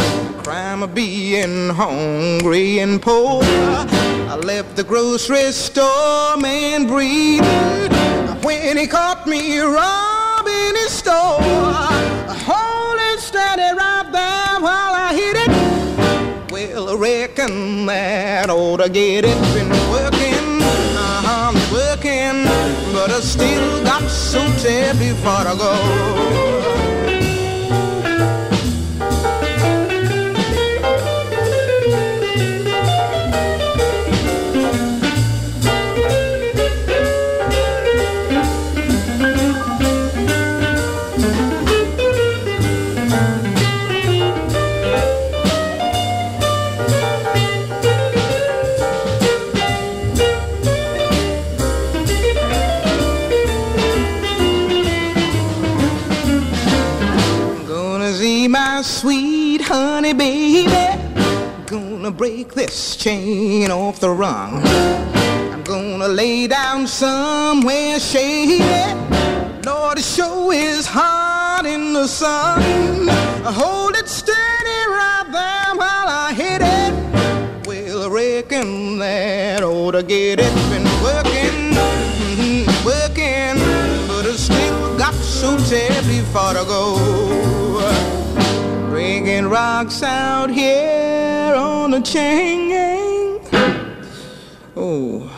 [0.45, 3.43] crime of being hungry and poor.
[3.43, 7.91] I left the grocery store, man, breathing
[8.45, 11.43] when he caught me robbing his store.
[11.43, 16.53] Hold it steady right there while I hit it.
[16.53, 19.37] Well, I reckon that ought to get it.
[19.55, 20.20] Been working,
[23.01, 24.43] but I still got so
[25.23, 26.80] far to go.
[62.11, 64.67] Gonna break this chain off the rung.
[64.67, 68.59] I'm gonna lay down somewhere shady.
[69.65, 73.07] Lord, it sure is hot in the sun.
[73.45, 77.67] Hold it steady right there while I hit it.
[77.69, 80.53] Well, I reckon that ought to get it.
[80.69, 83.57] Been working, mhm, working,
[84.09, 87.60] but I still got so terribly far to go.
[89.41, 93.41] Breaking rocks out here on the chain.
[94.77, 95.31] Oh,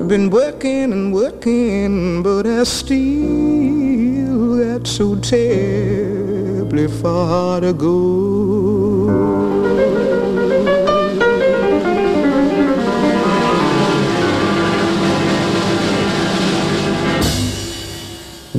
[0.00, 2.96] I've been working and working, but I still
[4.56, 9.10] got so terribly far to go.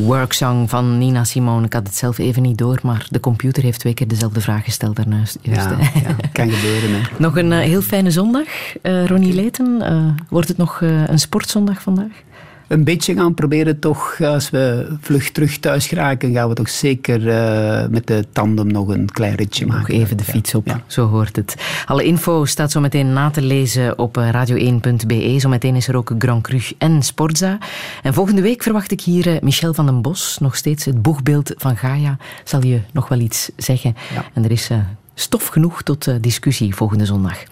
[0.06, 1.66] Worksong van Nina Simone.
[1.66, 4.64] Ik had het zelf even niet door, maar de computer heeft twee keer dezelfde vraag
[4.64, 5.38] gesteld daarnaast.
[5.42, 6.00] Ja, hè.
[6.00, 6.90] ja, kan gebeuren.
[6.90, 7.02] Hè.
[7.18, 8.48] Nog een eh, heel fijne zondag,
[8.82, 9.82] eh, Ronnie Leten.
[9.82, 12.24] Eh, wordt het nog eh, een sportzondag vandaag?
[12.68, 17.30] Een beetje gaan proberen toch, als we vlug terug thuis geraken, gaan we toch zeker
[17.30, 19.94] eh, met de tandem nog een klein ritje maken.
[19.94, 21.56] Nog even de fiets op, zo hoort het.
[21.86, 25.36] Alle info staat zo meteen na te lezen op eh, radio1.be.
[25.40, 27.58] Zometeen is er ook Grand Cru en Sportza.
[28.04, 30.38] En volgende week verwacht ik hier eh, Michel van den Bos.
[30.40, 32.18] Nog steeds het boegbeeld van Gaia.
[32.44, 33.96] Zal je nog wel iets zeggen.
[34.34, 34.70] En er is
[35.14, 37.44] stof genoeg tot discussie volgende zondag.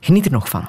[0.00, 0.62] Geniet er nog van.